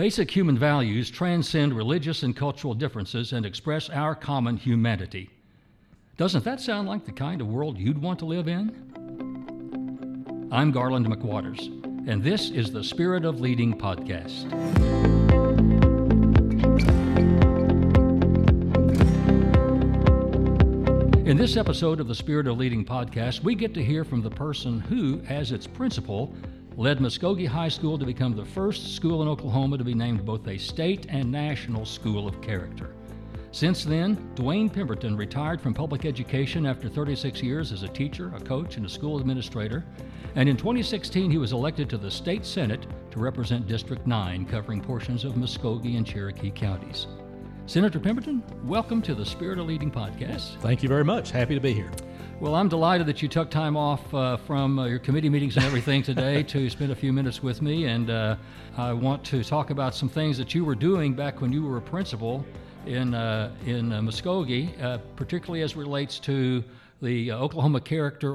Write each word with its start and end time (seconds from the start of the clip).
Basic 0.00 0.30
human 0.30 0.56
values 0.56 1.10
transcend 1.10 1.74
religious 1.74 2.22
and 2.22 2.34
cultural 2.34 2.72
differences 2.72 3.34
and 3.34 3.44
express 3.44 3.90
our 3.90 4.14
common 4.14 4.56
humanity. 4.56 5.28
Doesn't 6.16 6.42
that 6.44 6.58
sound 6.58 6.88
like 6.88 7.04
the 7.04 7.12
kind 7.12 7.42
of 7.42 7.48
world 7.48 7.76
you'd 7.76 8.00
want 8.00 8.18
to 8.20 8.24
live 8.24 8.48
in? 8.48 8.70
I'm 10.50 10.70
Garland 10.70 11.04
McWaters, 11.04 11.66
and 12.08 12.22
this 12.22 12.48
is 12.48 12.72
the 12.72 12.82
Spirit 12.82 13.26
of 13.26 13.42
Leading 13.42 13.74
podcast. 13.74 14.50
In 21.26 21.36
this 21.36 21.58
episode 21.58 22.00
of 22.00 22.08
the 22.08 22.14
Spirit 22.14 22.46
of 22.46 22.56
Leading 22.56 22.86
podcast, 22.86 23.42
we 23.42 23.54
get 23.54 23.74
to 23.74 23.84
hear 23.84 24.04
from 24.04 24.22
the 24.22 24.30
person 24.30 24.80
who, 24.80 25.20
as 25.28 25.52
its 25.52 25.66
principal, 25.66 26.34
led 26.76 26.98
Muskogee 26.98 27.46
High 27.46 27.68
School 27.68 27.98
to 27.98 28.06
become 28.06 28.34
the 28.34 28.44
first 28.44 28.94
school 28.94 29.22
in 29.22 29.28
Oklahoma 29.28 29.78
to 29.78 29.84
be 29.84 29.94
named 29.94 30.24
both 30.24 30.46
a 30.46 30.58
state 30.58 31.06
and 31.08 31.30
national 31.30 31.84
school 31.84 32.28
of 32.28 32.40
character. 32.40 32.94
Since 33.52 33.84
then, 33.84 34.16
Dewayne 34.36 34.72
Pemberton 34.72 35.16
retired 35.16 35.60
from 35.60 35.74
public 35.74 36.04
education 36.04 36.64
after 36.64 36.88
36 36.88 37.42
years 37.42 37.72
as 37.72 37.82
a 37.82 37.88
teacher, 37.88 38.32
a 38.36 38.40
coach, 38.40 38.76
and 38.76 38.86
a 38.86 38.88
school 38.88 39.18
administrator. 39.18 39.84
And 40.36 40.48
in 40.48 40.56
2016, 40.56 41.30
he 41.30 41.38
was 41.38 41.52
elected 41.52 41.90
to 41.90 41.98
the 41.98 42.10
state 42.10 42.46
senate 42.46 42.86
to 43.10 43.18
represent 43.18 43.66
District 43.66 44.06
9, 44.06 44.46
covering 44.46 44.80
portions 44.80 45.24
of 45.24 45.32
Muskogee 45.34 45.96
and 45.96 46.06
Cherokee 46.06 46.52
counties. 46.52 47.08
Senator 47.66 47.98
Pemberton, 47.98 48.42
welcome 48.64 49.02
to 49.02 49.14
the 49.14 49.26
Spirit 49.26 49.58
of 49.58 49.66
Leading 49.66 49.90
podcast. 49.90 50.60
Thank 50.60 50.84
you 50.84 50.88
very 50.88 51.04
much. 51.04 51.32
Happy 51.32 51.54
to 51.54 51.60
be 51.60 51.72
here. 51.72 51.90
Well, 52.40 52.54
I'm 52.54 52.70
delighted 52.70 53.06
that 53.08 53.20
you 53.20 53.28
took 53.28 53.50
time 53.50 53.76
off 53.76 54.14
uh, 54.14 54.38
from 54.38 54.78
uh, 54.78 54.86
your 54.86 54.98
committee 54.98 55.28
meetings 55.28 55.56
and 55.56 55.66
everything 55.66 56.02
today 56.02 56.42
to 56.44 56.70
spend 56.70 56.90
a 56.90 56.94
few 56.94 57.12
minutes 57.12 57.42
with 57.42 57.60
me. 57.60 57.84
And 57.84 58.08
uh, 58.08 58.36
I 58.78 58.94
want 58.94 59.22
to 59.24 59.44
talk 59.44 59.68
about 59.68 59.94
some 59.94 60.08
things 60.08 60.38
that 60.38 60.54
you 60.54 60.64
were 60.64 60.74
doing 60.74 61.12
back 61.12 61.42
when 61.42 61.52
you 61.52 61.62
were 61.62 61.76
a 61.76 61.82
principal 61.82 62.46
in, 62.86 63.12
uh, 63.12 63.52
in 63.66 63.92
uh, 63.92 64.00
Muskogee, 64.00 64.82
uh, 64.82 64.96
particularly 65.16 65.60
as 65.60 65.76
relates 65.76 66.18
to 66.20 66.64
the 67.02 67.30
Oklahoma 67.30 67.78
Character 67.78 68.34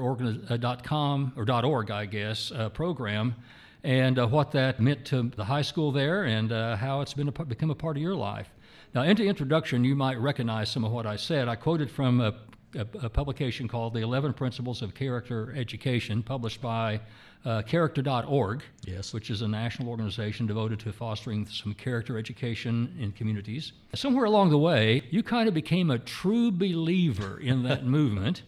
.com 0.84 1.32
or 1.34 1.64
.org, 1.64 1.90
I 1.90 2.06
guess, 2.06 2.52
program, 2.74 3.34
and 3.82 4.18
what 4.30 4.52
that 4.52 4.78
meant 4.78 5.04
to 5.06 5.32
the 5.34 5.44
high 5.44 5.62
school 5.62 5.90
there, 5.90 6.26
and 6.26 6.52
how 6.52 7.00
it's 7.00 7.14
been 7.14 7.26
a, 7.26 7.44
become 7.44 7.70
a 7.70 7.74
part 7.74 7.96
of 7.96 8.02
your 8.04 8.14
life. 8.14 8.48
Now, 8.94 9.02
into 9.02 9.24
introduction, 9.24 9.82
you 9.82 9.96
might 9.96 10.20
recognize 10.20 10.70
some 10.70 10.84
of 10.84 10.92
what 10.92 11.06
I 11.06 11.16
said. 11.16 11.48
I 11.48 11.56
quoted 11.56 11.90
from 11.90 12.20
a 12.20 12.34
a, 12.74 12.86
a, 13.02 13.08
publication 13.08 13.68
called 13.68 13.94
The 13.94 14.00
11 14.00 14.34
Principles 14.34 14.82
of 14.82 14.94
Character 14.94 15.54
Education, 15.56 16.22
published 16.22 16.60
by 16.60 17.00
uh, 17.44 17.62
Character.org, 17.62 18.62
yes. 18.84 19.12
which 19.12 19.30
is 19.30 19.42
a 19.42 19.48
national 19.48 19.88
organization 19.88 20.46
devoted 20.46 20.80
to 20.80 20.92
fostering 20.92 21.46
some 21.46 21.74
character 21.74 22.18
education 22.18 22.94
in 22.98 23.12
communities. 23.12 23.72
Somewhere 23.94 24.24
along 24.24 24.50
the 24.50 24.58
way, 24.58 25.02
you 25.10 25.22
kind 25.22 25.48
of 25.48 25.54
became 25.54 25.90
a 25.90 25.98
true 25.98 26.50
believer 26.50 27.38
in 27.38 27.62
that 27.62 27.84
movement, 27.98 28.42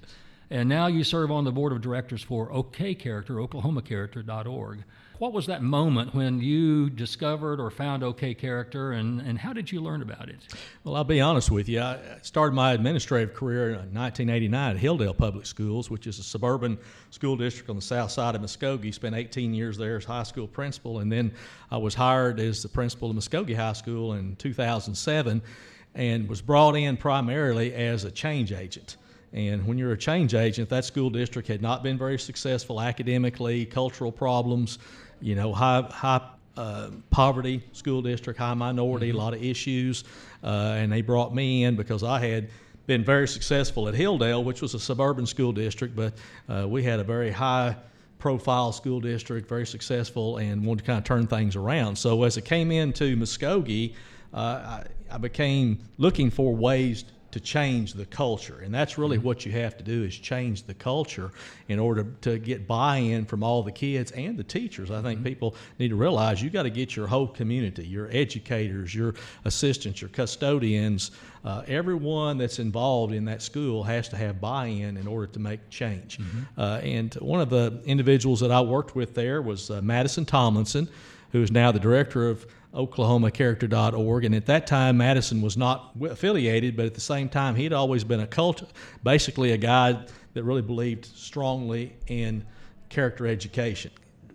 and 0.50 0.68
now 0.68 0.86
you 0.88 1.04
serve 1.04 1.30
on 1.30 1.44
the 1.44 1.52
board 1.52 1.72
of 1.72 1.80
directors 1.80 2.22
for 2.22 2.52
OK 2.52 2.94
Character, 2.94 3.34
OklahomaCharacter.org. 3.34 4.84
What 5.18 5.32
was 5.32 5.46
that 5.46 5.64
moment 5.64 6.14
when 6.14 6.40
you 6.40 6.90
discovered 6.90 7.58
or 7.58 7.72
found 7.72 8.04
OK 8.04 8.34
Character, 8.34 8.92
and, 8.92 9.20
and 9.20 9.36
how 9.36 9.52
did 9.52 9.72
you 9.72 9.80
learn 9.80 10.00
about 10.00 10.28
it? 10.28 10.36
Well, 10.84 10.94
I'll 10.94 11.02
be 11.02 11.20
honest 11.20 11.50
with 11.50 11.68
you. 11.68 11.80
I 11.80 11.98
started 12.22 12.54
my 12.54 12.72
administrative 12.72 13.34
career 13.34 13.70
in 13.70 13.92
1989 13.92 14.76
at 14.76 14.80
Hilldale 14.80 15.16
Public 15.16 15.44
Schools, 15.44 15.90
which 15.90 16.06
is 16.06 16.20
a 16.20 16.22
suburban 16.22 16.78
school 17.10 17.36
district 17.36 17.68
on 17.68 17.74
the 17.74 17.82
south 17.82 18.12
side 18.12 18.36
of 18.36 18.42
Muskogee. 18.42 18.94
Spent 18.94 19.16
18 19.16 19.54
years 19.54 19.76
there 19.76 19.96
as 19.96 20.04
high 20.04 20.22
school 20.22 20.46
principal, 20.46 21.00
and 21.00 21.10
then 21.10 21.32
I 21.68 21.78
was 21.78 21.96
hired 21.96 22.38
as 22.38 22.62
the 22.62 22.68
principal 22.68 23.10
of 23.10 23.16
Muskogee 23.16 23.56
High 23.56 23.72
School 23.72 24.12
in 24.12 24.36
2007 24.36 25.42
and 25.96 26.28
was 26.28 26.40
brought 26.40 26.76
in 26.76 26.96
primarily 26.96 27.74
as 27.74 28.04
a 28.04 28.10
change 28.12 28.52
agent. 28.52 28.96
And 29.32 29.66
when 29.66 29.76
you're 29.78 29.92
a 29.92 29.98
change 29.98 30.34
agent, 30.34 30.68
that 30.70 30.84
school 30.84 31.10
district 31.10 31.48
had 31.48 31.60
not 31.60 31.82
been 31.82 31.98
very 31.98 32.18
successful 32.18 32.80
academically, 32.80 33.66
cultural 33.66 34.12
problems, 34.12 34.78
you 35.20 35.34
know, 35.34 35.52
high 35.52 35.82
high 35.90 36.20
uh, 36.56 36.90
poverty 37.10 37.62
school 37.72 38.02
district, 38.02 38.38
high 38.38 38.54
minority, 38.54 39.08
mm-hmm. 39.08 39.18
a 39.18 39.20
lot 39.20 39.34
of 39.34 39.42
issues, 39.42 40.04
uh, 40.42 40.74
and 40.76 40.90
they 40.90 41.02
brought 41.02 41.34
me 41.34 41.64
in 41.64 41.76
because 41.76 42.02
I 42.02 42.18
had 42.18 42.50
been 42.86 43.04
very 43.04 43.28
successful 43.28 43.86
at 43.86 43.94
Hilldale, 43.94 44.42
which 44.42 44.62
was 44.62 44.74
a 44.74 44.80
suburban 44.80 45.26
school 45.26 45.52
district, 45.52 45.94
but 45.94 46.14
uh, 46.48 46.66
we 46.66 46.82
had 46.82 46.98
a 47.00 47.04
very 47.04 47.30
high 47.30 47.76
profile 48.18 48.72
school 48.72 49.00
district, 49.00 49.48
very 49.48 49.66
successful, 49.66 50.38
and 50.38 50.64
wanted 50.64 50.80
to 50.80 50.86
kind 50.86 50.98
of 50.98 51.04
turn 51.04 51.26
things 51.26 51.54
around. 51.54 51.96
So 51.96 52.24
as 52.24 52.36
it 52.36 52.44
came 52.44 52.72
into 52.72 53.16
Muskogee, 53.16 53.94
uh, 54.34 54.36
I, 54.36 54.84
I 55.10 55.18
became 55.18 55.78
looking 55.98 56.30
for 56.30 56.54
ways 56.54 57.04
to 57.30 57.40
change 57.40 57.92
the 57.92 58.06
culture. 58.06 58.60
And 58.64 58.74
that's 58.74 58.96
really 58.96 59.18
mm-hmm. 59.18 59.26
what 59.26 59.44
you 59.44 59.52
have 59.52 59.76
to 59.76 59.84
do 59.84 60.04
is 60.04 60.16
change 60.16 60.64
the 60.64 60.74
culture 60.74 61.30
in 61.68 61.78
order 61.78 62.06
to 62.22 62.38
get 62.38 62.66
buy-in 62.66 63.26
from 63.26 63.42
all 63.42 63.62
the 63.62 63.72
kids 63.72 64.10
and 64.12 64.36
the 64.36 64.44
teachers. 64.44 64.90
I 64.90 65.02
think 65.02 65.20
mm-hmm. 65.20 65.28
people 65.28 65.54
need 65.78 65.88
to 65.88 65.96
realize 65.96 66.42
you 66.42 66.50
got 66.50 66.62
to 66.62 66.70
get 66.70 66.96
your 66.96 67.06
whole 67.06 67.28
community, 67.28 67.86
your 67.86 68.08
educators, 68.12 68.94
your 68.94 69.14
assistants, 69.44 70.00
your 70.00 70.08
custodians, 70.10 71.10
uh, 71.44 71.62
everyone 71.66 72.38
that's 72.38 72.58
involved 72.58 73.12
in 73.12 73.24
that 73.26 73.42
school 73.42 73.82
has 73.82 74.08
to 74.08 74.16
have 74.16 74.40
buy-in 74.40 74.96
in 74.96 75.06
order 75.06 75.26
to 75.26 75.38
make 75.38 75.68
change. 75.70 76.18
Mm-hmm. 76.18 76.60
Uh, 76.60 76.78
and 76.78 77.14
one 77.14 77.40
of 77.40 77.50
the 77.50 77.80
individuals 77.84 78.40
that 78.40 78.50
I 78.50 78.60
worked 78.60 78.96
with 78.96 79.14
there 79.14 79.42
was 79.42 79.70
uh, 79.70 79.80
Madison 79.82 80.24
Tomlinson, 80.24 80.88
who 81.32 81.42
is 81.42 81.52
now 81.52 81.72
the 81.72 81.80
director 81.80 82.28
of 82.28 82.46
OklahomaCharacter.org. 82.74 84.24
And 84.24 84.34
at 84.34 84.46
that 84.46 84.66
time, 84.66 84.98
Madison 84.98 85.40
was 85.40 85.56
not 85.56 85.92
affiliated, 86.02 86.76
but 86.76 86.86
at 86.86 86.94
the 86.94 87.00
same 87.00 87.28
time, 87.28 87.54
he'd 87.54 87.72
always 87.72 88.04
been 88.04 88.20
a 88.20 88.26
cult, 88.26 88.72
basically 89.02 89.52
a 89.52 89.56
guy 89.56 90.04
that 90.34 90.42
really 90.42 90.62
believed 90.62 91.06
strongly 91.06 91.94
in 92.06 92.44
character 92.88 93.26
education. 93.26 93.90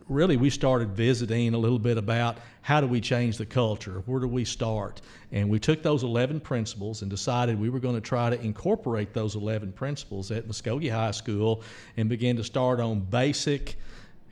Really, 0.09 0.35
we 0.35 0.49
started 0.49 0.89
visiting 0.89 1.53
a 1.53 1.57
little 1.57 1.79
bit 1.79 1.97
about 1.97 2.37
how 2.61 2.81
do 2.81 2.87
we 2.87 3.01
change 3.01 3.37
the 3.37 3.45
culture? 3.45 4.03
Where 4.05 4.19
do 4.19 4.27
we 4.27 4.45
start? 4.45 5.01
And 5.31 5.49
we 5.49 5.59
took 5.59 5.83
those 5.83 6.03
11 6.03 6.39
principles 6.41 7.01
and 7.01 7.11
decided 7.11 7.59
we 7.59 7.69
were 7.69 7.79
going 7.79 7.95
to 7.95 8.01
try 8.01 8.29
to 8.29 8.41
incorporate 8.41 9.13
those 9.13 9.35
11 9.35 9.73
principles 9.73 10.31
at 10.31 10.47
Muskogee 10.47 10.91
High 10.91 11.11
School 11.11 11.61
and 11.97 12.09
begin 12.09 12.35
to 12.37 12.43
start 12.43 12.79
on 12.79 13.01
basic 13.01 13.75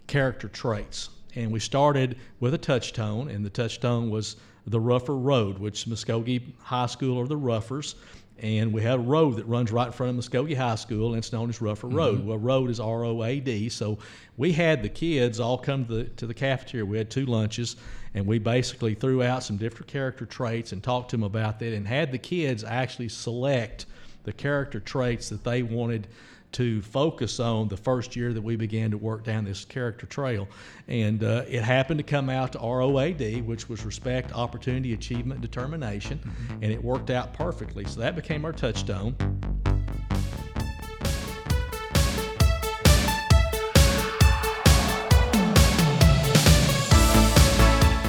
character 0.08 0.48
traits 0.48 1.10
and 1.36 1.52
we 1.52 1.60
started 1.60 2.18
with 2.40 2.54
a 2.54 2.58
touchstone, 2.58 3.30
and 3.30 3.46
the 3.46 3.50
touchstone 3.50 4.10
was 4.10 4.36
the 4.68 4.80
Rougher 4.80 5.16
Road, 5.16 5.58
which 5.58 5.86
Muskogee 5.86 6.54
High 6.60 6.86
School 6.86 7.20
are 7.20 7.28
the 7.28 7.38
Roughers. 7.38 7.96
And 8.40 8.74
we 8.74 8.82
had 8.82 8.96
a 8.96 9.04
road 9.04 9.36
that 9.36 9.46
runs 9.46 9.72
right 9.72 9.88
in 9.88 9.94
front 9.94 10.18
of 10.18 10.26
Muskogee 10.26 10.58
High 10.58 10.76
School, 10.76 11.10
and 11.10 11.18
it's 11.18 11.32
known 11.32 11.50
as 11.50 11.62
Rougher 11.62 11.88
mm-hmm. 11.88 11.98
Road. 11.98 12.26
Well, 12.26 12.40
road 12.40 12.72
is 12.72 12.80
R 12.80 13.06
O 13.06 13.24
A 13.24 13.40
D. 13.40 13.70
So 13.70 14.00
we 14.36 14.52
had 14.52 14.82
the 14.82 14.90
kids 14.90 15.40
all 15.40 15.60
come 15.60 15.86
to 15.86 15.94
the, 15.94 16.04
to 16.06 16.26
the 16.26 16.34
cafeteria. 16.34 16.86
We 16.86 16.98
had 16.98 17.12
two 17.12 17.28
lunches, 17.28 17.76
and 18.16 18.26
we 18.26 18.40
basically 18.40 18.96
threw 18.96 19.22
out 19.22 19.44
some 19.44 19.58
different 19.58 19.88
character 19.88 20.26
traits 20.26 20.72
and 20.72 20.82
talked 20.82 21.12
to 21.12 21.18
them 21.18 21.24
about 21.24 21.60
that, 21.60 21.74
and 21.74 21.88
had 21.88 22.12
the 22.12 22.18
kids 22.18 22.64
actually 22.64 23.10
select 23.10 23.86
the 24.24 24.34
character 24.34 24.80
traits 24.80 25.30
that 25.30 25.44
they 25.44 25.62
wanted 25.62 26.08
to 26.54 26.82
focus 26.82 27.40
on 27.40 27.68
the 27.70 27.78
first 27.78 28.16
year 28.16 28.34
that 28.34 28.42
we 28.42 28.56
began 28.56 28.92
to 28.92 28.98
work 28.98 29.24
down 29.24 29.46
this 29.46 29.64
character 29.64 30.06
trail. 30.06 30.48
And 30.88 31.24
uh, 31.24 31.44
it 31.48 31.64
happened 31.64 32.00
to 32.00 32.04
come 32.04 32.30
out 32.30 32.54
to 32.54 32.60
ROAD, 32.60 33.42
which 33.46 33.70
was 33.70 33.86
Respect, 33.86 34.34
Opportunity, 34.34 34.94
Achievement, 34.94 35.42
Determination, 35.42 36.20
mm-hmm. 36.20 36.64
and 36.64 36.72
it 36.72 36.84
worked 36.84 37.10
out 37.10 37.34
perfectly. 37.34 37.86
So 37.86 38.02
that 38.02 38.16
became 38.16 38.44
our 38.46 38.52
touchstone. 38.52 39.16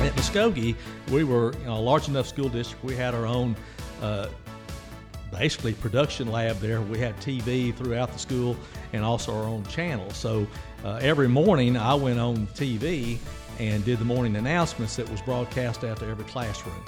At 0.02 0.12
Muskogee, 0.16 0.74
we 1.12 1.22
were 1.22 1.52
you 1.60 1.66
know, 1.66 1.76
a 1.76 1.80
large 1.80 2.08
enough 2.08 2.26
school 2.26 2.48
district, 2.48 2.84
we 2.84 2.96
had 2.96 3.14
our 3.14 3.26
own 3.26 3.54
uh, 4.00 4.26
basically 5.32 5.72
production 5.74 6.30
lab 6.30 6.58
there. 6.60 6.80
We 6.80 6.98
had 6.98 7.16
TV 7.16 7.74
throughout 7.74 8.12
the 8.12 8.18
school 8.18 8.56
and 8.92 9.04
also 9.04 9.34
our 9.34 9.44
own 9.44 9.64
channel. 9.66 10.08
So 10.10 10.46
uh, 10.84 11.00
every 11.02 11.28
morning 11.28 11.76
I 11.76 11.94
went 11.94 12.20
on 12.20 12.46
TV 12.48 13.18
and 13.58 13.84
did 13.84 13.98
the 13.98 14.04
morning 14.04 14.36
announcements 14.36 14.96
that 14.96 15.08
was 15.10 15.20
broadcast 15.22 15.84
out 15.84 15.98
to 15.98 16.06
every 16.06 16.24
classroom. 16.24 16.82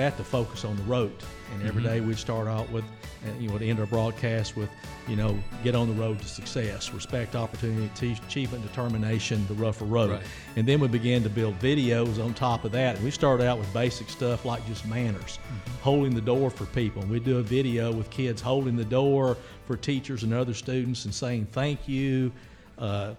That 0.00 0.16
to 0.16 0.24
focus 0.24 0.64
on 0.64 0.76
the 0.76 0.82
road. 0.84 1.12
And 1.52 1.66
every 1.66 1.82
Mm-hmm. 1.82 1.92
day 1.92 2.00
we'd 2.00 2.18
start 2.18 2.48
out 2.48 2.70
with, 2.70 2.84
and, 3.26 3.42
you 3.42 3.48
know, 3.48 3.58
to 3.58 3.66
end 3.66 3.78
our 3.80 3.86
broadcast 3.86 4.56
with, 4.56 4.70
you 5.08 5.16
know, 5.16 5.36
get 5.64 5.74
on 5.74 5.88
the 5.88 5.94
road 6.00 6.20
to 6.20 6.26
success, 6.28 6.92
respect, 6.92 7.34
opportunity, 7.36 8.12
achievement, 8.26 8.62
determination, 8.66 9.44
the 9.48 9.54
rougher 9.54 9.84
road. 9.84 10.10
Right. 10.12 10.22
And 10.56 10.66
then 10.66 10.80
we 10.80 10.88
began 10.88 11.22
to 11.24 11.28
build 11.28 11.58
videos 11.58 12.24
on 12.24 12.34
top 12.34 12.64
of 12.64 12.72
that. 12.72 12.96
And 12.96 13.04
we 13.04 13.10
started 13.10 13.46
out 13.46 13.58
with 13.58 13.72
basic 13.74 14.08
stuff 14.08 14.44
like 14.44 14.64
just 14.66 14.86
manners, 14.86 15.38
Mm-hmm. 15.38 15.82
holding 15.82 16.14
the 16.14 16.20
door 16.20 16.50
for 16.50 16.66
people. 16.66 17.02
And 17.02 17.10
we'd 17.10 17.24
do 17.24 17.38
a 17.38 17.42
video 17.42 17.92
with 17.92 18.08
kids 18.10 18.40
holding 18.40 18.76
the 18.76 18.84
door 18.84 19.36
for 19.66 19.76
teachers 19.76 20.22
and 20.22 20.32
other 20.32 20.54
students 20.54 21.04
and 21.04 21.14
saying 21.14 21.46
thank 21.52 21.88
you. 21.88 22.32
Uh, 22.78 23.14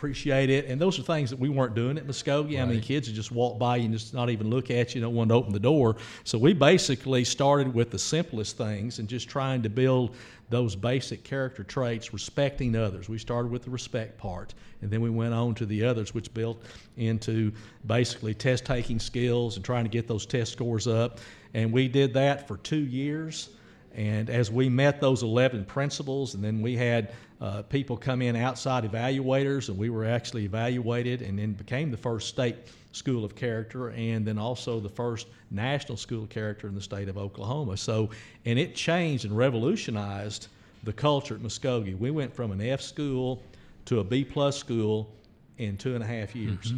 appreciate 0.00 0.48
it. 0.48 0.64
And 0.64 0.80
those 0.80 0.98
are 0.98 1.02
things 1.02 1.28
that 1.28 1.38
we 1.38 1.50
weren't 1.50 1.74
doing 1.74 1.98
at 1.98 2.06
Muskogee. 2.06 2.58
I 2.58 2.64
mean, 2.64 2.80
kids 2.80 3.06
would 3.06 3.14
just 3.14 3.30
walk 3.30 3.58
by 3.58 3.76
you 3.76 3.84
and 3.84 3.92
just 3.92 4.14
not 4.14 4.30
even 4.30 4.48
look 4.48 4.70
at 4.70 4.94
you, 4.94 5.00
don't 5.02 5.14
want 5.14 5.28
to 5.28 5.34
open 5.34 5.52
the 5.52 5.60
door. 5.60 5.96
So 6.24 6.38
we 6.38 6.54
basically 6.54 7.22
started 7.22 7.74
with 7.74 7.90
the 7.90 7.98
simplest 7.98 8.56
things 8.56 8.98
and 8.98 9.06
just 9.06 9.28
trying 9.28 9.62
to 9.62 9.68
build 9.68 10.16
those 10.48 10.74
basic 10.74 11.22
character 11.22 11.62
traits, 11.64 12.14
respecting 12.14 12.74
others. 12.76 13.10
We 13.10 13.18
started 13.18 13.52
with 13.52 13.62
the 13.62 13.70
respect 13.70 14.16
part, 14.16 14.54
and 14.80 14.90
then 14.90 15.02
we 15.02 15.10
went 15.10 15.34
on 15.34 15.54
to 15.56 15.66
the 15.66 15.84
others, 15.84 16.14
which 16.14 16.32
built 16.32 16.62
into 16.96 17.52
basically 17.86 18.32
test 18.32 18.64
taking 18.64 18.98
skills 18.98 19.56
and 19.56 19.64
trying 19.64 19.84
to 19.84 19.90
get 19.90 20.08
those 20.08 20.24
test 20.24 20.50
scores 20.50 20.86
up. 20.86 21.18
And 21.52 21.70
we 21.70 21.88
did 21.88 22.14
that 22.14 22.48
for 22.48 22.56
two 22.56 22.86
years. 22.86 23.50
And 23.94 24.30
as 24.30 24.50
we 24.50 24.70
met 24.70 24.98
those 25.00 25.22
11 25.22 25.66
principles, 25.66 26.34
and 26.34 26.42
then 26.42 26.62
we 26.62 26.74
had 26.76 27.12
uh, 27.40 27.62
people 27.62 27.96
come 27.96 28.20
in, 28.20 28.36
outside 28.36 28.84
evaluators, 28.84 29.68
and 29.68 29.78
we 29.78 29.88
were 29.88 30.04
actually 30.04 30.44
evaluated 30.44 31.22
and 31.22 31.38
then 31.38 31.52
became 31.52 31.90
the 31.90 31.96
first 31.96 32.28
state 32.28 32.56
school 32.92 33.24
of 33.24 33.34
character 33.34 33.90
and 33.90 34.26
then 34.26 34.36
also 34.36 34.80
the 34.80 34.88
first 34.88 35.28
national 35.50 35.96
school 35.96 36.24
of 36.24 36.28
character 36.28 36.68
in 36.68 36.74
the 36.74 36.80
state 36.80 37.08
of 37.08 37.16
Oklahoma. 37.16 37.76
So, 37.76 38.10
and 38.44 38.58
it 38.58 38.74
changed 38.74 39.24
and 39.24 39.36
revolutionized 39.36 40.48
the 40.84 40.92
culture 40.92 41.34
at 41.34 41.40
Muskogee. 41.40 41.98
We 41.98 42.10
went 42.10 42.34
from 42.34 42.52
an 42.52 42.60
F 42.60 42.80
school 42.80 43.42
to 43.86 44.00
a 44.00 44.04
B 44.04 44.24
plus 44.24 44.56
school 44.56 45.10
in 45.58 45.76
two 45.76 45.94
and 45.94 46.02
a 46.02 46.06
half 46.06 46.34
years. 46.34 46.72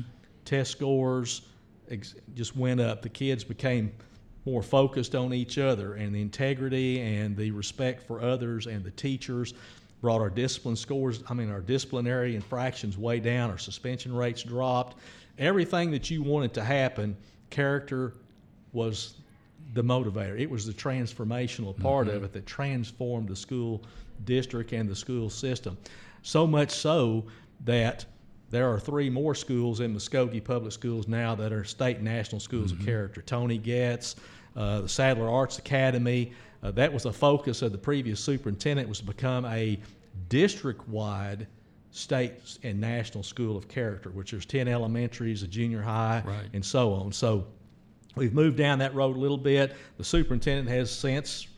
Test 0.45 0.71
scores 0.73 1.43
ex- 1.91 2.15
just 2.35 2.57
went 2.57 2.81
up. 2.81 3.03
The 3.03 3.09
kids 3.09 3.43
became 3.43 3.93
more 4.45 4.63
focused 4.63 5.15
on 5.15 5.33
each 5.33 5.57
other 5.57 5.95
and 5.95 6.15
the 6.15 6.21
integrity 6.21 7.01
and 7.01 7.37
the 7.37 7.51
respect 7.53 8.03
for 8.03 8.21
others 8.21 8.67
and 8.67 8.85
the 8.85 8.91
teachers 8.91 9.55
brought 10.03 10.21
our 10.21 10.29
discipline 10.29 10.77
scores 10.77 11.23
i 11.31 11.35
mean 11.35 11.51
our 11.51 11.61
disciplinary 11.61 12.37
infractions 12.37 12.99
way 12.99 13.19
down 13.19 13.51
our 13.51 13.59
suspension 13.59 14.15
rates 14.15 14.43
dropped 14.43 14.99
everything 15.39 15.91
that 15.91 16.11
you 16.11 16.23
wanted 16.23 16.53
to 16.53 16.63
happen 16.63 17.17
character 17.49 18.13
was 18.75 19.15
the 19.73 19.83
motivator 19.83 20.39
it 20.39 20.51
was 20.51 20.67
the 20.67 20.73
transformational 20.73 21.79
part 21.81 22.09
of 22.09 22.23
it 22.25 22.33
that 22.33 22.45
transformed 22.45 23.29
the 23.29 23.37
school 23.37 23.83
district 24.25 24.73
and 24.73 24.89
the 24.89 24.97
school 24.97 25.31
system 25.31 25.79
so 26.23 26.47
much 26.47 26.71
so 26.71 27.25
that 27.65 28.05
there 28.53 28.71
are 28.71 28.79
three 28.79 29.09
more 29.09 29.35
schools 29.35 29.81
in 29.81 29.95
Muskogee 29.95 30.45
Public 30.45 30.73
Schools 30.73 31.09
now 31.09 31.35
that 31.35 31.53
are 31.55 31.65
state 31.65 31.97
and 31.97 32.05
national 32.05 32.39
schools 32.39 32.71
of 32.71 32.85
character. 32.85 33.23
Tony 33.23 33.57
Goetz, 33.57 34.15
uh, 34.55 34.83
the 34.83 34.89
Sadler 34.91 35.29
Arts 35.29 35.59
Academy. 35.59 36.33
Uh, 36.63 36.71
that 36.71 36.93
was 36.93 37.07
a 37.07 37.13
focus 37.13 37.63
of 37.63 37.73
the 37.73 37.79
previous 37.79 38.21
superintendent 38.21 38.89
was 38.89 38.99
to 39.01 39.05
become 39.05 39.45
a 39.47 39.79
district-wide 40.29 41.47
state 41.91 42.59
and 42.63 42.81
national 42.81 43.23
school 43.23 43.57
of 43.57 43.69
character, 43.69 44.11
which 44.11 44.31
there's 44.31 44.47
10 44.47 44.69
elementaries, 44.69 45.43
a 45.43 45.47
junior 45.49 45.83
high, 45.83 46.23
Right. 46.25 46.47
and 46.53 46.65
so 46.65 46.93
on. 46.95 47.13
So 47.13 47.47
we've 48.15 48.33
moved 48.33 48.57
down 48.57 48.79
that 48.79 48.95
road 48.95 49.17
a 49.17 49.19
little 49.19 49.37
bit. 49.37 49.75
The 49.99 50.05
superintendent 50.05 50.69
has 50.69 50.91
since 50.91 51.49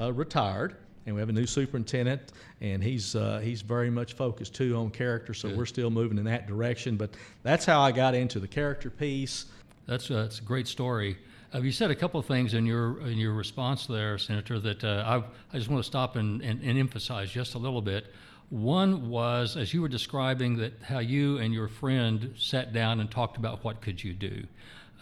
uh, 0.00 0.12
retired, 0.12 0.76
and 1.06 1.14
we 1.14 1.20
have 1.20 1.28
a 1.28 1.32
new 1.32 1.46
superintendent, 1.46 2.32
and 2.60 2.82
he's 2.82 3.14
uh, 3.16 3.40
he's 3.42 3.62
very 3.62 3.90
much 3.90 4.12
focused 4.14 4.54
too 4.54 4.76
on 4.76 4.90
character. 4.90 5.34
So 5.34 5.54
we're 5.54 5.66
still 5.66 5.90
moving 5.90 6.18
in 6.18 6.24
that 6.24 6.46
direction. 6.46 6.96
But 6.96 7.10
that's 7.42 7.64
how 7.64 7.80
I 7.80 7.92
got 7.92 8.14
into 8.14 8.40
the 8.40 8.48
character 8.48 8.90
piece. 8.90 9.46
That's 9.86 10.10
a, 10.10 10.14
that's 10.14 10.38
a 10.38 10.42
great 10.42 10.68
story. 10.68 11.18
Uh, 11.54 11.60
you 11.60 11.72
said 11.72 11.90
a 11.90 11.94
couple 11.94 12.18
of 12.18 12.24
things 12.24 12.54
in 12.54 12.64
your 12.64 13.00
in 13.02 13.18
your 13.18 13.34
response 13.34 13.86
there, 13.86 14.16
Senator, 14.16 14.58
that 14.58 14.82
uh, 14.82 15.04
I, 15.06 15.54
I 15.54 15.58
just 15.58 15.68
want 15.68 15.82
to 15.82 15.86
stop 15.86 16.16
and, 16.16 16.40
and, 16.40 16.62
and 16.62 16.78
emphasize 16.78 17.30
just 17.30 17.54
a 17.54 17.58
little 17.58 17.82
bit. 17.82 18.06
One 18.48 19.10
was, 19.10 19.56
as 19.56 19.74
you 19.74 19.82
were 19.82 19.88
describing, 19.88 20.56
that 20.58 20.72
how 20.82 21.00
you 21.00 21.38
and 21.38 21.52
your 21.52 21.68
friend 21.68 22.34
sat 22.38 22.72
down 22.72 23.00
and 23.00 23.10
talked 23.10 23.36
about 23.36 23.64
what 23.64 23.82
could 23.82 24.02
you 24.02 24.14
do. 24.14 24.44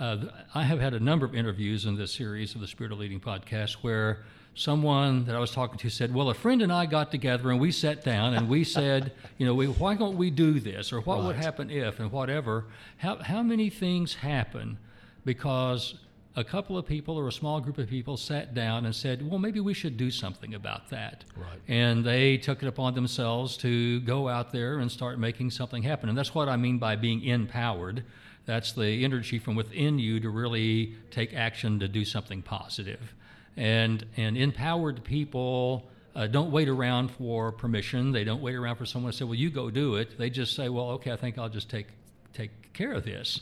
Uh, 0.00 0.24
I 0.52 0.64
have 0.64 0.80
had 0.80 0.92
a 0.92 0.98
number 0.98 1.24
of 1.24 1.36
interviews 1.36 1.84
in 1.84 1.96
this 1.96 2.12
series 2.12 2.54
of 2.56 2.60
the 2.60 2.66
Spirit 2.66 2.92
of 2.92 2.98
Leading 2.98 3.20
podcast 3.20 3.74
where 3.82 4.24
someone 4.56 5.24
that 5.26 5.36
I 5.36 5.38
was 5.38 5.52
talking 5.52 5.78
to 5.78 5.88
said, 5.88 6.12
"Well, 6.12 6.30
a 6.30 6.34
friend 6.34 6.62
and 6.62 6.72
I 6.72 6.86
got 6.86 7.12
together 7.12 7.52
and 7.52 7.60
we 7.60 7.70
sat 7.70 8.02
down 8.02 8.34
and 8.34 8.48
we 8.48 8.64
said, 8.78 9.12
you 9.38 9.46
know, 9.46 9.54
we, 9.54 9.66
why 9.66 9.94
don't 9.94 10.16
we 10.16 10.30
do 10.30 10.58
this 10.58 10.92
or 10.92 11.00
what 11.00 11.22
would 11.22 11.36
happen 11.36 11.70
if 11.70 12.00
and 12.00 12.10
whatever." 12.10 12.64
How 12.96 13.16
how 13.16 13.44
many 13.44 13.70
things 13.70 14.14
happen 14.14 14.78
because 15.24 15.94
a 16.40 16.44
couple 16.44 16.76
of 16.76 16.86
people 16.86 17.16
or 17.16 17.28
a 17.28 17.32
small 17.32 17.60
group 17.60 17.78
of 17.78 17.88
people 17.88 18.16
sat 18.16 18.54
down 18.54 18.84
and 18.84 18.94
said, 18.94 19.28
"Well, 19.28 19.38
maybe 19.38 19.60
we 19.60 19.74
should 19.74 19.96
do 19.96 20.10
something 20.10 20.54
about 20.54 20.90
that." 20.90 21.24
Right. 21.36 21.60
And 21.68 22.04
they 22.04 22.38
took 22.38 22.62
it 22.62 22.66
upon 22.66 22.94
themselves 22.94 23.56
to 23.58 24.00
go 24.00 24.28
out 24.28 24.50
there 24.50 24.78
and 24.78 24.90
start 24.90 25.18
making 25.18 25.50
something 25.50 25.82
happen. 25.82 26.08
And 26.08 26.18
that's 26.18 26.34
what 26.34 26.48
I 26.48 26.56
mean 26.56 26.78
by 26.78 26.96
being 26.96 27.22
empowered. 27.22 28.04
That's 28.46 28.72
the 28.72 29.04
energy 29.04 29.38
from 29.38 29.54
within 29.54 29.98
you 29.98 30.18
to 30.20 30.30
really 30.30 30.94
take 31.10 31.34
action 31.34 31.78
to 31.80 31.88
do 31.88 32.04
something 32.04 32.42
positive. 32.42 33.14
And 33.56 34.04
and 34.16 34.36
empowered 34.36 35.04
people 35.04 35.90
uh, 36.14 36.26
don't 36.26 36.50
wait 36.50 36.68
around 36.68 37.10
for 37.12 37.52
permission. 37.52 38.12
They 38.12 38.24
don't 38.24 38.42
wait 38.42 38.54
around 38.56 38.76
for 38.76 38.86
someone 38.86 39.12
to 39.12 39.18
say, 39.18 39.24
"Well, 39.24 39.34
you 39.34 39.50
go 39.50 39.70
do 39.70 39.96
it." 39.96 40.18
They 40.18 40.30
just 40.30 40.56
say, 40.56 40.68
"Well, 40.68 40.90
okay, 40.92 41.12
I 41.12 41.16
think 41.16 41.38
I'll 41.38 41.48
just 41.48 41.70
take 41.70 41.86
take 42.32 42.72
care 42.72 42.92
of 42.92 43.04
this." 43.04 43.40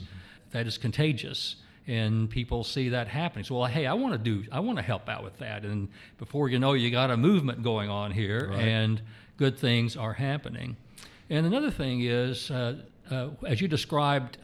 That 0.50 0.67
is 0.67 0.79
contagious, 0.79 1.56
and 1.88 2.29
people 2.31 2.62
see 2.62 2.90
that 2.90 3.08
happening. 3.08 3.44
So, 3.44 3.56
well, 3.56 3.64
hey, 3.67 3.87
I 3.87 3.94
want 3.94 4.12
to 4.12 4.19
do, 4.19 4.44
I 4.52 4.61
want 4.61 4.76
to 4.79 4.82
help 4.85 5.08
out 5.08 5.25
with 5.25 5.37
that, 5.38 5.64
and 5.64 5.88
before 6.19 6.49
you 6.49 6.58
know, 6.58 6.75
you 6.75 6.90
got 6.90 7.11
a 7.11 7.17
movement 7.17 7.62
going 7.62 7.88
on 7.90 8.12
here, 8.12 8.50
Right. 8.50 8.61
and 8.61 9.02
good 9.38 9.58
things 9.58 9.96
are 9.96 10.12
happening. 10.12 10.76
And 11.31 11.46
another 11.46 11.70
thing 11.70 12.02
is, 12.02 12.50
uh, 12.50 12.76
uh, 13.11 13.31
as 13.46 13.61
you 13.61 13.69
described, 13.69 14.37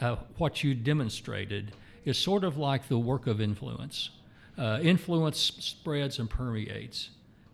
uh, 0.00 0.16
what 0.36 0.62
you 0.62 0.74
demonstrated 0.74 1.72
is 2.04 2.18
sort 2.18 2.44
of 2.44 2.56
like 2.58 2.88
the 2.88 2.98
work 2.98 3.26
of 3.26 3.40
influence. 3.40 4.10
Uh, 4.58 4.78
influence 4.82 5.38
spreads 5.38 6.18
and 6.18 6.28
permeates 6.28 7.08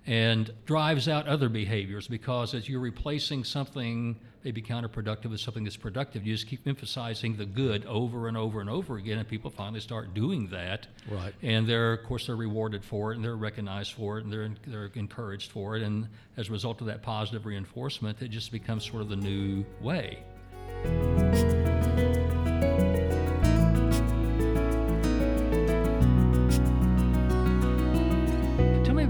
and 0.08 0.50
drives 0.64 1.06
out 1.06 1.28
other 1.28 1.50
behaviors 1.50 2.08
because 2.08 2.54
as 2.54 2.66
you're 2.66 2.80
replacing 2.80 3.44
something 3.44 4.18
maybe 4.42 4.62
counterproductive 4.62 5.26
with 5.26 5.40
something 5.40 5.64
that's 5.64 5.76
productive, 5.76 6.26
you 6.26 6.32
just 6.32 6.46
keep 6.46 6.66
emphasizing 6.66 7.36
the 7.36 7.44
good 7.44 7.84
over 7.84 8.26
and 8.26 8.36
over 8.36 8.62
and 8.62 8.70
over 8.70 8.96
again, 8.96 9.18
and 9.18 9.28
people 9.28 9.50
finally 9.50 9.80
start 9.80 10.14
doing 10.14 10.48
that. 10.48 10.86
Right. 11.10 11.34
And 11.42 11.66
they're, 11.66 11.92
of 11.92 12.04
course, 12.04 12.26
they're 12.26 12.36
rewarded 12.36 12.82
for 12.82 13.12
it, 13.12 13.16
and 13.16 13.24
they're 13.24 13.36
recognized 13.36 13.92
for 13.92 14.18
it, 14.18 14.24
and 14.24 14.32
they're 14.32 14.50
they're 14.66 14.90
encouraged 14.94 15.50
for 15.50 15.76
it, 15.76 15.82
and 15.82 16.08
as 16.38 16.48
a 16.48 16.52
result 16.52 16.80
of 16.80 16.86
that 16.86 17.02
positive 17.02 17.44
reinforcement, 17.44 18.22
it 18.22 18.28
just 18.28 18.50
becomes 18.50 18.88
sort 18.88 19.02
of 19.02 19.10
the 19.10 19.16
new 19.16 19.66
way. 19.82 20.22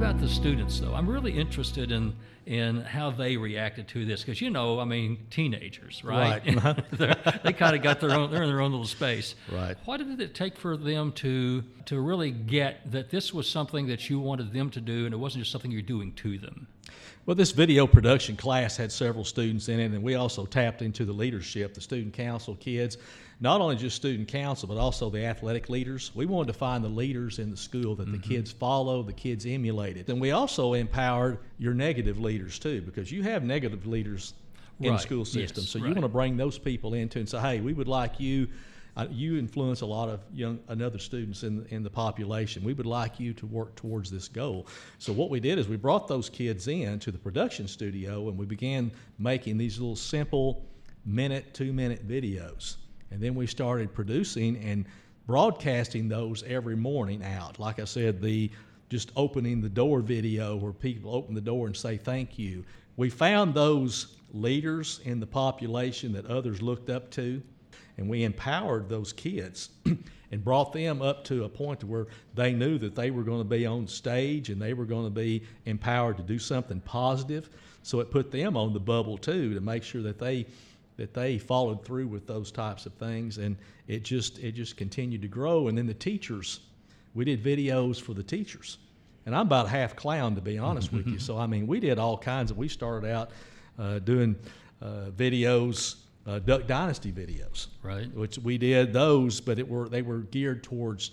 About 0.09 0.21
the 0.23 0.29
students, 0.29 0.81
though. 0.81 0.95
I'm 0.95 1.07
really 1.07 1.39
interested 1.39 1.93
in 1.93 2.17
in 2.47 2.81
how 2.81 3.11
they 3.11 3.37
reacted 3.37 3.89
to 3.89 4.07
this 4.07 4.23
because 4.23 4.41
you 4.41 4.49
know, 4.49 4.81
I 4.81 4.87
mean, 4.87 5.27
teenagers, 5.29 6.03
right? 6.03 6.43
Right. 6.47 7.43
They 7.45 7.53
kind 7.53 7.77
of 7.77 7.83
got 7.83 8.01
their 8.01 8.13
own. 8.13 8.31
They're 8.31 8.43
in 8.43 8.49
their 8.49 8.63
own 8.63 8.71
little 8.71 8.87
space. 8.87 9.35
Right. 9.53 9.77
What 9.85 9.99
did 9.99 10.19
it 10.19 10.35
take 10.35 10.57
for 10.57 10.79
them 10.79 11.13
to 11.13 11.63
to 11.85 12.01
really 12.01 12.31
get 12.31 12.91
that 12.91 13.11
this 13.11 13.35
was 13.35 13.51
something 13.51 13.89
that 13.89 14.09
you 14.09 14.19
wanted 14.19 14.55
them 14.55 14.71
to 14.71 14.81
do, 14.81 15.05
and 15.05 15.13
it 15.13 15.19
wasn't 15.19 15.43
just 15.43 15.53
something 15.53 15.71
you're 15.71 15.83
doing 15.83 16.13
to 16.15 16.39
them? 16.39 16.69
Well, 17.29 17.35
this 17.35 17.51
video 17.51 17.87
production 17.87 18.37
class 18.37 18.79
had 18.79 18.91
several 18.91 19.23
students 19.23 19.69
in 19.69 19.79
it, 19.81 19.93
and 19.93 20.03
we 20.03 20.15
also 20.15 20.47
tapped 20.47 20.81
into 20.81 21.05
the 21.05 21.13
leadership, 21.13 21.75
the 21.75 21.81
student 21.83 22.15
council 22.15 22.55
kids, 22.55 22.97
not 23.39 23.61
only 23.61 23.77
just 23.77 23.97
student 23.97 24.29
council, 24.29 24.67
but 24.67 24.79
also 24.79 25.11
the 25.11 25.27
athletic 25.27 25.69
leaders. 25.69 26.11
We 26.15 26.25
wanted 26.25 26.55
to 26.55 26.59
find 26.59 26.83
the 26.83 26.89
leaders 26.89 27.39
in 27.39 27.51
the 27.51 27.57
school 27.59 27.95
that 27.97 28.11
the 28.11 28.17
mm-hmm. 28.17 28.31
kids 28.31 28.51
follow, 28.51 29.03
the 29.03 29.13
kids 29.13 29.45
emulated. 29.45 30.09
And 30.09 30.23
we 30.23 30.31
also 30.31 30.73
empowered 30.73 31.37
your 31.59 31.75
negative 31.75 32.19
leaders 32.19 32.59
too, 32.59 32.81
because 32.81 33.13
you 33.13 33.23
have 33.25 33.45
negative 33.45 33.87
leaders 33.87 34.33
in 34.81 34.95
the 34.95 34.99
school 34.99 35.27
system. 35.27 35.65
Yes, 35.65 35.69
so 35.69 35.81
you 35.81 35.85
want 35.85 36.01
to 36.01 36.09
bring 36.09 36.39
those 36.39 36.57
people 36.59 36.95
into 36.95 37.19
and 37.19 37.29
say, 37.29 37.41
hey, 37.41 37.61
we 37.61 37.75
would 37.75 37.89
like 37.89 38.19
you. 38.19 38.49
You 39.11 39.39
influence 39.39 39.81
a 39.83 39.87
lot 39.87 40.09
of 40.09 40.21
young 40.33 40.59
another 40.69 40.99
students 40.99 41.45
in 41.45 41.67
in 41.71 41.83
the 41.83 41.91
population. 41.91 42.65
We 42.65 42.75
would 42.75 42.87
like 42.87 43.21
you 43.21 43.33
to 43.35 43.47
work 43.47 43.75
towards 43.77 44.11
this 44.11 44.29
goal. 44.29 44.67
So 44.99 45.13
what 45.13 45.31
we 45.31 45.41
did 45.41 45.59
is 45.59 45.69
we 45.69 45.77
brought 45.77 46.09
those 46.09 46.29
kids 46.29 46.67
in 46.67 46.99
to 47.01 47.13
the 47.13 47.19
production 47.19 47.69
studio 47.69 48.29
and 48.29 48.37
we 48.37 48.47
began 48.47 48.91
making 49.19 49.57
these 49.57 49.79
little 49.79 49.97
simple 49.97 50.65
minute, 51.05 51.55
two 51.55 51.73
minute 51.73 52.07
videos. 52.09 52.77
And 53.11 53.21
then 53.21 53.35
we 53.35 53.47
started 53.47 53.95
producing 53.95 54.57
and 54.59 54.85
broadcasting 55.27 56.09
those 56.09 56.43
every 56.43 56.77
morning 56.77 57.23
out. 57.23 57.59
Like 57.59 57.79
I 57.79 57.85
said, 57.85 58.21
the 58.21 58.51
just 58.89 59.13
opening 59.17 59.61
the 59.61 59.69
door 59.69 60.01
video 60.01 60.57
where 60.57 60.73
people 60.73 61.15
open 61.15 61.35
the 61.35 61.41
door 61.41 61.67
and 61.67 61.77
say 61.77 61.97
thank 61.97 62.39
you. 62.39 62.65
We 62.97 63.11
found 63.11 63.55
those 63.55 64.17
leaders 64.33 65.01
in 65.05 65.21
the 65.21 65.27
population 65.27 66.13
that 66.13 66.27
others 66.27 66.63
looked 66.63 66.91
up 66.91 67.11
to, 67.13 67.43
and 67.99 68.09
we 68.09 68.23
empowered 68.23 68.89
those 68.89 69.13
kids 69.13 69.71
and 70.31 70.45
brought 70.45 70.73
them 70.73 71.03
up 71.03 71.25
to 71.25 71.45
a 71.45 71.49
point 71.49 71.81
to 71.81 71.87
where 71.87 72.07
they 72.35 72.53
knew 72.53 72.79
that 72.79 72.95
they 72.95 73.11
were 73.11 73.25
going 73.25 73.41
to 73.41 73.49
be 73.49 73.67
on 73.67 73.87
stage 73.87 74.51
and 74.51 74.63
they 74.63 74.73
were 74.73 74.85
going 74.85 75.05
to 75.05 75.11
be 75.11 75.43
empowered 75.67 76.17
to 76.17 76.23
do 76.23 76.39
something 76.39 76.81
positive. 76.81 77.51
So 77.83 78.01
it 78.01 78.11
put 78.11 78.31
them 78.31 78.57
on 78.57 78.73
the 78.73 78.81
bubble 78.81 79.19
too 79.19 79.53
to 79.53 79.61
make 79.61 79.83
sure 79.83 80.03
that 80.03 80.19
they 80.19 80.47
that 80.97 81.15
they 81.15 81.39
followed 81.39 81.85
through 81.85 82.09
with 82.09 82.27
those 82.27 82.51
types 82.51 82.85
of 82.85 82.93
things. 82.95 83.39
And 83.39 83.57
it 83.89 84.05
just 84.05 84.39
it 84.39 84.53
just 84.53 84.77
continued 84.77 85.23
to 85.23 85.29
grow. 85.29 85.69
And 85.69 85.77
then 85.77 85.87
the 85.87 85.95
teachers 85.95 86.61
we 87.15 87.25
did 87.25 87.43
videos 87.43 88.01
for 88.01 88.15
the 88.15 88.23
teachers. 88.23 88.79
And 89.27 89.35
i'm 89.35 89.47
about 89.47 89.69
half 89.69 89.97
clown 89.97 90.37
to 90.37 90.41
be 90.41 90.57
honest 90.57 90.93
with 90.93 91.07
you. 91.07 91.19
So 91.29 91.37
i 91.37 91.47
mean 91.47 91.67
we 91.67 91.81
did 91.81 91.99
all 91.99 92.17
kinds 92.17 92.51
of 92.51 92.59
we 92.59 92.69
started 92.69 93.11
out 93.11 93.31
uh, 93.79 93.99
doing 93.99 94.37
uh, 94.81 95.11
videos 95.17 95.97
uh, 96.29 96.39
duck 96.41 96.67
dynasty 96.67 97.11
videos 97.11 97.69
Right. 97.83 98.13
which 98.15 98.39
we 98.39 98.59
did 98.59 98.93
those 98.93 99.41
but 99.41 99.59
it 99.59 99.69
were 99.69 99.89
they 99.89 100.03
were 100.03 100.19
geared 100.19 100.63
towards 100.63 101.13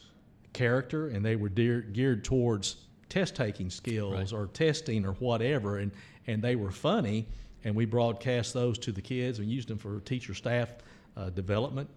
character 0.53 1.07
and 1.07 1.25
they 1.25 1.35
were 1.35 1.49
dear, 1.49 1.81
geared 1.81 2.23
towards 2.23 2.75
test 3.09 3.35
taking 3.35 3.69
skills 3.69 4.13
Right. 4.13 4.33
or 4.33 4.47
testing 4.47 5.05
or 5.05 5.13
whatever 5.13 5.77
and 5.79 5.91
and 6.27 6.41
they 6.41 6.55
were 6.55 6.71
funny 6.71 7.27
and 7.63 7.75
we 7.75 7.85
broadcast 7.85 8.53
those 8.53 8.77
to 8.79 8.91
the 8.91 9.01
kids 9.01 9.39
and 9.39 9.49
used 9.49 9.69
them 9.69 9.77
for 9.77 9.99
teacher 10.01 10.33
staff 10.33 10.69
uh, 11.17 11.29
development 11.29 11.89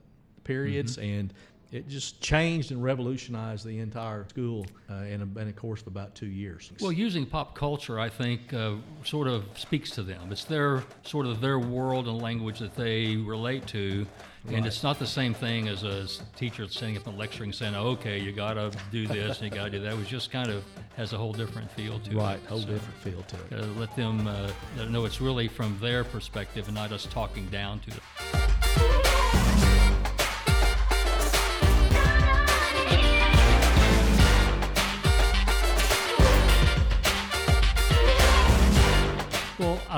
periods 0.45 0.97
Mm-hmm. 0.97 1.19
and 1.19 1.35
it 1.71 1.87
just 1.89 2.21
changed 2.23 2.71
and 2.73 2.83
revolutionized 2.83 3.65
the 3.67 3.79
entire 3.79 4.27
school 4.29 4.65
uh, 4.91 4.95
in, 5.05 5.21
a, 5.21 5.39
in 5.41 5.49
a 5.49 5.53
course 5.53 5.83
of 5.83 5.89
about 5.89 6.15
two 6.15 6.27
years. 6.27 6.73
Well, 6.81 6.93
using 6.93 7.27
pop 7.27 7.55
culture, 7.55 8.01
I 8.01 8.09
think, 8.09 8.55
uh, 8.55 8.77
sort 9.05 9.29
of 9.29 9.45
speaks 9.57 9.91
to 9.91 10.03
them. 10.03 10.33
It's 10.33 10.45
their 10.45 10.83
sort 11.05 11.27
of 11.27 11.41
their 11.43 11.59
world 11.59 12.09
and 12.09 12.23
language 12.23 12.59
that 12.61 12.75
they 12.75 13.17
relate 13.17 13.67
to, 13.69 14.07
and 14.47 14.55
Right. 14.55 14.67
it's 14.67 14.83
not 14.83 14.99
the 14.99 15.07
same 15.07 15.35
thing 15.35 15.69
as 15.69 15.83
a 15.83 16.07
teacher 16.37 16.67
sitting 16.69 16.97
up 16.97 17.07
and 17.07 17.19
lecturing, 17.19 17.53
saying, 17.53 17.75
"Okay, 17.75 18.19
you 18.19 18.33
got 18.33 18.55
to 18.55 18.71
do 18.91 19.07
this 19.07 19.41
and 19.43 19.51
you 19.53 19.55
got 19.59 19.65
to 19.65 19.71
do 19.71 19.81
that." 19.81 19.93
It 19.93 19.99
was 19.99 20.09
just 20.09 20.31
kind 20.31 20.49
of 20.49 20.65
has 20.97 21.13
a 21.13 21.19
whole 21.19 21.33
different 21.35 21.71
feel 21.73 21.99
to 22.01 22.11
it. 22.13 22.17
right, 22.17 22.41
whole 22.49 22.61
So, 22.61 22.67
different 22.69 22.99
feel 23.01 23.23
to 23.25 23.37
it. 23.59 23.77
let 23.77 23.95
them 23.95 24.27
uh, 24.27 24.51
let 24.77 24.85
them 24.85 24.93
know 24.93 25.05
it's 25.05 25.21
really 25.21 25.49
from 25.49 25.79
their 25.81 26.03
perspective 26.03 26.67
and 26.67 26.75
not 26.77 26.93
us 26.93 27.05
talking 27.11 27.47
down 27.51 27.81
to 27.81 27.91
them. 27.91 28.48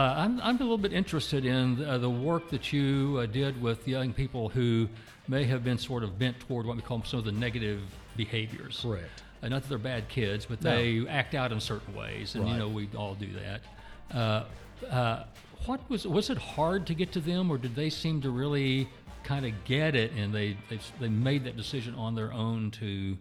I'm, 0.00 0.40
I'm 0.40 0.57
a 0.57 0.61
little 0.61 0.78
bit 0.78 0.92
interested 0.92 1.45
in 1.45 1.83
uh, 1.85 1.99
the 1.99 2.11
work 2.11 2.50
that 2.50 2.73
you 2.73 3.19
uh, 3.21 3.26
did 3.26 3.61
with 3.61 3.87
young 3.88 4.12
people 4.12 4.49
who 4.49 4.88
may 5.28 5.45
have 5.45 5.62
been 5.64 5.78
sort 5.78 6.02
of 6.02 6.19
bent 6.19 6.38
toward 6.40 6.66
what 6.66 6.76
we 6.76 6.83
call 6.83 7.02
some 7.04 7.19
of 7.19 7.25
the 7.25 7.33
negative 7.33 7.80
behaviors. 8.16 8.80
Correct. 8.83 9.23
Uh, 9.42 9.49
not 9.49 9.62
that 9.62 9.69
they're 9.69 9.78
bad 9.78 10.09
kids, 10.09 10.47
but 10.47 10.62
No. 10.62 10.76
they 10.76 11.07
act 11.09 11.35
out 11.35 11.50
in 11.52 11.61
certain 11.61 11.95
ways, 11.95 12.35
and 12.35 12.49
you 12.49 12.57
know 12.57 12.69
we 12.69 12.88
all 12.97 13.14
do 13.14 13.28
that. 13.33 13.61
Uh, 14.16 14.45
uh, 14.90 15.25
what 15.66 15.80
was 15.88 16.07
was 16.07 16.30
it 16.30 16.38
hard 16.38 16.87
to 16.88 16.95
get 16.95 17.12
to 17.12 17.21
them, 17.21 17.50
or 17.50 17.59
did 17.59 17.75
they 17.75 17.90
seem 17.90 18.21
to 18.23 18.30
really 18.30 18.88
kind 19.25 19.47
of 19.47 19.52
get 19.64 19.95
it, 19.95 20.12
and 20.12 20.33
they 20.35 20.57
they, 20.69 20.78
they 21.00 21.09
made 21.09 21.45
that 21.45 21.57
decision 21.57 21.95
on 21.95 22.14
their 22.14 22.33
own 22.33 22.71
to 22.73 23.16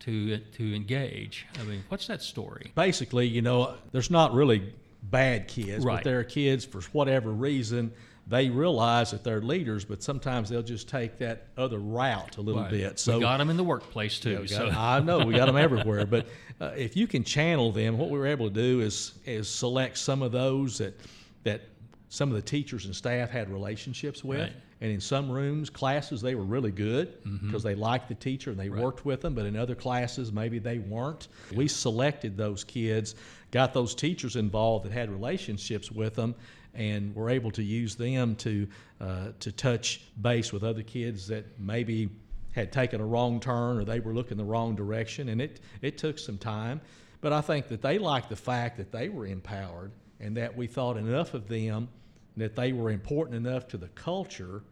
to 0.00 0.38
to 0.38 0.74
engage? 0.74 1.46
I 1.60 1.64
mean, 1.64 1.82
what's 1.88 2.06
that 2.06 2.22
story? 2.22 2.72
basically, 2.74 3.26
you 3.26 3.42
know, 3.42 3.74
there's 3.92 4.10
not 4.10 4.32
really 4.34 4.72
bad 5.10 5.48
kids, 5.48 5.84
Right. 5.84 5.96
but 5.96 6.04
there 6.04 6.18
are 6.20 6.24
kids 6.24 6.64
for 6.64 6.80
whatever 6.92 7.30
reason 7.30 7.92
they 8.26 8.48
realize 8.48 9.10
that 9.10 9.22
they're 9.22 9.42
leaders, 9.42 9.84
but 9.84 10.02
sometimes 10.02 10.48
they'll 10.48 10.62
just 10.62 10.88
take 10.88 11.18
that 11.18 11.48
other 11.58 11.78
route 11.78 12.38
a 12.38 12.40
little 12.40 12.62
Right. 12.62 12.70
bit. 12.70 12.98
So 12.98 13.16
we 13.18 13.20
got 13.20 13.36
them 13.36 13.50
in 13.50 13.58
the 13.58 13.64
workplace 13.64 14.18
too. 14.18 14.46
Yeah, 14.48 14.56
so 14.58 14.70
got- 14.70 14.76
I 14.78 15.00
know 15.04 15.26
we 15.26 15.34
got 15.34 15.44
them 15.46 15.56
everywhere, 15.58 16.06
but 16.06 16.26
uh, 16.58 16.72
if 16.76 16.96
you 16.96 17.06
can 17.06 17.22
channel 17.22 17.70
them, 17.70 17.98
what 17.98 18.08
we 18.08 18.18
were 18.18 18.26
able 18.26 18.48
to 18.48 18.54
do 18.54 18.80
is 18.80 19.12
is 19.26 19.46
select 19.48 19.98
some 19.98 20.22
of 20.22 20.32
those 20.32 20.78
that 20.78 20.98
that 21.42 21.60
some 22.08 22.30
of 22.30 22.34
the 22.36 22.42
teachers 22.42 22.86
and 22.86 22.96
staff 22.96 23.28
had 23.28 23.50
relationships 23.50 24.24
with, 24.24 24.38
Right. 24.40 24.52
And 24.80 24.90
in 24.90 25.00
some 25.00 25.30
rooms, 25.30 25.70
classes 25.70 26.20
they 26.20 26.34
were 26.34 26.44
really 26.44 26.70
good 26.72 27.22
because 27.42 27.62
they 27.62 27.74
liked 27.74 28.08
the 28.08 28.14
teacher 28.14 28.50
and 28.50 28.58
they 28.58 28.68
Right. 28.68 28.82
worked 28.82 29.04
with 29.04 29.20
them. 29.20 29.34
But 29.34 29.46
in 29.46 29.56
other 29.56 29.74
classes, 29.74 30.32
maybe 30.32 30.58
they 30.58 30.78
weren't. 30.78 31.28
We 31.54 31.68
selected 31.68 32.36
those 32.36 32.64
kids, 32.64 33.14
got 33.50 33.72
those 33.72 33.94
teachers 33.94 34.36
involved 34.36 34.84
that 34.86 34.92
had 34.92 35.10
relationships 35.10 35.90
with 35.90 36.14
them. 36.14 36.34
And 36.76 37.14
were 37.14 37.30
able 37.30 37.52
to 37.52 37.62
use 37.62 37.94
them 37.94 38.34
to 38.36 38.66
uh, 39.00 39.28
to 39.38 39.52
touch 39.52 40.00
base 40.20 40.52
with 40.52 40.64
other 40.64 40.82
kids 40.82 41.28
that 41.28 41.44
maybe 41.60 42.10
had 42.50 42.72
taken 42.72 43.00
a 43.00 43.06
wrong 43.06 43.38
turn 43.38 43.78
or 43.78 43.84
they 43.84 44.00
were 44.00 44.12
looking 44.12 44.36
the 44.36 44.44
wrong 44.44 44.74
direction 44.74 45.28
and 45.28 45.40
it 45.40 45.60
it 45.82 45.96
took 45.98 46.18
some 46.18 46.36
time 46.36 46.80
but 47.20 47.32
i 47.32 47.40
think 47.40 47.68
that 47.68 47.80
they 47.80 47.96
liked 47.98 48.28
the 48.28 48.34
fact 48.36 48.76
that 48.76 48.90
they 48.90 49.08
were 49.08 49.24
empowered 49.26 49.92
and 50.18 50.36
that 50.36 50.56
we 50.56 50.66
thought 50.66 50.96
enough 50.96 51.32
of 51.34 51.46
them 51.46 51.88
that 52.36 52.56
they 52.56 52.72
were 52.72 52.90
important 52.90 53.36
enough 53.36 53.68
to 53.68 53.76
the 53.76 53.88
culture 53.88 54.62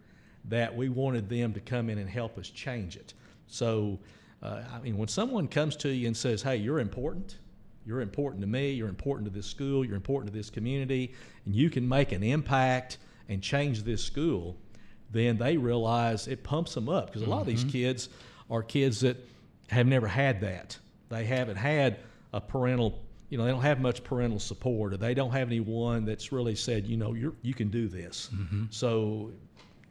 that 0.47 0.75
we 0.75 0.89
wanted 0.89 1.29
them 1.29 1.53
to 1.53 1.61
come 1.61 1.89
in 1.89 1.99
and 1.99 2.09
help 2.09 2.39
us 2.39 2.49
change 2.49 2.97
it. 2.97 3.15
So 3.47 3.99
uh, 4.43 4.63
i 4.73 4.81
mean 4.81 4.99
when 4.99 5.07
someone 5.07 5.47
comes 5.47 5.77
to 5.77 5.89
you 5.89 6.07
and 6.07 6.17
says 6.17 6.43
hey 6.43 6.57
you're 6.57 6.81
important. 6.81 7.39
You're 7.85 8.01
important 8.01 8.41
to 8.43 8.47
me. 8.47 8.71
You're 8.71 8.89
important 8.89 9.29
to 9.29 9.35
this 9.35 9.47
school. 9.47 9.85
You're 9.85 9.97
important 9.97 10.33
to 10.33 10.39
this 10.39 10.51
community 10.51 11.15
and 11.47 11.55
you 11.55 11.69
can 11.69 11.89
make 11.89 12.13
an 12.13 12.23
impact 12.23 12.99
and 13.29 13.43
change 13.43 13.83
this 13.83 14.05
school 14.05 14.57
then 15.13 15.37
they 15.37 15.57
realize 15.59 16.27
it 16.27 16.43
pumps 16.43 16.75
them 16.75 16.89
up 16.89 17.07
because 17.07 17.23
a 17.23 17.27
lot 17.31 17.43
of 17.43 17.47
these 17.47 17.65
kids 17.65 18.09
are 18.51 18.63
kids 18.63 19.01
that 19.01 19.17
have 19.69 19.87
never 19.87 20.09
had 20.09 20.41
that. 20.41 20.79
They 21.11 21.27
haven't 21.27 21.57
had 21.57 21.99
a 22.33 22.41
parental, 22.41 22.99
you 23.33 23.39
know, 23.39 23.45
they 23.47 23.51
don't 23.51 23.63
have 23.63 23.81
much 23.81 24.05
parental 24.05 24.39
support, 24.39 24.93
or 24.93 24.99
they 24.99 25.15
don't 25.15 25.31
have 25.33 25.49
anyone 25.49 26.05
that's 26.05 26.33
really 26.33 26.55
said, 26.55 26.87
you 26.87 26.99
know, 26.99 27.15
you're, 27.15 27.33
you 27.41 27.55
can 27.55 27.69
do 27.71 27.89
this. 27.89 28.29
So 28.69 29.31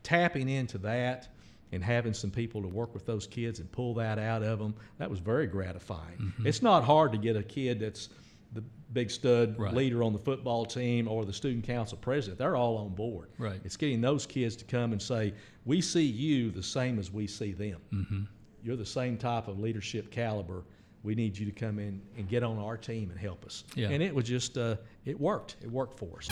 tapping 0.03 0.47
into 0.47 0.77
that 0.77 1.27
and 1.71 1.83
having 1.83 2.13
some 2.13 2.29
people 2.29 2.61
to 2.61 2.67
work 2.67 2.93
with 2.93 3.07
those 3.07 3.25
kids 3.25 3.59
and 3.59 3.71
pull 3.71 3.95
that 3.95 4.19
out 4.19 4.43
of 4.43 4.59
them, 4.59 4.75
that 4.99 5.09
was 5.09 5.17
very 5.17 5.47
gratifying. 5.47 6.31
It's 6.45 6.61
not 6.61 6.83
hard 6.83 7.11
to 7.13 7.17
get 7.17 7.35
a 7.35 7.41
kid 7.41 7.79
that's 7.79 8.09
the 8.53 8.61
big 8.93 9.09
stud 9.09 9.57
Right. 9.57 9.73
leader 9.73 10.03
on 10.03 10.13
the 10.13 10.19
football 10.19 10.63
team 10.63 11.07
or 11.07 11.25
the 11.25 11.33
student 11.33 11.65
council 11.65 11.97
president. 11.99 12.37
They're 12.37 12.55
all 12.55 12.77
on 12.77 12.89
board. 12.89 13.29
Right. 13.39 13.59
It's 13.63 13.75
getting 13.77 14.01
those 14.01 14.27
kids 14.27 14.55
to 14.57 14.65
come 14.65 14.91
and 14.91 15.01
say, 15.01 15.33
"We 15.65 15.81
see 15.81 16.03
you 16.05 16.51
the 16.51 16.61
same 16.61 16.99
as 16.99 17.11
we 17.11 17.25
see 17.25 17.53
them. 17.53 17.79
Mhm. 17.91 18.27
You're 18.61 18.75
the 18.75 18.85
same 18.85 19.17
type 19.17 19.47
of 19.47 19.57
leadership 19.59 20.11
caliber. 20.11 20.63
We 21.03 21.15
need 21.15 21.37
you 21.37 21.45
to 21.45 21.51
come 21.51 21.79
in 21.79 22.01
and 22.17 22.27
get 22.27 22.43
on 22.43 22.57
our 22.57 22.77
team 22.77 23.09
and 23.09 23.19
help 23.19 23.45
us." 23.45 23.63
Yeah. 23.75 23.89
And 23.89 24.03
it 24.03 24.13
was 24.13 24.25
just, 24.25 24.57
uh, 24.57 24.75
it 25.05 25.19
worked. 25.19 25.55
It 25.61 25.71
worked 25.71 25.97
for 25.97 26.17
us. 26.17 26.29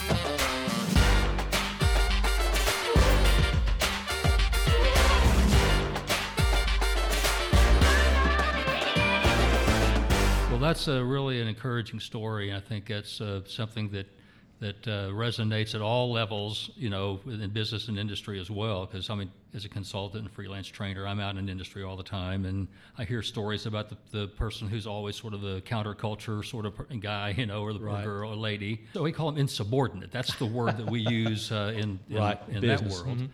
Well, 10.50 10.58
that's 10.58 10.88
uh, 10.88 11.02
really 11.04 11.40
an 11.40 11.48
encouraging 11.48 12.00
story. 12.00 12.52
I 12.54 12.60
think 12.60 12.86
that's 12.86 13.20
uh, 13.20 13.40
something 13.46 13.88
that 13.90 14.06
that 14.60 14.86
uh, 14.86 15.08
resonates 15.08 15.74
at 15.74 15.80
all 15.80 16.12
levels, 16.12 16.70
you 16.76 16.90
know, 16.90 17.18
in 17.26 17.48
business 17.50 17.88
and 17.88 17.98
industry 17.98 18.38
as 18.38 18.50
well. 18.50 18.84
Because 18.84 19.08
I 19.08 19.14
mean, 19.14 19.30
as 19.54 19.64
a 19.64 19.70
consultant 19.70 20.24
and 20.24 20.30
freelance 20.32 20.68
trainer, 20.68 21.06
I'm 21.06 21.18
out 21.18 21.36
in 21.36 21.48
industry 21.48 21.82
all 21.82 21.96
the 21.96 22.02
time, 22.02 22.44
and 22.44 22.68
I 22.98 23.04
hear 23.04 23.22
stories 23.22 23.64
about 23.64 23.88
the, 23.88 23.96
the 24.10 24.28
person 24.28 24.68
who's 24.68 24.86
always 24.86 25.16
sort 25.16 25.32
of 25.32 25.40
the 25.40 25.62
counterculture 25.62 26.44
sort 26.44 26.66
of 26.66 26.74
guy, 27.00 27.34
you 27.36 27.46
know, 27.46 27.62
or 27.62 27.72
the 27.72 27.80
Right. 27.80 28.04
girl 28.04 28.32
or 28.32 28.36
lady. 28.36 28.82
So 28.92 29.02
we 29.02 29.12
call 29.12 29.30
them 29.32 29.40
insubordinate. 29.40 30.12
That's 30.12 30.34
the 30.34 30.46
word 30.46 30.76
that 30.76 30.86
we 30.86 31.00
use 31.10 31.50
uh, 31.50 31.72
in 31.74 31.98
in, 32.10 32.16
Right, 32.16 32.38
in 32.50 32.60
that 32.66 32.82
world. 32.82 33.28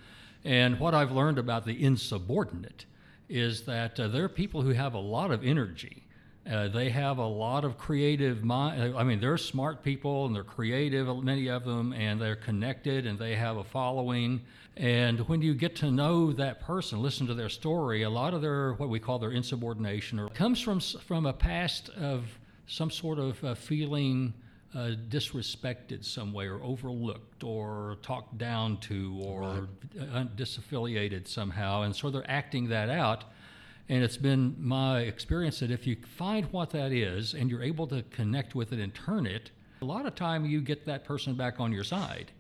And 0.45 0.79
what 0.79 0.95
I've 0.95 1.11
learned 1.11 1.39
about 1.39 1.67
the 1.67 1.83
insubordinate 1.85 2.87
is 3.29 3.63
that 3.63 3.99
uh, 3.99 4.07
there 4.07 4.23
are 4.23 4.29
people 4.29 4.63
who 4.63 4.71
have 4.71 4.95
a 4.95 4.99
lot 5.01 5.33
of 5.33 5.45
energy. 5.45 6.05
Uh, 6.49 6.69
they 6.69 6.91
have 6.91 7.19
a 7.19 7.27
lot 7.27 7.65
of 7.65 7.77
creative 7.77 8.45
mind. 8.45 8.97
I 8.97 9.03
mean, 9.03 9.19
they're 9.19 9.37
smart 9.37 9.83
people 9.83 10.27
and 10.27 10.35
they're 10.35 10.45
creative, 10.45 11.09
many 11.23 11.49
of 11.49 11.65
them, 11.65 11.93
and 11.93 12.21
they're 12.21 12.37
connected 12.37 13.05
and 13.07 13.19
they 13.19 13.35
have 13.35 13.57
a 13.57 13.65
following. 13.65 14.43
And 14.77 15.21
when 15.29 15.43
you 15.43 15.55
get 15.55 15.75
to 15.77 15.91
know 15.91 16.33
that 16.35 16.61
person, 16.61 17.03
listen 17.03 17.27
to 17.27 17.35
their 17.35 17.49
story, 17.49 18.03
a 18.03 18.11
lot 18.11 18.33
of 18.33 18.43
their 18.43 18.75
what 18.75 18.89
we 18.89 19.01
call 19.01 19.19
their 19.19 19.33
insubordination 19.33 20.21
or 20.21 20.29
comes 20.29 20.61
from 20.61 20.79
from 20.81 21.27
a 21.27 21.33
past 21.33 21.89
of 21.91 22.25
some 22.67 22.91
sort 22.91 23.19
of 23.19 23.43
uh, 23.43 23.55
feeling 23.55 24.35
uh, 24.75 24.91
disrespected 25.09 26.05
some 26.05 26.33
way 26.33 26.47
or 26.47 26.63
overlooked 26.63 27.43
or 27.43 27.97
talked 28.03 28.37
down 28.37 28.77
to 28.79 29.19
or 29.25 29.69
uh, 30.01 30.25
disaffiliated 30.37 31.27
somehow 31.27 31.83
and 31.83 31.97
so 31.97 32.11
they're 32.11 32.31
acting 32.31 32.69
that 32.69 32.91
out 32.91 33.25
And 33.89 34.03
it's 34.03 34.17
been 34.17 34.57
my 34.59 35.01
experience 35.01 35.61
that 35.61 35.71
if 35.71 35.87
you 35.87 35.97
find 36.17 36.47
what 36.47 36.71
that 36.71 36.93
is 36.93 37.35
and 37.35 37.49
you're 37.49 37.63
able 37.63 37.87
to 37.89 38.03
connect 38.11 38.55
with 38.55 38.73
it 38.73 38.81
and 38.81 38.93
turn 38.95 39.27
it, 39.27 39.53
a 39.81 39.85
lot 39.85 40.07
of 40.07 40.15
time 40.15 40.45
you 40.45 40.61
get 40.61 40.87
that 40.87 41.05
person 41.05 41.35
back 41.35 41.61
on 41.61 41.73
your 41.73 41.85
side. 41.85 42.33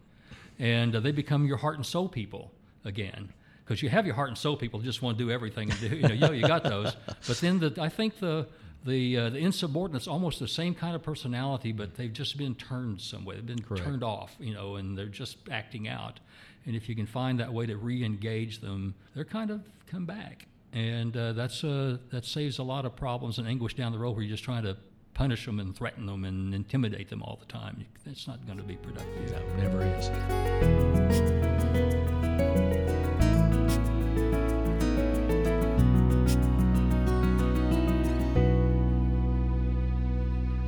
And 0.59 0.97
uh, 0.97 1.00
they 1.00 1.12
become 1.12 1.47
your 1.47 1.59
heart 1.59 1.76
and 1.76 1.87
soul 1.87 2.09
people 2.09 2.50
again. 2.85 3.33
Because 3.65 3.83
you 3.83 3.88
have 3.88 4.07
your 4.07 4.15
heart 4.15 4.29
and 4.29 4.38
soul 4.38 4.57
people 4.57 4.81
who 4.81 4.87
just 4.87 5.03
want 5.03 5.19
to 5.19 5.25
do 5.25 5.31
everything 5.31 5.71
and 5.71 5.81
do, 5.81 5.88
you 5.88 6.03
know, 6.03 6.15
you, 6.15 6.21
know, 6.21 6.33
you 6.33 6.47
got 6.47 6.65
those. 6.65 6.97
But 7.26 7.38
then 7.38 7.59
the, 7.59 7.75
I 7.81 7.88
think 7.88 8.19
the, 8.19 8.49
the, 8.85 9.17
uh, 9.17 9.31
the 9.31 9.38
insubordinate's 9.38 10.07
almost 10.09 10.38
the 10.41 10.49
same 10.49 10.75
kind 10.75 10.95
of 10.95 11.03
personality, 11.03 11.73
but 11.73 11.97
they've 11.97 12.12
just 12.12 12.37
been 12.38 12.55
turned 12.55 13.00
some 13.00 13.25
way. 13.25 13.35
They've 13.35 13.47
been 13.47 13.62
Correct. 13.62 13.85
turned 13.85 14.05
off, 14.05 14.35
you 14.38 14.55
know, 14.55 14.76
and 14.76 14.97
they're 14.97 15.07
just 15.07 15.38
acting 15.50 15.88
out. 15.88 16.21
And 16.65 16.75
if 16.75 16.88
you 16.88 16.97
can 16.97 17.07
find 17.07 17.38
that 17.41 17.53
way 17.53 17.67
to 17.67 17.76
re-engage 17.76 18.61
them, 18.61 18.95
they're 19.15 19.25
kind 19.25 19.50
of 19.50 19.62
come 19.87 20.07
back 20.07 20.47
and 20.76 21.16
uh, 21.16 21.33
that's 21.33 21.64
uh, 21.64 21.97
that 22.11 22.26
saves 22.26 22.59
a 22.59 22.62
lot 22.62 22.85
of 22.85 22.95
problems 22.95 23.38
and 23.38 23.49
anguish 23.49 23.75
down 23.75 23.92
the 23.92 23.99
road 23.99 24.11
where 24.11 24.23
you're 24.23 24.33
just 24.37 24.45
trying 24.45 24.62
to 24.62 24.76
punish 25.14 25.47
them 25.47 25.59
and 25.59 25.75
threaten 25.75 26.04
them 26.04 26.26
and 26.26 26.54
intimidate 26.54 27.09
them 27.09 27.23
all 27.23 27.38
the 27.40 27.47
time. 27.47 27.87
It's 28.04 28.28
not 28.28 28.45
going 28.45 28.59
to 28.59 28.64
be 28.64 28.76
productive. 28.76 29.33
No, 29.33 29.56
never 29.56 29.83
is. 29.83 30.11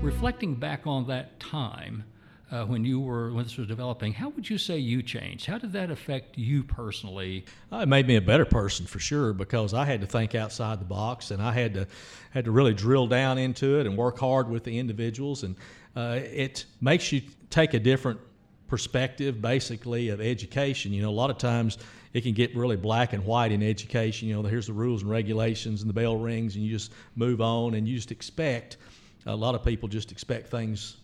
Reflecting 0.03 0.55
back 0.55 0.87
on 0.87 1.07
that 1.09 1.39
time, 1.39 2.05
uh, 2.51 2.65
when 2.65 2.85
you 2.85 3.01
were 3.01 3.33
when 3.33 3.45
this 3.45 3.57
was 3.57 3.67
developing, 3.67 4.13
how 4.13 4.31
would 4.31 4.49
you 4.49 4.59
say 4.59 4.79
you 4.79 5.03
changed? 5.03 5.47
How 5.47 5.59
did 5.59 5.73
that 5.73 5.91
affect 5.91 6.39
you 6.39 6.63
personally? 6.63 7.45
Uh, 7.71 7.79
It 7.79 7.89
made 7.89 8.07
me 8.07 8.17
a 8.17 8.23
better 8.23 8.45
person 8.45 8.87
for 8.87 8.99
sure 8.99 9.33
because 9.33 9.75
I 9.75 9.85
had 9.85 10.01
to 10.01 10.07
think 10.07 10.35
outside 10.35 10.81
the 10.81 10.87
box 10.87 11.31
and 11.31 11.43
I 11.43 11.53
had 11.53 11.75
to 11.75 11.87
had 12.31 12.47
to 12.47 12.51
really 12.51 12.75
drill 12.75 13.07
down 13.07 13.39
into 13.39 13.79
it 13.79 13.87
and 13.87 13.97
work 13.97 14.19
hard 14.19 14.49
with 14.49 14.65
the 14.65 14.79
individuals 14.79 15.43
and 15.43 15.57
uh, 15.97 16.21
it 16.23 16.65
makes 16.81 17.13
you 17.13 17.23
take 17.51 17.75
a 17.75 17.81
different 17.81 18.21
perspective 18.67 19.41
basically 19.43 20.11
of 20.11 20.21
education. 20.21 20.93
You 20.93 21.03
know, 21.03 21.11
a 21.11 21.11
lot 21.11 21.31
of 21.31 21.39
times 21.39 21.79
it 22.13 22.23
can 22.23 22.33
get 22.33 22.55
really 22.57 22.77
black 22.77 23.13
and 23.13 23.25
white 23.25 23.53
in 23.53 23.63
education. 23.63 24.29
You 24.29 24.35
know, 24.35 24.43
here's 24.43 24.67
the 24.67 24.73
rules 24.73 25.03
and 25.03 25.11
regulations 25.11 25.83
and 25.83 25.89
the 25.89 25.95
bell 25.95 26.17
rings 26.17 26.55
and 26.55 26.65
you 26.65 26.71
just 26.71 26.93
move 27.17 27.41
on 27.41 27.75
and 27.75 27.87
you 27.87 27.97
just 27.97 28.11
expect 28.11 28.79
a 29.27 29.37
lot 29.37 29.55
of 29.55 29.65
people 29.65 29.89
just 29.89 30.13
expect 30.13 30.49
things 30.49 30.97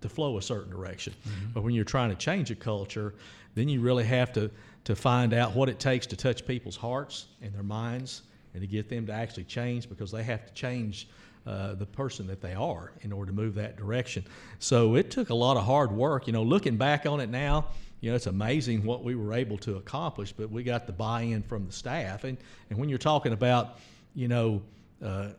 to 0.00 0.08
flow 0.08 0.38
a 0.38 0.42
certain 0.42 0.70
direction. 0.70 1.14
But 1.52 1.62
when 1.62 1.74
you're 1.74 1.84
trying 1.84 2.10
to 2.10 2.16
change 2.16 2.50
a 2.50 2.54
culture, 2.54 3.14
then 3.54 3.68
you 3.68 3.80
really 3.80 4.04
have 4.04 4.32
to 4.34 4.50
to 4.84 4.96
find 4.96 5.34
out 5.34 5.54
what 5.54 5.68
it 5.68 5.78
takes 5.78 6.06
to 6.06 6.16
touch 6.16 6.46
people's 6.46 6.76
hearts 6.76 7.26
and 7.42 7.52
their 7.52 7.62
minds 7.62 8.22
and 8.54 8.62
to 8.62 8.66
get 8.66 8.88
them 8.88 9.06
to 9.06 9.12
actually 9.12 9.44
change 9.44 9.86
because 9.86 10.10
they 10.10 10.22
have 10.22 10.46
to 10.46 10.52
change 10.54 11.08
uh, 11.46 11.74
the 11.74 11.84
person 11.84 12.26
that 12.26 12.40
they 12.40 12.54
are 12.54 12.92
in 13.02 13.12
order 13.12 13.30
to 13.30 13.36
move 13.36 13.54
that 13.54 13.76
direction. 13.76 14.24
So 14.60 14.94
it 14.94 15.10
took 15.10 15.28
a 15.28 15.34
lot 15.34 15.58
of 15.58 15.64
hard 15.64 15.92
work. 15.92 16.26
You 16.26 16.32
know, 16.32 16.42
looking 16.42 16.78
back 16.78 17.04
on 17.04 17.20
it 17.20 17.28
now, 17.28 17.66
you 18.00 18.08
know, 18.08 18.16
it's 18.16 18.28
amazing 18.28 18.82
what 18.82 19.04
we 19.04 19.14
were 19.14 19.34
able 19.34 19.58
to 19.58 19.76
accomplish, 19.76 20.32
but 20.32 20.50
we 20.50 20.62
got 20.62 20.86
the 20.86 20.92
buy-in 20.92 21.42
from 21.42 21.66
the 21.66 21.72
staff. 21.72 22.24
And, 22.24 22.38
and 22.70 22.78
when 22.78 22.88
you're 22.88 22.96
talking 22.96 23.34
about, 23.34 23.80
you 24.14 24.28
know, 24.28 24.62
uh, 25.04 25.30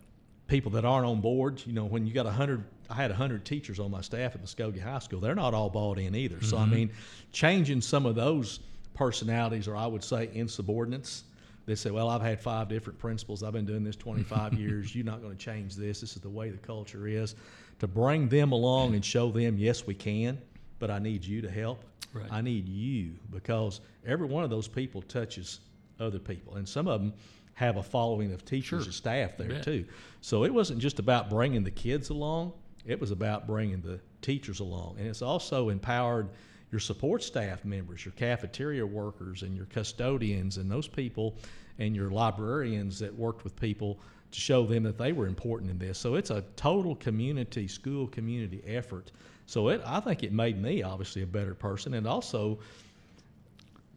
people 0.49 0.71
that 0.71 0.83
aren't 0.83 1.05
on 1.05 1.21
board. 1.21 1.61
You 1.65 1.73
know, 1.73 1.85
when 1.85 2.05
you 2.05 2.13
got 2.13 2.25
a 2.25 2.31
hundred, 2.31 2.63
I 2.89 2.95
had 2.95 3.11
a 3.11 3.15
hundred 3.15 3.45
teachers 3.45 3.79
on 3.79 3.91
my 3.91 4.01
staff 4.01 4.35
at 4.35 4.43
Muskogee 4.43 4.81
High 4.81 4.99
School. 4.99 5.19
They're 5.19 5.35
not 5.35 5.53
all 5.53 5.69
bought 5.69 5.99
in 5.99 6.15
either. 6.15 6.41
So 6.43 6.57
I 6.57 6.61
mm-hmm. 6.61 6.73
mean, 6.73 6.89
changing 7.31 7.81
some 7.81 8.05
of 8.05 8.15
those 8.15 8.59
personalities, 8.95 9.67
or 9.67 9.75
I 9.75 9.85
would 9.85 10.03
say 10.03 10.29
insubordinates. 10.33 11.23
They 11.65 11.75
say, 11.75 11.91
"Well, 11.91 12.09
I've 12.09 12.21
had 12.21 12.39
five 12.41 12.67
different 12.67 12.97
principals. 12.97 13.43
I've 13.43 13.53
been 13.53 13.65
doing 13.65 13.83
this 13.83 13.95
25 13.95 14.53
years. 14.59 14.95
You're 14.95 15.05
not 15.05 15.21
going 15.21 15.37
to 15.37 15.43
change 15.43 15.75
this. 15.75 16.01
This 16.01 16.15
is 16.15 16.21
the 16.21 16.29
way 16.29 16.49
the 16.49 16.57
culture 16.57 17.07
is." 17.07 17.35
To 17.79 17.87
bring 17.87 18.27
them 18.27 18.51
along 18.51 18.95
and 18.95 19.05
show 19.05 19.31
them, 19.31 19.57
yes, 19.57 19.87
we 19.87 19.93
can, 19.93 20.37
but 20.79 20.91
I 20.91 20.99
need 20.99 21.23
you 21.23 21.41
to 21.41 21.49
help. 21.49 21.81
Right. 22.11 22.27
I 22.29 22.41
need 22.41 22.67
you 22.67 23.13
because 23.31 23.79
every 24.05 24.27
one 24.27 24.43
of 24.43 24.49
those 24.49 24.67
people 24.67 25.01
touches 25.03 25.61
other 25.99 26.19
people, 26.19 26.55
and 26.55 26.67
some 26.67 26.87
of 26.87 26.99
them 27.01 27.13
have 27.53 27.77
a 27.77 27.83
following 27.83 28.33
of 28.33 28.43
teachers 28.45 28.83
Sure. 28.83 28.87
and 28.87 28.93
staff 28.93 29.37
there 29.37 29.61
too. 29.61 29.85
So 30.21 30.43
it 30.43 30.53
wasn't 30.53 30.79
just 30.79 30.99
about 30.99 31.29
bringing 31.29 31.63
the 31.63 31.71
kids 31.71 32.09
along; 32.09 32.53
it 32.89 32.99
was 32.99 33.11
about 33.11 33.45
bringing 33.45 33.81
the 33.81 33.99
teachers 34.21 34.59
along, 34.59 34.95
and 34.97 35.07
it's 35.07 35.21
also 35.21 35.69
empowered 35.69 36.29
your 36.71 36.79
support 36.79 37.23
staff 37.23 37.63
members, 37.63 38.03
your 38.03 38.11
cafeteria 38.13 38.85
workers, 38.85 39.43
and 39.43 39.55
your 39.55 39.65
custodians, 39.67 40.57
and 40.57 40.69
those 40.69 40.87
people, 40.87 41.35
and 41.77 41.95
your 41.95 42.09
librarians 42.09 42.99
that 42.99 43.13
worked 43.13 43.43
with 43.43 43.55
people 43.55 43.99
to 44.31 44.39
show 44.39 44.65
them 44.65 44.83
that 44.83 44.97
they 44.97 45.11
were 45.11 45.27
important 45.27 45.71
in 45.71 45.77
this. 45.77 45.97
So 45.97 46.15
it's 46.15 46.29
a 46.29 46.43
total 46.55 46.95
community, 46.95 47.67
school 47.67 48.07
community 48.07 48.61
effort. 48.65 49.11
So 49.45 49.69
it, 49.69 49.81
I 49.85 49.99
think 49.99 50.23
it 50.23 50.31
made 50.31 50.61
me 50.61 50.83
obviously 50.83 51.23
a 51.23 51.27
better 51.27 51.55
person, 51.55 51.93
and 51.93 52.07
also 52.07 52.59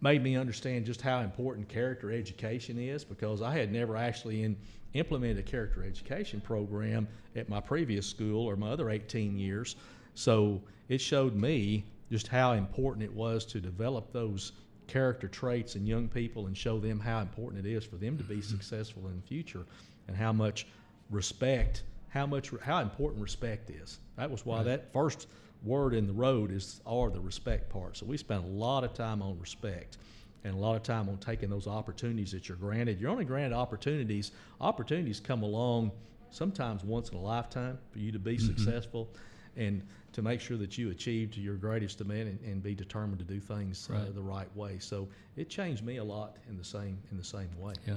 made 0.03 0.23
me 0.23 0.37
understand 0.37 0.85
just 0.85 1.01
how 1.01 1.21
important 1.21 1.69
character 1.69 2.13
education 2.13 2.79
is 2.79 3.05
because 3.05 3.41
I 3.41 3.53
had 3.53 3.73
never 3.73 3.97
actually 3.97 4.43
in, 4.43 4.57
implemented 4.93 5.39
a 5.39 5.43
character 5.43 5.85
education 5.85 6.41
program 6.41 7.09
at 7.37 7.49
my 7.49 7.61
previous 7.61 8.07
school 8.07 8.45
or 8.47 8.57
my 8.57 8.69
other 8.69 8.91
18 8.91 9.39
years. 9.39 9.77
So 10.15 10.61
it 10.89 11.01
showed 11.01 11.35
me 11.35 11.85
just 12.11 12.29
how 12.29 12.53
important 12.53 13.05
it 13.05 13.15
was 13.15 13.47
to 13.47 13.61
develop 13.61 14.13
those 14.13 14.53
character 14.89 15.29
traits 15.29 15.77
in 15.77 15.87
young 15.87 16.09
people 16.09 16.49
and 16.49 16.57
show 16.57 16.79
them 16.79 17.01
how 17.01 17.21
important 17.21 17.65
it 17.65 17.73
is 17.73 17.85
for 17.85 17.97
them 17.97 18.19
to 18.19 18.25
be 18.25 18.37
mm-hmm. 18.37 18.43
successful 18.43 19.07
in 19.07 19.17
the 19.17 19.27
future 19.27 19.65
and 20.09 20.17
how 20.17 20.33
much 20.33 20.67
respect 21.11 21.85
how 22.13 22.27
much 22.27 22.51
how 22.61 22.81
important 22.81 23.23
respect 23.23 23.71
is. 23.71 23.99
That 24.17 24.31
was 24.31 24.45
why 24.45 24.63
that 24.65 24.93
first 24.93 25.29
word 25.65 25.95
in 25.95 26.07
the 26.07 26.13
road 26.13 26.51
is 26.51 26.81
are 26.87 27.11
the 27.11 27.21
respect 27.21 27.71
part 27.71 27.97
so 27.97 28.07
we 28.07 28.17
spend 28.17 28.45
a 28.45 28.47
lot 28.47 28.85
of 28.85 28.95
time 28.95 29.23
on 29.23 29.39
respect 29.39 29.99
and 30.45 30.55
a 30.55 30.57
lot 30.57 30.75
of 30.75 30.83
time 30.83 31.09
on 31.09 31.17
taking 31.19 31.49
those 31.49 31.67
opportunities 31.67 32.33
that 32.33 32.49
you're 32.49 32.59
granted 32.59 33.01
you're 33.01 33.11
only 33.11 33.25
granted 33.25 33.55
opportunities 33.55 34.33
opportunities 34.61 35.21
come 35.21 35.43
along 35.43 35.91
sometimes 36.31 36.83
once 36.83 37.11
in 37.11 37.17
a 37.17 37.21
lifetime 37.21 37.79
for 37.91 37.99
you 37.99 38.11
to 38.11 38.19
be 38.19 38.39
successful 38.39 39.09
and 39.57 39.83
to 40.13 40.23
make 40.23 40.41
sure 40.41 40.57
that 40.57 40.79
you 40.79 40.91
achieve 40.91 41.31
to 41.33 41.41
your 41.41 41.57
greatest 41.57 41.99
demand 41.99 42.29
and, 42.29 42.41
and 42.41 42.63
be 42.63 42.75
determined 42.75 43.19
to 43.19 43.25
do 43.25 43.41
things 43.41 43.89
uh, 43.93 44.07
the 44.15 44.23
right 44.23 44.55
way. 44.57 44.79
So 44.79 45.09
it 45.37 45.49
changed 45.49 45.85
me 45.85 45.99
a 45.99 46.05
lot 46.05 46.37
in 46.49 46.57
the 46.57 46.65
same 46.65 46.99
in 47.11 47.17
the 47.19 47.25
same 47.25 47.51
way. 47.59 47.75
Yeah. 47.87 47.95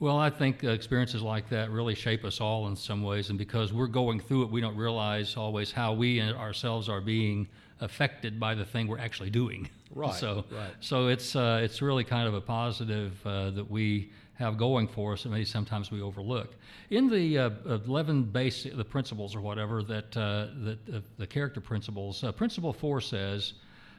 Well, 0.00 0.18
I 0.18 0.30
think 0.30 0.64
uh, 0.64 0.70
experiences 0.70 1.22
like 1.22 1.48
that 1.50 1.70
really 1.70 1.94
shape 1.94 2.24
us 2.24 2.40
all 2.40 2.66
in 2.68 2.74
some 2.76 3.02
ways, 3.02 3.30
and 3.30 3.38
because 3.38 3.72
we're 3.72 3.86
going 3.86 4.18
through 4.20 4.42
it, 4.42 4.50
we 4.50 4.60
don't 4.60 4.76
realize 4.76 5.36
always 5.36 5.70
how 5.70 5.92
we 5.92 6.18
and 6.18 6.36
ourselves 6.36 6.88
are 6.88 7.00
being 7.00 7.46
affected 7.80 8.40
by 8.40 8.54
the 8.54 8.64
thing 8.64 8.88
we're 8.88 8.98
actually 8.98 9.30
doing. 9.30 9.68
Right, 9.94 10.14
So, 10.14 10.46
right. 10.50 10.70
so 10.80 11.08
it's 11.08 11.36
uh, 11.36 11.60
it's 11.62 11.82
really 11.82 12.02
kind 12.02 12.26
of 12.26 12.32
a 12.32 12.40
positive 12.40 13.12
uh, 13.26 13.50
that 13.50 13.70
we 13.70 14.10
have 14.36 14.56
going 14.56 14.88
for 14.88 15.12
us, 15.12 15.24
and 15.26 15.34
maybe 15.34 15.44
sometimes 15.44 15.90
we 15.90 16.00
overlook. 16.00 16.54
In 16.88 17.10
the 17.10 17.38
uh, 17.38 17.50
11 17.66 18.22
base, 18.24 18.66
the 18.74 18.84
principles 18.84 19.36
or 19.36 19.42
whatever 19.42 19.82
that 19.82 20.16
uh, 20.16 20.46
that 20.64 20.78
uh, 20.94 21.00
the 21.18 21.26
character 21.26 21.60
principles, 21.60 22.24
uh, 22.24 22.32
principle 22.32 22.72
four 22.72 23.02
says, 23.02 23.52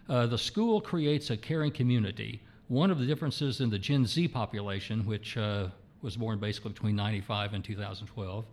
uh, 0.09 0.25
the 0.25 0.37
school 0.37 0.81
creates 0.81 1.29
a 1.29 1.37
caring 1.37 1.71
community. 1.71 2.41
One 2.67 2.91
of 2.91 2.99
the 2.99 3.05
differences 3.05 3.61
in 3.61 3.69
the 3.69 3.79
Gen 3.79 4.05
Z 4.05 4.27
population, 4.29 5.05
which 5.05 5.37
uh, 5.37 5.67
was 6.01 6.15
born 6.17 6.39
basically 6.39 6.71
between 6.71 6.95
95 6.95 7.53
and 7.53 7.63
2012, 7.63 8.45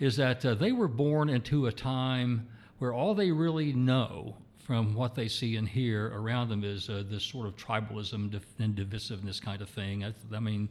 is 0.00 0.16
that 0.16 0.44
uh, 0.44 0.54
they 0.54 0.72
were 0.72 0.88
born 0.88 1.28
into 1.28 1.66
a 1.66 1.72
time 1.72 2.46
where 2.78 2.92
all 2.92 3.14
they 3.14 3.30
really 3.30 3.72
know 3.72 4.34
from 4.58 4.94
what 4.94 5.14
they 5.14 5.28
see 5.28 5.56
and 5.56 5.68
hear 5.68 6.08
around 6.14 6.48
them 6.48 6.62
is 6.64 6.88
uh, 6.90 7.02
this 7.08 7.24
sort 7.24 7.46
of 7.46 7.56
tribalism 7.56 8.38
and 8.58 8.76
divisiveness 8.76 9.40
kind 9.40 9.62
of 9.62 9.68
thing. 9.68 10.04
I, 10.04 10.12
I 10.34 10.40
mean, 10.40 10.68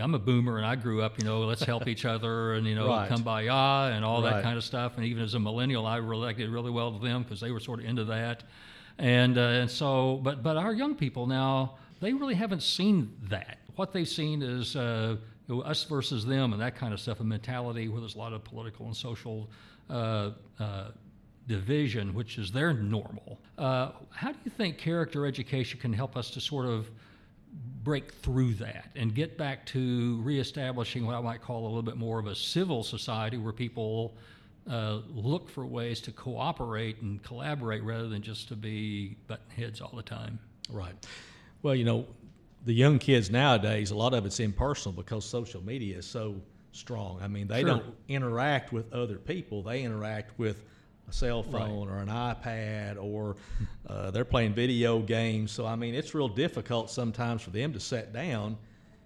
I'm 0.00 0.14
a 0.14 0.18
boomer 0.18 0.58
and 0.58 0.66
I 0.66 0.76
grew 0.76 1.00
up, 1.02 1.18
you 1.18 1.24
know, 1.24 1.40
let's 1.40 1.64
help 1.64 1.88
each 1.88 2.04
other 2.04 2.54
and, 2.54 2.66
you 2.66 2.74
know, 2.74 2.88
Right. 2.88 3.10
kumbaya 3.10 3.92
and 3.96 4.04
all 4.04 4.20
that 4.22 4.42
kind 4.42 4.58
of 4.58 4.64
stuff. 4.64 4.96
And 4.96 5.06
even 5.06 5.22
as 5.22 5.32
a 5.34 5.38
millennial, 5.40 5.86
I 5.86 5.96
related 5.96 6.50
really 6.50 6.70
well 6.70 6.92
to 6.92 6.98
them 7.04 7.22
because 7.22 7.40
they 7.40 7.50
were 7.50 7.60
sort 7.60 7.80
of 7.80 7.86
into 7.86 8.04
that. 8.04 8.42
And, 8.98 9.38
uh, 9.38 9.40
and 9.40 9.70
so, 9.70 10.20
but, 10.22 10.42
but 10.42 10.56
our 10.56 10.72
young 10.72 10.94
people 10.94 11.26
now, 11.26 11.76
they 12.00 12.12
really 12.12 12.34
haven't 12.34 12.62
seen 12.62 13.16
that. 13.24 13.58
What 13.76 13.92
they've 13.92 14.08
seen 14.08 14.42
is 14.42 14.76
uh, 14.76 15.16
you 15.48 15.56
know, 15.56 15.62
us 15.62 15.84
versus 15.84 16.24
them 16.24 16.52
and 16.52 16.62
that 16.62 16.76
kind 16.76 16.94
of 16.94 17.00
stuff, 17.00 17.20
a 17.20 17.24
mentality 17.24 17.88
where 17.88 18.00
there's 18.00 18.14
a 18.14 18.18
lot 18.18 18.32
of 18.32 18.44
political 18.44 18.86
and 18.86 18.96
social 18.96 19.48
uh, 19.90 20.30
uh, 20.60 20.88
division, 21.46 22.14
which 22.14 22.38
is 22.38 22.52
their 22.52 22.72
normal. 22.72 23.38
Uh, 23.58 23.90
how 24.10 24.32
do 24.32 24.38
you 24.44 24.50
think 24.50 24.78
character 24.78 25.26
education 25.26 25.78
can 25.80 25.92
help 25.92 26.16
us 26.16 26.30
to 26.30 26.40
sort 26.40 26.66
of 26.66 26.90
break 27.82 28.12
through 28.12 28.54
that 28.54 28.88
and 28.96 29.14
get 29.14 29.36
back 29.36 29.66
to 29.66 30.20
reestablishing 30.22 31.04
what 31.04 31.14
I 31.14 31.20
might 31.20 31.42
call 31.42 31.64
a 31.64 31.66
little 31.66 31.82
bit 31.82 31.96
more 31.96 32.18
of 32.18 32.26
a 32.26 32.34
civil 32.34 32.82
society 32.82 33.36
where 33.36 33.52
people 33.52 34.14
uh, 34.68 35.00
look 35.08 35.48
for 35.48 35.66
ways 35.66 36.00
to 36.02 36.12
cooperate 36.12 37.00
and 37.02 37.22
collaborate 37.22 37.82
rather 37.82 38.08
than 38.08 38.22
just 38.22 38.48
to 38.48 38.56
be 38.56 39.16
button 39.26 39.50
heads 39.50 39.80
all 39.80 39.92
the 39.94 40.02
time? 40.02 40.38
Right. 40.70 40.94
Well, 41.62 41.74
you 41.74 41.84
know, 41.84 42.06
the 42.64 42.72
young 42.72 42.98
kids 42.98 43.30
nowadays, 43.30 43.90
a 43.90 43.94
lot 43.96 44.14
of 44.14 44.24
it's 44.24 44.40
impersonal 44.40 44.92
because 44.94 45.24
social 45.24 45.62
media 45.64 45.98
is 45.98 46.06
so 46.06 46.36
strong. 46.72 47.20
I 47.22 47.28
mean, 47.28 47.46
they 47.46 47.60
Sure. 47.60 47.70
don't 47.70 47.94
interact 48.08 48.72
with 48.72 48.92
other 48.92 49.16
people; 49.16 49.62
they 49.62 49.82
interact 49.82 50.38
with 50.38 50.64
a 51.08 51.12
cell 51.12 51.42
phone 51.42 51.88
or 51.88 51.98
an 51.98 52.08
iPad, 52.08 52.96
or 53.02 53.36
uh, 53.86 54.10
they're 54.10 54.24
playing 54.24 54.54
video 54.54 55.00
games. 55.00 55.52
So, 55.52 55.66
I 55.66 55.76
mean, 55.76 55.94
it's 55.94 56.14
real 56.14 56.28
difficult 56.28 56.90
sometimes 56.90 57.42
for 57.42 57.50
them 57.50 57.74
to 57.74 57.80
sit 57.80 58.12
down, 58.14 58.56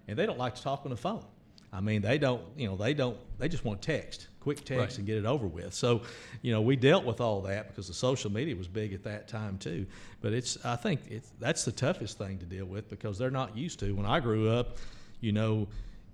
and 0.06 0.16
they 0.16 0.24
don't 0.24 0.38
like 0.38 0.54
to 0.54 0.62
talk 0.62 0.82
on 0.84 0.90
the 0.90 0.96
phone. 0.96 1.24
I 1.72 1.80
mean, 1.80 2.00
they 2.00 2.16
don't, 2.16 2.42
you 2.56 2.68
know, 2.68 2.76
they 2.76 2.94
don't, 2.94 3.18
they 3.38 3.48
just 3.48 3.64
want 3.64 3.82
text, 3.82 4.27
quick 4.40 4.64
text, 4.64 4.78
Right. 4.78 4.98
and 4.98 5.06
get 5.06 5.16
it 5.18 5.26
over 5.26 5.46
with. 5.46 5.74
So, 5.74 6.02
you 6.42 6.52
know, 6.52 6.60
we 6.60 6.76
dealt 6.76 7.04
with 7.04 7.20
all 7.20 7.40
that 7.42 7.68
because 7.68 7.88
the 7.88 7.94
social 7.94 8.30
media 8.32 8.54
was 8.56 8.68
big 8.68 8.92
at 8.92 9.02
that 9.04 9.28
time 9.28 9.58
too. 9.58 9.86
But 10.20 10.32
it's, 10.32 10.56
I 10.64 10.76
think 10.76 11.00
it's 11.10 11.30
that's 11.38 11.64
the 11.64 11.72
toughest 11.72 12.18
thing 12.18 12.38
to 12.38 12.46
deal 12.46 12.66
with 12.66 12.88
because 12.88 13.18
they're 13.18 13.30
not 13.30 13.56
used 13.56 13.78
to. 13.80 13.94
When 13.94 14.06
I 14.06 14.20
grew 14.20 14.50
up, 14.50 14.78
you 15.20 15.32
know, 15.32 15.66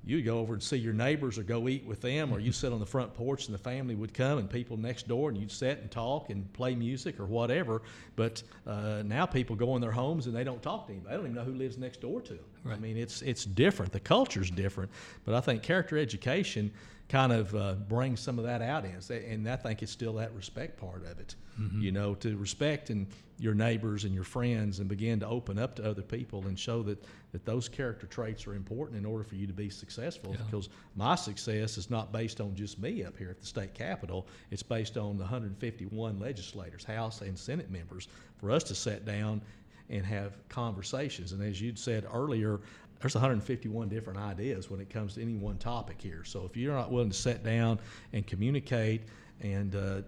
you 0.07 0.21
go 0.21 0.39
over 0.39 0.53
and 0.53 0.63
see 0.63 0.77
your 0.77 0.93
neighbors 0.93 1.39
or 1.39 1.43
go 1.45 1.67
eat 1.67 1.85
with 1.87 2.03
them, 2.03 2.31
or 2.31 2.39
you 2.39 2.53
sit 2.53 2.73
on 2.75 2.79
the 2.79 2.85
front 2.87 3.15
porch 3.15 3.47
and 3.47 3.55
the 3.55 3.59
family 3.63 3.95
would 3.95 4.13
come 4.13 4.37
and 4.37 4.51
people 4.51 4.77
next 4.77 5.09
door 5.09 5.31
and 5.31 5.39
you'd 5.39 5.51
sit 5.51 5.79
and 5.79 5.91
talk 5.91 6.29
and 6.29 6.53
play 6.53 6.75
music 6.75 7.19
or 7.19 7.25
whatever. 7.25 7.81
But 8.15 8.43
uh, 8.67 9.03
now 9.07 9.25
people 9.25 9.57
go 9.57 9.75
in 9.77 9.81
their 9.81 9.93
homes 9.93 10.27
and 10.27 10.37
they 10.37 10.45
don't 10.45 10.63
talk 10.63 10.89
to 10.89 10.93
anybody. 10.93 11.11
They 11.11 11.17
don't 11.17 11.27
even 11.31 11.37
know 11.37 11.51
who 11.51 11.55
lives 11.55 11.79
next 11.79 12.03
door 12.03 12.21
to 12.21 12.35
them. 12.35 12.45
I 12.71 12.77
mean, 12.77 12.97
it's 12.97 13.23
it's 13.23 13.45
different. 13.45 13.93
The 13.93 14.01
culture's 14.01 14.51
different. 14.51 14.91
But 15.25 15.35
I 15.35 15.41
think 15.41 15.63
character 15.63 15.99
education 15.99 16.73
kind 17.09 17.33
of 17.33 17.55
uh, 17.55 17.75
brings 17.75 18.21
some 18.21 18.39
of 18.39 18.45
that 18.47 18.63
out 18.63 18.85
in 18.85 18.93
us, 18.93 19.11
and 19.11 19.49
I 19.49 19.57
think 19.57 19.83
it's 19.83 19.93
still 19.93 20.15
that 20.15 20.35
respect 20.35 20.79
part 20.79 21.05
of 21.05 21.19
it. 21.19 21.35
You 21.81 21.93
know, 21.93 22.15
to 22.17 22.37
respect 22.37 22.91
and 22.91 23.07
your 23.39 23.55
neighbors 23.55 24.05
and 24.05 24.13
your 24.13 24.25
friends, 24.25 24.81
and 24.81 24.89
begin 24.89 25.21
to 25.21 25.29
open 25.29 25.57
up 25.59 25.77
to 25.77 25.89
other 25.89 26.03
people 26.03 26.47
and 26.47 26.59
show 26.59 26.83
that 26.83 27.05
that 27.33 27.45
those 27.45 27.69
character 27.69 28.07
traits 28.07 28.47
are 28.47 28.55
important 28.55 28.99
in 28.99 29.05
order 29.05 29.25
for 29.25 29.35
you 29.35 29.47
to 29.47 29.53
be 29.53 29.69
successful. 29.69 30.33
Yeah. 30.33 30.45
Because 30.47 30.69
my 30.97 31.15
success 31.15 31.77
is 31.79 31.91
not 31.91 32.13
based 32.13 32.41
on 32.41 32.55
just 32.55 32.79
me 32.79 33.05
up 33.05 33.17
here 33.17 33.31
at 33.31 33.41
the 33.41 33.47
state 33.47 33.75
capitol. 33.75 34.27
It's 34.51 34.63
based 34.63 34.97
on 34.97 35.17
the 35.17 35.25
151 35.25 36.19
legislators, 36.19 36.85
House 36.85 37.21
and 37.21 37.39
Senate 37.39 37.71
members, 37.71 38.09
for 38.39 38.51
us 38.51 38.65
to 38.65 38.75
sit 38.75 39.05
down 39.05 39.43
and 39.91 40.05
have 40.05 40.33
conversations. 40.49 41.33
And 41.33 41.43
as 41.43 41.61
you'd 41.61 41.79
said 41.79 42.07
earlier, 42.13 42.61
there's 43.01 43.15
151 43.15 43.89
different 43.89 44.19
ideas 44.19 44.71
when 44.71 44.81
it 44.81 44.89
comes 44.89 45.15
to 45.15 45.23
any 45.23 45.35
one 45.35 45.59
topic 45.59 46.01
here. 46.01 46.25
So 46.25 46.45
if 46.47 46.57
you're 46.57 46.75
not 46.75 46.91
willing 46.91 47.11
to 47.11 47.17
sit 47.17 47.45
down 47.45 47.79
and 48.13 48.27
communicate 48.27 49.03
and 49.41 49.75
uh, 49.75 50.01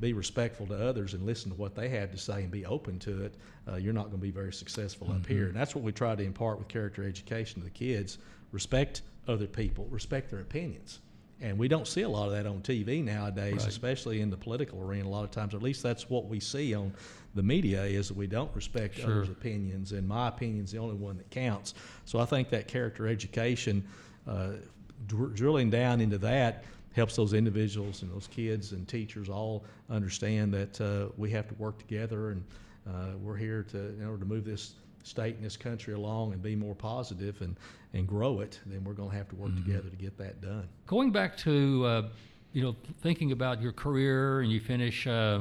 be 0.00 0.12
respectful 0.14 0.66
to 0.66 0.88
others 0.88 1.14
and 1.14 1.24
listen 1.24 1.50
to 1.50 1.56
what 1.56 1.74
they 1.74 1.88
have 1.90 2.10
to 2.10 2.18
say 2.18 2.42
and 2.42 2.50
be 2.50 2.66
open 2.66 2.98
to 3.00 3.24
it, 3.24 3.34
uh, 3.68 3.76
you're 3.76 3.92
not 3.92 4.06
going 4.06 4.16
to 4.16 4.18
be 4.18 4.30
very 4.30 4.52
successful 4.52 5.12
up 5.12 5.26
here. 5.26 5.46
And 5.46 5.54
that's 5.54 5.74
what 5.74 5.84
we 5.84 5.92
try 5.92 6.16
to 6.16 6.22
impart 6.22 6.58
with 6.58 6.68
character 6.68 7.06
education 7.06 7.60
to 7.60 7.64
the 7.64 7.70
kids: 7.70 8.18
respect 8.50 9.02
other 9.28 9.46
people, 9.46 9.86
respect 9.90 10.30
their 10.30 10.40
opinions. 10.40 11.00
And 11.42 11.58
we 11.58 11.68
don't 11.68 11.86
see 11.86 12.02
a 12.02 12.08
lot 12.08 12.26
of 12.26 12.32
that 12.32 12.46
on 12.46 12.60
TV 12.60 13.02
nowadays, 13.02 13.60
Right. 13.60 13.68
especially 13.68 14.20
in 14.20 14.28
the 14.30 14.36
political 14.36 14.80
arena. 14.82 15.06
A 15.06 15.08
lot 15.08 15.24
of 15.24 15.30
times, 15.30 15.54
or 15.54 15.56
at 15.56 15.62
least 15.62 15.82
that's 15.82 16.10
what 16.10 16.26
we 16.26 16.38
see 16.38 16.74
on 16.74 16.92
the 17.34 17.42
media, 17.42 17.84
is 17.84 18.08
that 18.08 18.16
we 18.16 18.26
don't 18.26 18.54
respect 18.54 18.96
Sure. 18.98 19.04
others' 19.06 19.30
opinions, 19.30 19.92
and 19.92 20.06
my 20.06 20.28
opinion's 20.28 20.70
the 20.72 20.78
only 20.78 20.96
one 20.96 21.16
that 21.16 21.30
counts. 21.30 21.74
So 22.04 22.18
I 22.18 22.26
think 22.26 22.50
that 22.50 22.68
character 22.68 23.06
education, 23.08 23.84
uh, 24.26 24.52
dr- 25.06 25.34
drilling 25.34 25.70
down 25.70 26.00
into 26.00 26.18
that, 26.18 26.64
helps 26.92 27.16
those 27.16 27.32
individuals 27.32 28.02
and 28.02 28.10
those 28.12 28.26
kids 28.26 28.72
and 28.72 28.86
teachers 28.86 29.28
all 29.28 29.64
understand 29.88 30.52
that 30.52 30.80
uh, 30.80 31.08
we 31.16 31.30
have 31.30 31.46
to 31.48 31.54
work 31.54 31.78
together, 31.78 32.30
and 32.30 32.44
uh, 32.86 33.16
we're 33.22 33.36
here 33.36 33.62
to 33.62 33.78
in 33.78 34.04
order 34.04 34.18
to 34.18 34.26
move 34.26 34.44
this 34.44 34.74
state 35.02 35.36
and 35.36 35.44
this 35.44 35.56
country 35.56 35.94
along 35.94 36.32
and 36.32 36.42
be 36.42 36.56
more 36.56 36.74
positive 36.74 37.40
and 37.40 37.56
and 37.92 38.06
grow 38.06 38.40
it. 38.40 38.60
Then 38.66 38.84
we're 38.84 38.92
going 38.92 39.10
to 39.10 39.16
have 39.16 39.28
to 39.30 39.36
work 39.36 39.54
together 39.56 39.88
to 39.88 39.96
get 39.96 40.16
that 40.18 40.40
done. 40.40 40.68
Going 40.86 41.10
back 41.10 41.36
to, 41.38 41.84
uh, 41.84 42.08
you 42.52 42.62
know, 42.62 42.76
thinking 43.02 43.32
about 43.32 43.60
your 43.60 43.72
career 43.72 44.40
and 44.40 44.52
you 44.52 44.60
finish, 44.60 45.06
uh, 45.06 45.40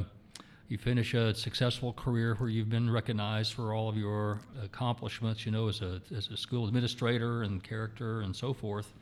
you 0.68 0.78
finish 0.78 1.14
a 1.14 1.34
successful 1.36 1.94
career 1.94 2.36
where 2.36 2.50
you've 2.50 2.70
been 2.70 2.90
recognized 2.90 3.54
for 3.54 3.74
all 3.74 3.90
of 3.90 3.98
your 3.98 4.42
accomplishments, 4.64 5.46
you 5.46 5.52
know, 5.52 5.68
as 5.68 5.82
a, 5.82 6.02
as 6.16 6.28
a 6.30 6.38
school 6.38 6.68
administrator 6.68 7.44
and 7.44 7.64
character 7.64 8.22
and 8.22 8.36
so 8.36 8.54
forth. 8.54 8.94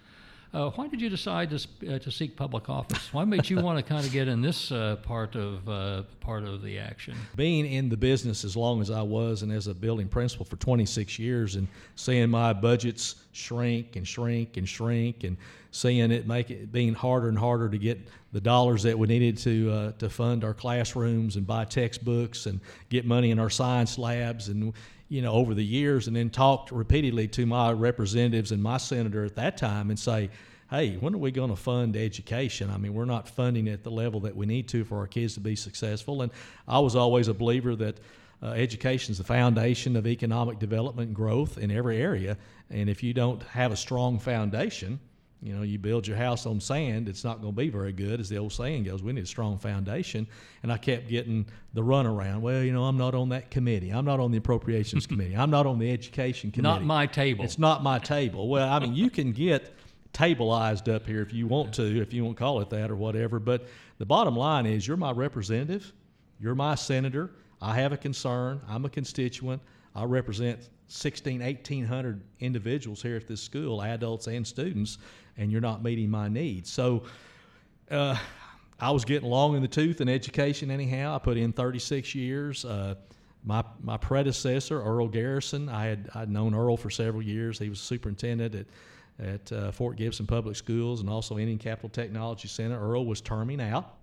Uh, 0.53 0.69
why 0.71 0.87
did 0.87 1.01
you 1.01 1.09
decide 1.09 1.49
to, 1.49 1.95
uh, 1.95 1.99
to 1.99 2.09
seek 2.09 2.35
public 2.35 2.69
office? 2.69 3.13
Why 3.13 3.25
made 3.25 3.49
you 3.49 3.59
want 3.59 3.77
to 3.77 3.83
kind 3.83 4.05
of 4.05 4.11
get 4.11 4.27
in 4.29 4.41
this 4.41 4.71
uh, 4.71 4.95
part 5.03 5.35
of 5.35 5.67
uh, 5.67 6.03
part 6.21 6.45
of 6.45 6.61
the 6.61 6.79
action? 6.79 7.15
being 7.35 7.65
in 7.65 7.89
the 7.89 7.97
business 7.97 8.45
as 8.45 8.55
long 8.55 8.81
as 8.81 8.89
I 8.89 9.01
was 9.01 9.43
and 9.43 9.51
as 9.51 9.67
a 9.67 9.73
building 9.73 10.07
principal 10.07 10.45
for 10.45 10.55
26 10.55 11.19
years 11.19 11.55
and 11.55 11.67
seeing 11.95 12.29
my 12.29 12.53
budgets 12.53 13.15
shrink 13.33 13.95
and 13.97 14.07
shrink 14.07 14.57
and 14.57 14.67
shrink 14.67 15.23
and 15.23 15.37
seeing 15.71 16.11
it 16.11 16.25
make 16.27 16.49
it 16.49 16.71
being 16.71 16.93
harder 16.93 17.27
and 17.27 17.37
harder 17.37 17.69
to 17.69 17.77
get 17.77 17.99
the 18.31 18.41
dollars 18.41 18.83
that 18.83 18.97
we 18.97 19.07
needed 19.07 19.37
to 19.37 19.71
uh, 19.71 19.91
to 19.93 20.09
fund 20.09 20.43
our 20.43 20.53
classrooms 20.53 21.35
and 21.35 21.45
buy 21.45 21.65
textbooks 21.65 22.45
and 22.45 22.59
get 22.89 23.05
money 23.05 23.31
in 23.31 23.39
our 23.39 23.49
science 23.49 23.97
labs 23.97 24.47
and 24.47 24.73
you 25.09 25.21
know 25.21 25.33
over 25.33 25.53
the 25.53 25.63
years 25.63 26.07
and 26.07 26.15
then 26.15 26.29
talked 26.29 26.71
repeatedly 26.71 27.27
to 27.27 27.45
my 27.45 27.71
representatives 27.71 28.51
and 28.51 28.61
my 28.61 28.77
senator 28.77 29.23
at 29.25 29.35
that 29.35 29.57
time 29.57 29.89
and 29.89 29.99
say 29.99 30.29
hey, 30.69 30.95
when 30.95 31.13
are 31.15 31.19
we 31.19 31.31
going 31.31 31.49
to 31.49 31.55
fund 31.55 31.95
education? 31.95 32.69
I 32.69 32.77
mean, 32.77 32.93
we're 32.93 33.05
not 33.05 33.27
funding 33.27 33.69
at 33.69 33.83
the 33.83 33.91
level 33.91 34.19
that 34.21 34.35
we 34.35 34.45
need 34.45 34.67
to 34.69 34.83
for 34.83 34.97
our 34.97 35.07
kids 35.07 35.35
to 35.35 35.39
be 35.39 35.55
successful. 35.55 36.21
And 36.21 36.31
I 36.67 36.79
was 36.79 36.95
always 36.95 37.27
a 37.29 37.33
believer 37.33 37.75
that 37.77 37.99
uh, 38.43 38.47
education 38.47 39.11
is 39.11 39.17
the 39.17 39.23
foundation 39.23 39.95
of 39.95 40.05
economic 40.05 40.59
development 40.59 41.07
and 41.07 41.15
growth 41.15 41.57
in 41.57 41.71
every 41.71 42.01
area. 42.01 42.37
And 42.69 42.89
if 42.89 43.01
you 43.01 43.13
don't 43.13 43.41
have 43.43 43.71
a 43.71 43.77
strong 43.77 44.19
foundation, 44.19 44.99
you 45.41 45.53
know, 45.53 45.61
you 45.61 45.77
build 45.77 46.07
your 46.07 46.17
house 46.17 46.45
on 46.45 46.59
sand, 46.59 47.07
it's 47.07 47.23
not 47.23 47.41
going 47.41 47.53
to 47.53 47.57
be 47.57 47.69
very 47.69 47.93
good, 47.93 48.19
as 48.19 48.27
the 48.27 48.37
old 48.37 48.51
saying 48.51 48.85
goes. 48.85 49.03
We 49.03 49.13
need 49.13 49.23
a 49.23 49.27
strong 49.27 49.57
foundation. 49.59 50.27
And 50.63 50.71
I 50.71 50.77
kept 50.77 51.07
getting 51.07 51.45
the 51.73 51.81
runaround. 51.81 52.41
Well, 52.41 52.63
you 52.63 52.73
know, 52.73 52.85
I'm 52.85 52.97
not 52.97 53.13
on 53.13 53.29
that 53.29 53.51
committee. 53.51 53.91
I'm 53.91 54.05
not 54.05 54.19
on 54.19 54.31
the 54.31 54.39
appropriations 54.39 55.05
committee. 55.07 55.35
I'm 55.35 55.51
not 55.51 55.67
on 55.67 55.77
the 55.77 55.91
education 55.91 56.51
committee. 56.51 56.73
Not 56.73 56.83
my 56.83 57.05
table. 57.05 57.45
It's 57.45 57.59
not 57.59 57.83
my 57.83 57.99
table. 57.99 58.47
Well, 58.49 58.67
I 58.67 58.79
mean, 58.79 58.95
you 58.95 59.11
can 59.11 59.31
get 59.31 59.73
tableized 60.11 60.93
up 60.93 61.05
here 61.05 61.21
if 61.21 61.31
you 61.31 61.45
want 61.45 61.73
to, 61.75 62.01
if 62.01 62.13
you 62.13 62.25
want 62.25 62.37
to 62.37 62.39
call 62.43 62.59
it 62.61 62.71
that 62.71 62.89
or 62.89 62.95
whatever. 62.95 63.39
But 63.39 63.67
the 63.99 64.05
bottom 64.05 64.35
line 64.35 64.65
is, 64.65 64.87
you're 64.87 64.97
my 64.97 65.11
representative, 65.11 65.93
you're 66.39 66.55
my 66.55 66.73
senator. 66.73 67.31
I 67.61 67.75
have 67.75 67.91
a 67.91 67.97
concern. 67.97 68.61
I'm 68.67 68.85
a 68.85 68.89
constituent. 68.89 69.61
I 69.97 70.05
represent 70.05 70.69
16, 70.87 71.41
1,800 71.41 72.21
individuals 72.39 73.01
here 73.01 73.15
at 73.17 73.27
this 73.27 73.41
school, 73.41 73.81
adults 73.81 74.27
and 74.27 74.45
students, 74.45 74.97
and 75.37 75.51
you're 75.51 75.61
not 75.61 75.83
meeting 75.83 76.09
my 76.09 76.27
needs. 76.27 76.71
So. 76.71 77.03
Uh, 77.89 78.17
I 78.79 78.91
was 78.91 79.05
getting 79.05 79.27
long 79.27 79.55
in 79.55 79.63
the 79.63 79.67
tooth 79.67 80.01
in 80.01 80.09
education 80.09 80.69
anyhow. 80.69 81.15
I 81.15 81.17
put 81.17 81.35
in 81.35 81.51
36 81.51 82.13
years. 82.13 82.63
Uh, 82.63 82.93
my 83.43 83.63
my 83.81 83.97
predecessor, 83.97 84.81
Earl 84.81 85.07
Garrison, 85.07 85.69
I 85.69 85.85
had 85.85 86.09
I'd 86.13 86.29
known 86.29 86.53
Earl 86.53 86.77
for 86.77 86.89
several 86.89 87.23
years. 87.23 87.57
He 87.57 87.69
was 87.69 87.79
superintendent 87.79 88.53
at 88.53 88.65
at 89.19 89.51
uh, 89.51 89.71
Fort 89.71 89.97
Gibson 89.97 90.27
Public 90.27 90.55
Schools 90.55 91.01
and 91.01 91.09
also 91.09 91.39
Indian 91.39 91.57
Capital 91.57 91.89
Technology 91.89 92.47
Center. 92.47 92.79
Earl 92.79 93.05
was 93.05 93.19
terming 93.19 93.61
out, 93.61 93.95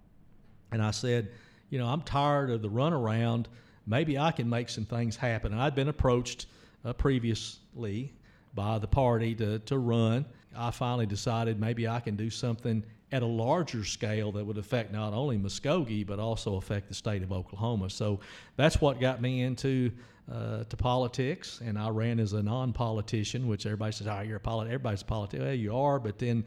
and 0.72 0.82
I 0.82 0.90
said, 0.90 1.30
you 1.70 1.78
know, 1.78 1.86
I'm 1.86 2.02
tired 2.02 2.50
of 2.50 2.62
the 2.62 2.70
runaround. 2.70 3.46
Maybe 3.86 4.18
I 4.18 4.32
can 4.32 4.48
make 4.48 4.68
some 4.68 4.84
things 4.84 5.16
happen. 5.16 5.52
And 5.52 5.60
I'd 5.60 5.74
been 5.74 5.88
approached 5.88 6.46
uh, 6.84 6.92
previously 6.92 8.12
by 8.54 8.78
the 8.78 8.86
party 8.86 9.34
to, 9.36 9.58
to 9.60 9.78
run. 9.78 10.24
I 10.56 10.70
finally 10.70 11.06
decided 11.06 11.60
maybe 11.60 11.88
I 11.88 12.00
can 12.00 12.16
do 12.16 12.30
something 12.30 12.84
at 13.12 13.22
a 13.22 13.26
larger 13.26 13.84
scale 13.84 14.32
that 14.32 14.44
would 14.44 14.58
affect 14.58 14.92
not 14.92 15.12
only 15.12 15.36
Muskogee 15.36 16.06
but 16.06 16.18
also 16.18 16.56
affect 16.56 16.88
the 16.88 16.94
state 16.94 17.22
of 17.22 17.32
Oklahoma. 17.32 17.90
So 17.90 18.20
that's 18.56 18.80
what 18.80 19.00
got 19.00 19.20
me 19.20 19.42
into 19.42 19.90
uh, 20.32 20.64
to 20.64 20.76
politics, 20.76 21.60
and 21.62 21.78
I 21.78 21.90
ran 21.90 22.18
as 22.18 22.32
a 22.32 22.42
non-politician, 22.42 23.46
which 23.46 23.66
everybody 23.66 23.92
says, 23.92 24.06
"Oh, 24.06 24.22
you're 24.22 24.38
a 24.38 24.40
polit." 24.40 24.68
Everybody's 24.68 25.02
a 25.02 25.04
politician. 25.04 25.44
Well, 25.44 25.54
you 25.54 25.76
are, 25.76 25.98
but 25.98 26.18
then 26.18 26.44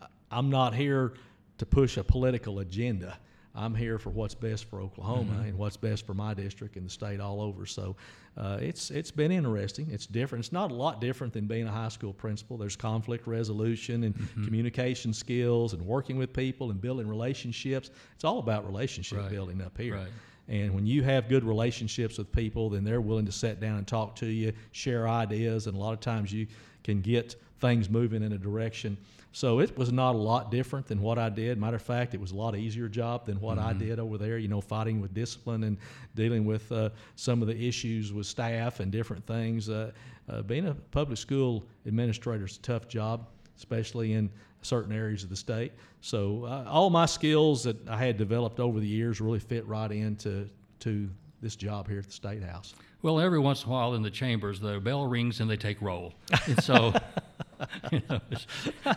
uh, 0.00 0.06
I'm 0.30 0.48
not 0.48 0.74
here 0.74 1.14
to 1.58 1.66
push 1.66 1.96
a 1.96 2.04
political 2.04 2.60
agenda. 2.60 3.18
I'm 3.56 3.74
here 3.74 3.98
for 3.98 4.10
what's 4.10 4.34
best 4.34 4.66
for 4.66 4.80
Oklahoma 4.80 5.42
and 5.46 5.56
what's 5.56 5.76
best 5.76 6.06
for 6.06 6.14
my 6.14 6.34
district 6.34 6.76
and 6.76 6.84
the 6.86 6.90
state 6.90 7.20
all 7.20 7.40
over. 7.40 7.64
So 7.66 7.96
uh, 8.36 8.58
it's 8.60 8.90
it's 8.90 9.10
been 9.10 9.32
interesting. 9.32 9.88
It's 9.90 10.06
different. 10.06 10.44
It's 10.44 10.52
not 10.52 10.70
a 10.70 10.74
lot 10.74 11.00
different 11.00 11.32
than 11.32 11.46
being 11.46 11.66
a 11.66 11.72
high 11.72 11.88
school 11.88 12.12
principal. 12.12 12.58
There's 12.58 12.76
conflict 12.76 13.26
resolution 13.26 14.04
and 14.04 14.14
communication 14.44 15.12
skills 15.14 15.72
and 15.72 15.82
working 15.86 16.16
with 16.18 16.32
people 16.32 16.70
and 16.70 16.80
building 16.80 17.08
relationships. 17.08 17.90
It's 18.14 18.24
all 18.24 18.38
about 18.38 18.66
relationship 18.66 19.18
Right. 19.18 19.30
building 19.30 19.62
up 19.62 19.76
here. 19.78 19.94
Right. 19.96 20.08
And 20.48 20.74
when 20.74 20.86
you 20.86 21.02
have 21.02 21.28
good 21.28 21.42
relationships 21.42 22.18
with 22.18 22.30
people, 22.30 22.70
then 22.70 22.84
they're 22.84 23.00
willing 23.00 23.26
to 23.26 23.32
sit 23.32 23.58
down 23.58 23.78
and 23.78 23.86
talk 23.86 24.14
to 24.16 24.26
you, 24.26 24.52
share 24.70 25.08
ideas, 25.08 25.66
and 25.66 25.76
a 25.76 25.80
lot 25.80 25.92
of 25.92 26.00
times 26.00 26.32
you 26.32 26.46
can 26.84 27.00
get 27.00 27.34
things 27.60 27.88
moving 27.88 28.22
in 28.22 28.32
a 28.32 28.38
direction. 28.38 28.96
So 29.32 29.60
it 29.60 29.76
was 29.76 29.92
not 29.92 30.14
a 30.14 30.18
lot 30.18 30.50
different 30.50 30.86
than 30.86 31.00
what 31.02 31.18
I 31.18 31.28
did. 31.28 31.58
Matter 31.58 31.76
of 31.76 31.82
fact, 31.82 32.14
it 32.14 32.20
was 32.20 32.32
a 32.32 32.36
lot 32.36 32.56
easier 32.56 32.88
job 32.88 33.26
than 33.26 33.38
what 33.40 33.58
I 33.58 33.72
did 33.74 33.98
over 33.98 34.16
there. 34.16 34.38
You 34.38 34.48
know, 34.48 34.60
fighting 34.62 35.00
with 35.00 35.12
discipline 35.12 35.64
and 35.64 35.76
dealing 36.14 36.44
with 36.46 36.70
uh, 36.72 36.90
some 37.16 37.42
of 37.42 37.48
the 37.48 37.56
issues 37.56 38.12
with 38.12 38.26
staff 38.26 38.80
and 38.80 38.90
different 38.90 39.26
things. 39.26 39.68
Uh, 39.68 39.90
uh, 40.28 40.42
being 40.42 40.66
a 40.68 40.74
public 40.90 41.18
school 41.18 41.64
administrator 41.84 42.46
is 42.46 42.56
a 42.56 42.60
tough 42.60 42.88
job. 42.88 43.26
especially 43.56 44.12
in 44.12 44.30
certain 44.62 44.92
areas 44.92 45.22
of 45.22 45.30
the 45.30 45.36
state. 45.36 45.72
So 46.00 46.44
uh, 46.44 46.64
all 46.68 46.90
my 46.90 47.06
skills 47.06 47.62
that 47.64 47.76
I 47.88 47.96
had 47.96 48.16
developed 48.16 48.58
over 48.60 48.80
the 48.80 48.86
years 48.86 49.20
really 49.20 49.38
fit 49.38 49.66
right 49.66 49.90
into 49.90 50.48
to 50.80 51.08
this 51.40 51.56
job 51.56 51.88
here 51.88 51.98
at 51.98 52.06
the 52.06 52.12
State 52.12 52.42
House. 52.42 52.74
Well, 53.02 53.20
every 53.20 53.38
once 53.38 53.62
in 53.62 53.68
a 53.68 53.72
while 53.72 53.94
in 53.94 54.02
the 54.02 54.10
chambers, 54.10 54.58
the 54.58 54.80
bell 54.80 55.06
rings 55.06 55.40
and 55.40 55.48
they 55.48 55.56
take 55.56 55.80
roll. 55.80 56.14
And 56.46 56.62
so, 56.62 56.92
you 57.92 58.02
know, 58.08 58.20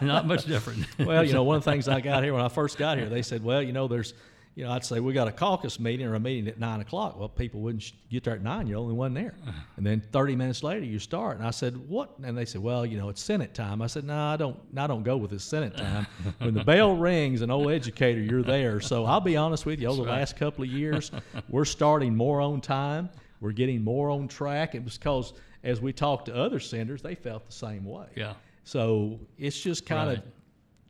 not 0.01 0.27
much 0.27 0.45
different. 0.45 0.85
well, 0.99 1.23
you 1.23 1.33
know, 1.33 1.43
one 1.43 1.57
of 1.57 1.63
the 1.63 1.71
things 1.71 1.87
I 1.87 2.01
got 2.01 2.23
here 2.23 2.33
when 2.33 2.41
I 2.41 2.49
first 2.49 2.77
got 2.77 2.97
here, 2.97 3.09
they 3.09 3.21
said, 3.21 3.43
well, 3.43 3.61
you 3.61 3.73
know, 3.73 3.87
there's 3.87 4.13
you 4.59 4.65
know, 4.65 4.71
I'd 4.71 4.83
say 4.83 4.99
we 4.99 5.13
got 5.13 5.29
a 5.29 5.31
caucus 5.31 5.79
meeting 5.79 6.05
or 6.05 6.15
a 6.15 6.19
meeting 6.19 6.49
at 6.49 6.59
nine 6.59 6.81
o'clock. 6.81 7.17
Well, 7.17 7.29
people 7.29 7.61
wouldn't 7.61 7.93
get 8.09 8.25
there 8.25 8.33
at 8.33 8.43
nine. 8.43 8.67
You're 8.67 8.75
the 8.75 8.81
only 8.81 8.93
one 8.93 9.13
there. 9.13 9.33
Uh-huh. 9.47 9.57
And 9.77 9.85
then 9.85 10.01
30 10.11 10.35
minutes 10.35 10.63
later, 10.63 10.85
you 10.85 10.99
start. 10.99 11.37
And 11.37 11.47
I 11.47 11.51
said, 11.51 11.77
what? 11.87 12.15
And 12.23 12.37
they 12.37 12.43
said, 12.43 12.61
well, 12.61 12.85
you 12.85 12.97
know, 12.97 13.07
it's 13.07 13.21
Senate 13.21 13.53
time. 13.53 13.81
I 13.81 13.87
said, 13.87 14.03
no, 14.03 14.17
I 14.17 14.35
don't. 14.35 14.59
I 14.75 14.85
don't 14.85 15.03
go 15.03 15.15
with 15.15 15.31
the 15.31 15.39
Senate 15.39 15.77
time. 15.77 16.07
when 16.39 16.53
the 16.53 16.63
bell 16.65 16.93
rings, 16.97 17.41
an 17.41 17.51
old 17.51 17.71
educator, 17.71 18.19
you're 18.19 18.43
there. 18.43 18.81
So 18.81 19.05
I'll 19.05 19.21
be 19.21 19.37
honest 19.37 19.65
with 19.65 19.79
you. 19.79 19.87
Over 19.87 20.03
the 20.03 20.09
last 20.09 20.35
couple 20.35 20.65
of 20.65 20.69
years, 20.69 21.09
we're 21.47 21.63
starting 21.63 22.13
more 22.13 22.41
on 22.41 22.59
time. 22.59 23.09
We're 23.39 23.53
getting 23.53 23.81
more 23.81 24.09
on 24.09 24.27
track. 24.27 24.75
It 24.75 24.83
was 24.83 24.97
because 24.97 25.33
as 25.63 25.79
we 25.79 25.93
talked 25.93 26.25
to 26.25 26.35
other 26.35 26.59
senators, 26.59 27.01
they 27.01 27.15
felt 27.15 27.45
the 27.45 27.53
same 27.53 27.85
way. 27.85 28.07
Yeah. 28.15 28.33
So 28.69 29.19
it's 29.39 29.59
just 29.59 29.87
kind 29.87 30.09
Right. 30.09 30.17
of 30.19 30.23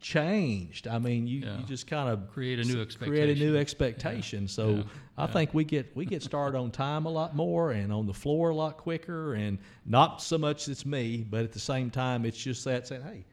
changed. 0.01 0.85
I 0.85 0.99
mean, 0.99 1.27
you, 1.27 1.39
Yeah. 1.41 1.59
you 1.59 1.63
just 1.65 1.87
kind 1.87 2.09
of 2.09 2.29
Create 2.29 2.59
a 2.59 2.63
new 2.63 2.85
create 2.85 3.29
a 3.29 3.39
new 3.39 3.55
expectation. 3.55 4.43
expectation. 4.43 4.47
So 4.49 4.69
Yeah. 4.75 4.83
I 5.17 5.27
think 5.27 5.53
we 5.53 5.63
get 5.63 5.95
we 5.95 6.05
get 6.05 6.21
started 6.21 6.57
on 6.57 6.71
time 6.71 7.05
a 7.05 7.09
lot 7.09 7.35
more 7.37 7.71
and 7.71 7.93
on 7.93 8.05
the 8.05 8.13
floor 8.13 8.49
a 8.49 8.55
lot 8.55 8.77
quicker, 8.77 9.33
and 9.33 9.57
not 9.85 10.21
so 10.21 10.37
much 10.37 10.67
it's 10.67 10.85
me, 10.85 11.25
but 11.29 11.43
at 11.45 11.53
the 11.53 11.59
same 11.59 11.89
time 11.89 12.25
it's 12.25 12.37
just 12.37 12.65
that 12.65 12.85
saying, 12.85 13.01
hey, 13.03 13.23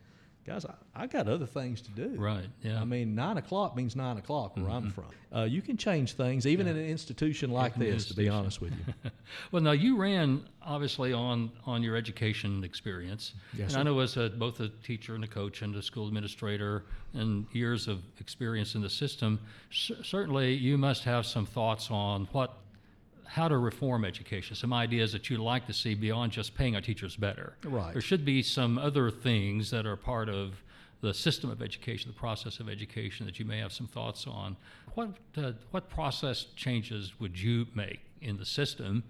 guys, 0.46 0.64
I, 0.64 0.74
I 0.94 1.06
got 1.06 1.26
other 1.28 1.46
things 1.46 1.80
to 1.82 1.90
do. 1.90 2.14
Right, 2.16 2.46
yeah. 2.62 2.72
Mm-hmm. 2.72 2.82
I 2.82 2.84
mean, 2.84 3.14
nine 3.14 3.36
o'clock 3.36 3.74
means 3.76 3.96
nine 3.96 4.16
o'clock 4.18 4.56
where 4.56 4.70
I'm 4.70 4.90
from. 4.90 5.06
Uh, 5.34 5.42
you 5.42 5.60
can 5.60 5.76
change 5.76 6.12
things 6.12 6.46
even 6.46 6.68
in 6.68 6.76
an 6.76 6.86
institution 6.86 7.50
like 7.50 7.74
an 7.74 7.80
this. 7.82 8.06
To 8.06 8.14
be 8.14 8.28
honest 8.28 8.60
with 8.60 8.72
you. 8.72 9.10
Well, 9.50 9.60
now 9.62 9.72
you 9.72 9.96
ran 9.96 10.46
obviously 10.62 11.12
on 11.12 11.50
on 11.66 11.82
your 11.82 11.96
education 11.96 12.62
experience, 12.62 13.34
Yes, 13.52 13.70
and 13.72 13.76
I 13.76 13.80
sir. 13.80 13.84
know 13.84 13.98
as 14.00 14.16
a, 14.16 14.30
both 14.30 14.60
a 14.60 14.68
teacher 14.84 15.16
and 15.16 15.24
a 15.24 15.26
coach 15.26 15.62
and 15.62 15.74
a 15.74 15.82
school 15.82 16.06
administrator 16.06 16.84
and 17.12 17.46
years 17.52 17.88
of 17.88 18.02
experience 18.20 18.76
in 18.76 18.82
the 18.82 18.90
system, 18.90 19.40
c- 19.72 19.96
certainly 20.04 20.54
you 20.54 20.78
must 20.78 21.02
have 21.04 21.26
some 21.26 21.44
thoughts 21.44 21.90
on 21.90 22.28
what 22.32 22.54
how 23.26 23.48
to 23.48 23.58
reform 23.58 24.04
education, 24.04 24.56
some 24.56 24.72
ideas 24.72 25.12
that 25.12 25.28
you'd 25.28 25.40
like 25.40 25.66
to 25.66 25.72
see 25.72 25.94
beyond 25.94 26.32
just 26.32 26.54
paying 26.54 26.74
our 26.74 26.80
teachers 26.80 27.16
better. 27.16 27.56
Right. 27.64 27.92
There 27.92 28.02
should 28.02 28.24
be 28.24 28.42
some 28.42 28.78
other 28.78 29.10
things 29.10 29.70
that 29.70 29.86
are 29.86 29.96
part 29.96 30.28
of 30.28 30.62
the 31.00 31.12
system 31.12 31.50
of 31.50 31.62
education, 31.62 32.10
the 32.10 32.18
process 32.18 32.60
of 32.60 32.68
education 32.68 33.26
that 33.26 33.38
you 33.38 33.44
may 33.44 33.58
have 33.58 33.72
some 33.72 33.86
thoughts 33.86 34.26
on. 34.26 34.56
What 34.94 35.10
uh, 35.36 35.52
what 35.70 35.88
process 35.90 36.46
changes 36.56 37.20
would 37.20 37.38
you 37.38 37.66
make 37.74 38.00
in 38.22 38.36
the 38.36 38.46
system? 38.46 39.04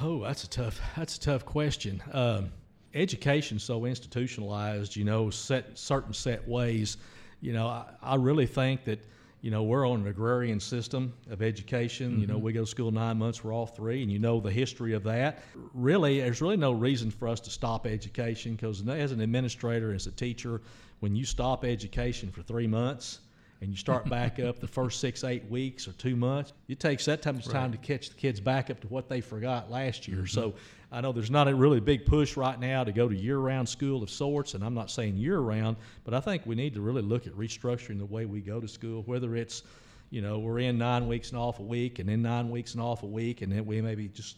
Oh, 0.00 0.22
that's 0.22 0.44
a 0.44 0.48
tough. 0.48 0.80
That's 0.96 1.16
a 1.16 1.20
tough 1.20 1.44
question. 1.44 2.02
Um, 2.12 2.52
education's 2.94 3.62
so 3.62 3.84
institutionalized, 3.84 4.96
you 4.96 5.04
know, 5.04 5.30
set 5.30 5.78
certain 5.78 6.12
set 6.12 6.46
ways. 6.46 6.98
You 7.40 7.52
know, 7.52 7.66
I, 7.66 7.86
I 8.02 8.14
really 8.16 8.46
think 8.46 8.84
that 8.84 8.98
you 9.40 9.50
know 9.50 9.62
we're 9.62 9.88
on 9.88 10.02
an 10.02 10.06
agrarian 10.06 10.60
system 10.60 11.12
of 11.30 11.42
education. 11.42 12.20
You 12.20 12.26
know, 12.26 12.34
mm-hmm. 12.34 12.44
we 12.44 12.52
go 12.52 12.60
to 12.60 12.66
school 12.66 12.90
nine 12.90 13.18
months. 13.18 13.42
We're 13.42 13.54
all 13.54 13.66
three, 13.66 14.02
and 14.02 14.12
you 14.12 14.18
know 14.18 14.40
the 14.40 14.50
history 14.50 14.92
of 14.92 15.02
that. 15.04 15.42
Really, 15.72 16.20
there's 16.20 16.42
really 16.42 16.56
no 16.56 16.72
reason 16.72 17.10
for 17.10 17.28
us 17.28 17.40
to 17.40 17.50
stop 17.50 17.86
education 17.86 18.54
because 18.54 18.86
as 18.86 19.12
an 19.12 19.20
administrator, 19.20 19.94
as 19.94 20.06
a 20.06 20.12
teacher, 20.12 20.60
when 21.00 21.16
you 21.16 21.24
stop 21.24 21.64
education 21.64 22.30
for 22.30 22.42
three 22.42 22.66
months 22.66 23.20
and 23.62 23.70
you 23.70 23.76
start 23.76 24.08
back 24.10 24.38
up 24.38 24.60
the 24.60 24.68
first 24.68 25.00
six, 25.00 25.24
eight 25.24 25.48
weeks 25.50 25.88
or 25.88 25.92
two 25.92 26.16
months, 26.16 26.52
it 26.68 26.78
takes 26.78 27.06
that 27.06 27.22
time, 27.22 27.40
time 27.40 27.72
to 27.72 27.78
catch 27.78 28.10
the 28.10 28.16
kids 28.16 28.40
back 28.40 28.70
up 28.70 28.80
to 28.80 28.86
what 28.88 29.08
they 29.08 29.20
forgot 29.20 29.70
last 29.70 30.06
year. 30.06 30.18
Mm-hmm. 30.18 30.26
So 30.26 30.54
I 30.92 31.00
know 31.00 31.12
there's 31.12 31.30
not 31.30 31.46
a 31.46 31.54
really 31.54 31.80
big 31.80 32.04
push 32.04 32.36
right 32.36 32.58
now 32.58 32.82
to 32.82 32.92
go 32.92 33.08
to 33.08 33.14
year 33.14 33.38
round 33.38 33.68
school 33.68 34.02
of 34.02 34.10
sorts, 34.10 34.54
and 34.54 34.64
I'm 34.64 34.74
not 34.74 34.90
saying 34.90 35.16
year 35.16 35.38
round, 35.38 35.76
but 36.04 36.14
I 36.14 36.20
think 36.20 36.46
we 36.46 36.54
need 36.56 36.74
to 36.74 36.80
really 36.80 37.02
look 37.02 37.26
at 37.26 37.32
restructuring 37.34 37.98
the 37.98 38.06
way 38.06 38.26
we 38.26 38.40
go 38.40 38.60
to 38.60 38.68
school, 38.68 39.02
whether 39.02 39.36
it's 39.36 39.62
you 40.10 40.20
know, 40.20 40.40
we're 40.40 40.58
in 40.58 40.76
nine 40.76 41.06
weeks 41.06 41.30
and 41.30 41.38
off 41.38 41.60
a 41.60 41.62
week, 41.62 42.00
and 42.00 42.08
then 42.08 42.20
nine 42.20 42.50
weeks 42.50 42.74
and 42.74 42.82
off 42.82 43.04
a 43.04 43.06
week, 43.06 43.42
and 43.42 43.52
then 43.52 43.64
we 43.64 43.80
maybe 43.80 44.08
just 44.08 44.36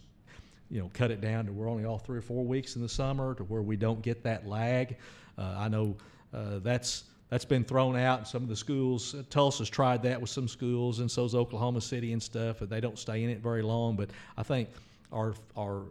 you 0.71 0.81
know, 0.81 0.91
cut 0.95 1.11
it 1.11 1.21
down 1.21 1.47
to 1.47 1.53
we're 1.53 1.69
only 1.69 1.85
off 1.85 2.05
three 2.05 2.19
or 2.19 2.23
four 2.23 2.45
weeks 2.45 2.77
in 2.77 2.83
the 2.83 2.89
summer 2.89 3.35
to 3.35 3.45
where 3.45 3.63
we 3.63 3.77
don't 3.77 4.01
get 4.03 4.23
that 4.23 4.47
lag. 4.47 4.97
Uh, 5.37 5.55
I 5.59 5.69
know 5.69 5.97
uh, 6.35 6.61
that's 6.63 7.05
that's 7.29 7.45
been 7.47 7.65
thrown 7.65 7.97
out 7.97 8.21
in 8.21 8.25
some 8.27 8.43
of 8.43 8.49
the 8.49 8.57
schools. 8.57 9.15
Tulsa's 9.31 9.71
tried 9.71 10.03
that 10.03 10.21
with 10.21 10.29
some 10.29 10.47
schools, 10.47 11.01
and 11.01 11.11
so's 11.11 11.35
Oklahoma 11.35 11.81
City 11.81 12.13
and 12.13 12.23
stuff. 12.23 12.61
And 12.61 12.69
they 12.69 12.81
don't 12.81 12.99
stay 12.99 13.25
in 13.25 13.31
it 13.31 13.39
very 13.41 13.63
long. 13.63 13.97
But 13.97 14.11
I 14.37 14.43
think 14.43 14.69
our 15.13 15.35
our 15.57 15.83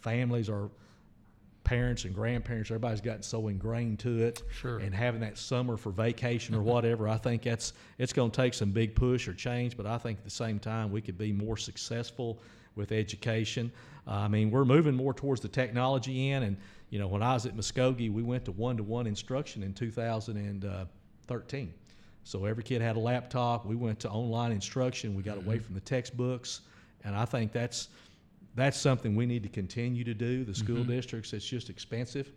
families, 0.00 0.48
our 0.48 0.70
parents 1.64 2.04
and 2.04 2.14
grandparents, 2.14 2.70
everybody's 2.70 3.02
gotten 3.02 3.22
so 3.22 3.48
ingrained 3.48 3.98
to 3.98 4.22
it. 4.22 4.42
Sure. 4.50 4.78
And 4.78 4.94
having 4.94 5.20
that 5.20 5.36
summer 5.36 5.76
for 5.76 5.90
vacation 5.90 6.54
or 6.54 6.62
whatever, 6.62 7.08
I 7.08 7.18
think 7.18 7.42
that's 7.42 7.74
it's 7.98 8.14
going 8.14 8.30
to 8.30 8.36
take 8.36 8.54
some 8.54 8.70
big 8.70 8.94
push 8.94 9.28
or 9.28 9.34
change. 9.34 9.76
But 9.76 9.84
I 9.84 9.98
think 9.98 10.18
at 10.18 10.24
the 10.24 10.30
same 10.30 10.58
time 10.58 10.90
we 10.90 11.02
could 11.02 11.18
be 11.18 11.30
more 11.30 11.58
successful 11.58 12.40
with 12.74 12.90
education. 12.90 13.70
Uh, 14.06 14.12
I 14.12 14.28
mean, 14.28 14.50
we're 14.50 14.64
moving 14.64 14.94
more 14.94 15.12
towards 15.12 15.42
the 15.42 15.48
technology 15.48 16.30
end. 16.30 16.44
And 16.44 16.56
you 16.88 16.98
know, 16.98 17.06
when 17.06 17.22
I 17.22 17.34
was 17.34 17.44
at 17.44 17.54
Muskogee, 17.54 18.10
we 18.10 18.22
went 18.22 18.46
to 18.46 18.52
one-to-one 18.52 19.06
instruction 19.06 19.62
in 19.62 19.74
2013. 19.74 21.74
So 22.24 22.44
every 22.46 22.62
kid 22.62 22.80
had 22.80 22.96
a 22.96 23.00
laptop. 23.00 23.66
We 23.66 23.76
went 23.76 24.00
to 24.00 24.10
online 24.10 24.52
instruction. 24.52 25.14
We 25.14 25.22
got 25.22 25.36
away 25.36 25.58
from 25.58 25.74
the 25.74 25.80
textbooks, 25.80 26.62
and 27.04 27.14
I 27.14 27.26
think 27.26 27.52
that's 27.52 27.88
that's 28.54 28.78
something 28.78 29.14
we 29.14 29.26
need 29.26 29.42
to 29.44 29.48
continue 29.48 30.04
to 30.04 30.14
do. 30.14 30.44
The 30.44 30.54
school 30.54 30.82
districts, 30.84 31.32
it's 31.32 31.46
just 31.46 31.70
expensive. 31.70 32.30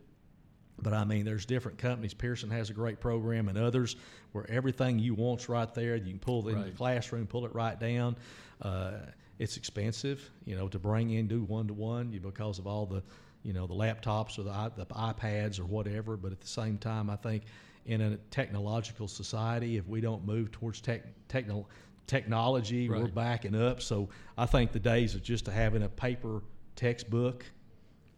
But 0.81 0.93
I 0.93 1.03
mean, 1.03 1.25
there's 1.25 1.45
different 1.45 1.77
companies. 1.77 2.13
Pearson 2.13 2.49
has 2.49 2.69
a 2.69 2.73
great 2.73 2.99
program, 2.99 3.49
and 3.49 3.57
others 3.57 3.95
where 4.31 4.49
everything 4.49 4.99
you 4.99 5.13
want's 5.13 5.47
right 5.49 5.71
there. 5.73 5.95
You 5.95 6.11
can 6.11 6.19
pull 6.19 6.47
it 6.47 6.53
in 6.53 6.63
the 6.63 6.71
classroom, 6.71 7.27
pull 7.27 7.45
it 7.45 7.53
right 7.53 7.79
down. 7.79 8.15
Uh, 8.61 8.93
it's 9.39 9.57
expensive, 9.57 10.29
you 10.45 10.55
know, 10.55 10.67
to 10.67 10.77
bring 10.79 11.11
in 11.11 11.27
do 11.27 11.41
one 11.43 11.67
to 11.67 11.73
one 11.73 12.09
because 12.09 12.59
of 12.59 12.67
all 12.67 12.85
the, 12.85 13.01
you 13.43 13.53
know, 13.53 13.65
the 13.65 13.73
laptops 13.73 14.37
or 14.37 14.43
the, 14.43 14.71
the 14.75 14.85
iPads 14.93 15.59
or 15.59 15.65
whatever. 15.65 16.15
But 16.15 16.31
at 16.31 16.41
the 16.41 16.47
same 16.47 16.77
time, 16.77 17.09
I 17.09 17.15
think 17.15 17.43
in 17.85 18.01
a 18.01 18.17
technological 18.29 19.07
society, 19.07 19.77
if 19.77 19.87
we 19.87 20.01
don't 20.01 20.25
move 20.25 20.51
towards 20.51 20.81
tech, 20.81 21.03
techno, 21.27 21.67
technology, 22.07 22.89
we're 22.89 23.07
backing 23.07 23.55
up. 23.55 23.81
So 23.81 24.09
I 24.37 24.45
think 24.45 24.71
the 24.71 24.79
days 24.79 25.15
of 25.15 25.23
just 25.23 25.47
having 25.47 25.83
a 25.83 25.89
paper 25.89 26.41
textbook 26.75 27.45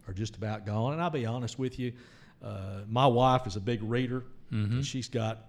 are 0.07 0.13
just 0.13 0.35
about 0.35 0.65
gone. 0.65 0.93
And 0.93 1.01
I'll 1.01 1.09
be 1.09 1.25
honest 1.25 1.57
with 1.59 1.79
you, 1.79 1.93
uh, 2.43 2.81
my 2.87 3.05
wife 3.07 3.47
is 3.47 3.55
a 3.55 3.61
big 3.61 3.81
reader. 3.83 4.23
And 4.51 4.85
she's 4.85 5.09
got 5.09 5.47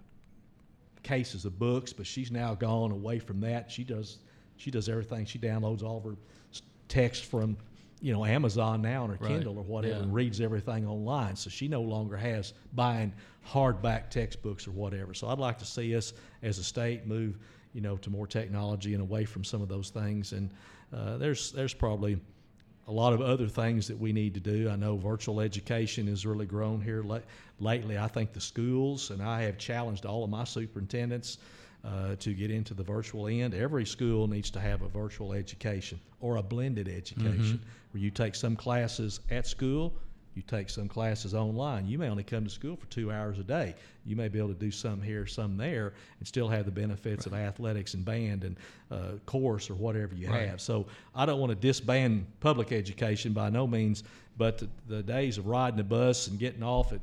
cases 1.03 1.45
of 1.45 1.59
books, 1.59 1.93
but 1.93 2.07
she's 2.07 2.31
now 2.31 2.55
gone 2.55 2.91
away 2.91 3.19
from 3.19 3.41
that. 3.41 3.71
She 3.71 3.85
does 3.85 4.19
she 4.57 4.71
does 4.71 4.89
everything. 4.89 5.27
She 5.27 5.39
downloads 5.39 5.83
all 5.83 5.99
of 5.99 6.05
her 6.05 6.17
text 6.89 7.25
from 7.27 7.59
you 8.01 8.15
know 8.15 8.25
Amazon 8.25 8.81
now 8.81 9.03
on 9.03 9.11
her 9.11 9.17
Right. 9.21 9.29
Kindle 9.33 9.59
or 9.59 9.63
whatever, 9.63 9.97
Yeah. 9.97 10.03
and 10.05 10.15
reads 10.15 10.41
everything 10.41 10.87
online. 10.87 11.37
So 11.37 11.51
she 11.51 11.69
no 11.69 11.83
longer 11.83 12.17
has 12.17 12.55
buying 12.73 13.13
hardback 13.47 14.09
textbooks 14.09 14.67
or 14.67 14.71
whatever. 14.71 15.13
So 15.13 15.29
I'd 15.29 15.39
like 15.39 15.59
to 15.59 15.67
see 15.67 15.95
us 15.95 16.15
as 16.43 16.59
a 16.59 16.65
state 16.65 17.07
move 17.07 17.39
you 17.75 17.81
know 17.81 17.97
to 17.99 18.11
more 18.11 18.27
technology 18.27 18.95
and 18.95 19.03
away 19.03 19.25
from 19.25 19.45
some 19.45 19.61
of 19.61 19.69
those 19.69 19.91
things. 19.91 20.33
And 20.33 20.51
uh, 20.93 21.19
there's 21.19 21.53
there's 21.53 21.75
probably 21.75 22.19
a 22.87 22.93
lot 22.93 23.13
of 23.13 23.21
other 23.21 23.49
things 23.49 23.89
that 23.89 23.99
we 23.99 24.13
need 24.13 24.35
to 24.35 24.41
do. 24.41 24.69
I 24.71 24.77
know 24.77 24.97
virtual 24.97 25.41
education 25.41 26.07
has 26.09 26.27
really 26.27 26.47
grown 26.47 26.81
here 26.81 27.03
la- 27.03 27.21
lately. 27.59 27.99
I 27.99 28.09
think 28.09 28.33
the 28.33 28.41
schools, 28.41 29.11
and 29.11 29.23
I 29.23 29.43
have 29.43 29.59
challenged 29.59 30.05
all 30.05 30.23
of 30.23 30.31
my 30.31 30.45
superintendents 30.45 31.39
uh, 31.85 32.17
to 32.17 32.35
get 32.35 32.51
into 32.51 32.75
the 32.75 32.83
virtual 32.83 33.27
end. 33.27 33.55
Every 33.55 33.87
school 33.87 34.27
needs 34.27 34.51
to 34.51 34.61
have 34.61 34.83
a 34.83 34.89
virtual 34.89 35.33
education 35.33 35.99
or 36.21 36.37
a 36.37 36.43
blended 36.43 36.89
education 36.89 37.61
where 37.93 38.03
you 38.03 38.11
take 38.11 38.35
some 38.35 38.57
classes 38.57 39.21
at 39.31 39.47
school. 39.47 39.95
You 40.35 40.43
take 40.43 40.69
some 40.69 40.89
classes 40.89 41.33
online. 41.35 41.87
You 41.87 41.99
may 41.99 42.09
only 42.09 42.25
come 42.25 42.45
to 42.45 42.51
school 42.51 42.77
for 42.77 42.87
two 42.87 43.13
hours 43.13 43.39
a 43.39 43.45
day. 43.45 43.75
You 44.05 44.17
may 44.17 44.29
be 44.29 44.39
able 44.39 44.49
to 44.49 44.55
do 44.55 44.71
some 44.71 45.01
here, 45.01 45.27
some 45.27 45.57
there, 45.57 45.93
and 46.19 46.27
still 46.27 46.49
have 46.49 46.65
the 46.65 46.73
benefits 46.73 47.27
of 47.27 47.35
athletics 47.35 47.95
and 47.95 48.05
band 48.05 48.43
and 48.45 48.57
uh, 48.91 49.13
course 49.27 49.71
or 49.71 49.75
whatever 49.75 50.15
you 50.15 50.29
Right. 50.29 50.49
have. 50.49 50.61
So 50.61 50.87
I 51.15 51.25
don't 51.25 51.39
want 51.39 51.51
to 51.51 51.57
disband 51.57 52.27
public 52.41 52.73
education 52.73 53.33
by 53.33 53.49
no 53.51 53.67
means, 53.67 54.03
but 54.37 54.59
the, 54.59 54.69
the 54.89 55.03
days 55.03 55.39
of 55.39 55.47
riding 55.47 55.77
the 55.77 55.85
bus 55.85 56.27
and 56.27 56.39
getting 56.39 56.65
off 56.65 56.93
at 56.93 57.01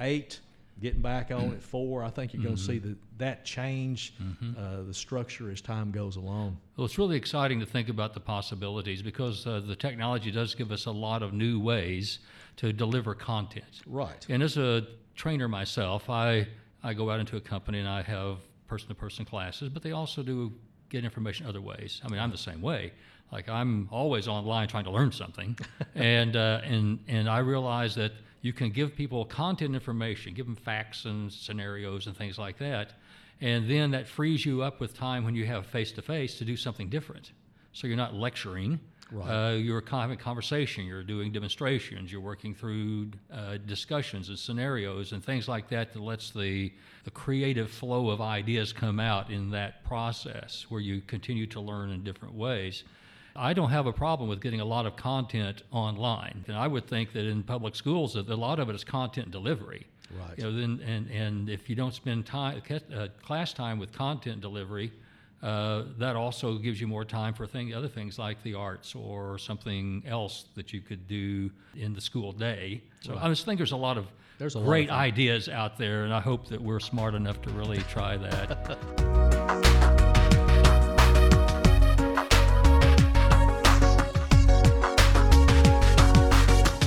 eight, 0.00 0.40
getting 0.80 1.02
back 1.02 1.30
on 1.30 1.52
at 1.52 1.62
four, 1.62 2.02
I 2.02 2.08
think 2.08 2.32
you're 2.32 2.42
going 2.42 2.56
to 2.56 2.62
see 2.62 2.78
the, 2.78 2.96
that 3.18 3.44
change 3.44 4.14
uh, 4.58 4.82
the 4.86 4.94
structure 4.94 5.50
as 5.50 5.60
time 5.60 5.90
goes 5.90 6.16
along. 6.16 6.56
Well, 6.78 6.86
it's 6.86 6.96
really 6.98 7.16
exciting 7.16 7.60
to 7.60 7.66
think 7.66 7.90
about 7.90 8.14
the 8.14 8.20
possibilities 8.20 9.02
because 9.02 9.46
uh, 9.46 9.60
the 9.60 9.76
technology 9.76 10.30
does 10.30 10.54
give 10.54 10.72
us 10.72 10.86
a 10.86 10.90
lot 10.90 11.22
of 11.22 11.34
new 11.34 11.60
ways 11.60 12.20
to 12.60 12.72
deliver 12.72 13.14
content. 13.14 13.82
Right. 13.86 14.24
And 14.28 14.42
as 14.42 14.56
a 14.56 14.86
trainer 15.20 15.48
myself. 15.48 16.08
I 16.08 16.48
I 16.82 16.94
go 16.94 17.10
out 17.10 17.20
into 17.20 17.36
a 17.36 17.40
company 17.40 17.78
and 17.78 17.88
I 17.88 18.00
have 18.00 18.38
person-to-person 18.68 19.26
classes, 19.26 19.68
but 19.68 19.82
they 19.82 19.92
also 19.92 20.22
do 20.22 20.50
get 20.88 21.04
information 21.04 21.46
other 21.46 21.60
ways. 21.60 22.00
I 22.02 22.08
mean, 22.08 22.18
I'm 22.18 22.30
the 22.30 22.38
same 22.38 22.62
way. 22.62 22.92
Like 23.30 23.46
I'm 23.48 23.88
always 23.92 24.26
online 24.26 24.66
trying 24.66 24.84
to 24.84 24.90
learn 24.90 25.12
something, 25.12 25.58
and 25.94 26.34
uh, 26.36 26.62
and 26.64 26.98
and 27.06 27.28
I 27.28 27.38
realize 27.38 27.94
that 27.96 28.12
you 28.40 28.54
can 28.54 28.70
give 28.70 28.96
people 28.96 29.26
content 29.26 29.74
information, 29.74 30.32
give 30.32 30.46
them 30.46 30.56
facts 30.56 31.04
and 31.04 31.30
scenarios 31.30 32.06
and 32.06 32.16
things 32.16 32.38
like 32.38 32.56
that, 32.58 32.94
and 33.40 33.70
then 33.70 33.90
that 33.90 34.08
frees 34.08 34.44
you 34.46 34.62
up 34.62 34.80
with 34.80 34.96
time 34.96 35.22
when 35.24 35.34
you 35.34 35.44
have 35.44 35.66
face 35.66 35.92
to 35.92 36.02
face 36.02 36.38
to 36.38 36.44
do 36.44 36.56
something 36.56 36.88
different. 36.88 37.32
So 37.72 37.86
you're 37.86 37.96
not 37.96 38.14
lecturing. 38.14 38.80
Right. 39.12 39.28
Uh, 39.28 39.50
you're 39.54 39.82
having 39.88 40.16
conversation. 40.18 40.84
You're 40.84 41.02
doing 41.02 41.32
demonstrations. 41.32 42.12
You're 42.12 42.20
working 42.20 42.54
through 42.54 43.10
uh, 43.32 43.56
discussions 43.66 44.28
and 44.28 44.38
scenarios 44.38 45.12
and 45.12 45.24
things 45.24 45.48
like 45.48 45.68
that 45.70 45.92
that 45.92 46.00
lets 46.00 46.30
the 46.30 46.72
the 47.04 47.10
creative 47.10 47.70
flow 47.70 48.10
of 48.10 48.20
ideas 48.20 48.72
come 48.72 49.00
out 49.00 49.30
in 49.30 49.50
that 49.50 49.84
process 49.84 50.66
where 50.68 50.80
you 50.80 51.00
continue 51.00 51.46
to 51.46 51.60
learn 51.60 51.90
in 51.90 52.04
different 52.04 52.34
ways. 52.34 52.84
I 53.34 53.52
don't 53.52 53.70
have 53.70 53.86
a 53.86 53.92
problem 53.92 54.28
with 54.28 54.40
getting 54.40 54.60
a 54.60 54.64
lot 54.64 54.86
of 54.86 54.96
content 54.96 55.62
online. 55.70 56.44
And 56.46 56.56
I 56.56 56.66
would 56.66 56.86
think 56.86 57.12
that 57.12 57.24
in 57.24 57.42
public 57.42 57.74
schools, 57.74 58.16
a 58.16 58.22
lot 58.22 58.58
of 58.58 58.68
it 58.68 58.74
is 58.74 58.84
content 58.84 59.30
delivery. 59.30 59.86
Right. 60.10 60.38
You 60.38 60.44
know, 60.44 60.52
then, 60.52 60.80
and, 60.84 61.10
and 61.10 61.48
if 61.48 61.70
you 61.70 61.76
don't 61.76 61.94
spend 61.94 62.26
time, 62.26 62.60
uh, 62.94 63.08
class 63.22 63.52
time 63.52 63.78
with 63.78 63.92
content 63.92 64.40
delivery, 64.40 64.92
uh, 65.42 65.84
that 65.96 66.16
also 66.16 66.58
gives 66.58 66.80
you 66.80 66.86
more 66.86 67.04
time 67.04 67.32
for 67.32 67.46
thing, 67.46 67.74
other 67.74 67.88
things 67.88 68.18
like 68.18 68.42
the 68.42 68.54
arts 68.54 68.94
or 68.94 69.38
something 69.38 70.02
else 70.06 70.44
that 70.54 70.72
you 70.72 70.80
could 70.82 71.08
do 71.08 71.50
in 71.76 71.94
the 71.94 72.00
school 72.00 72.32
day. 72.32 72.82
So 73.00 73.18
I 73.18 73.28
just 73.28 73.46
think 73.46 73.58
there's 73.58 73.72
a 73.72 73.76
lot 73.76 73.96
of 73.96 74.06
There's 74.38 74.56
a 74.56 74.60
great 74.60 74.90
of 74.90 74.96
ideas 74.96 75.48
out 75.48 75.78
there, 75.78 76.04
and 76.04 76.12
I 76.12 76.20
hope 76.20 76.48
that 76.48 76.60
we're 76.60 76.80
smart 76.80 77.14
enough 77.14 77.40
to 77.42 77.50
really 77.50 77.78
try 77.84 78.18
that. 78.18 78.76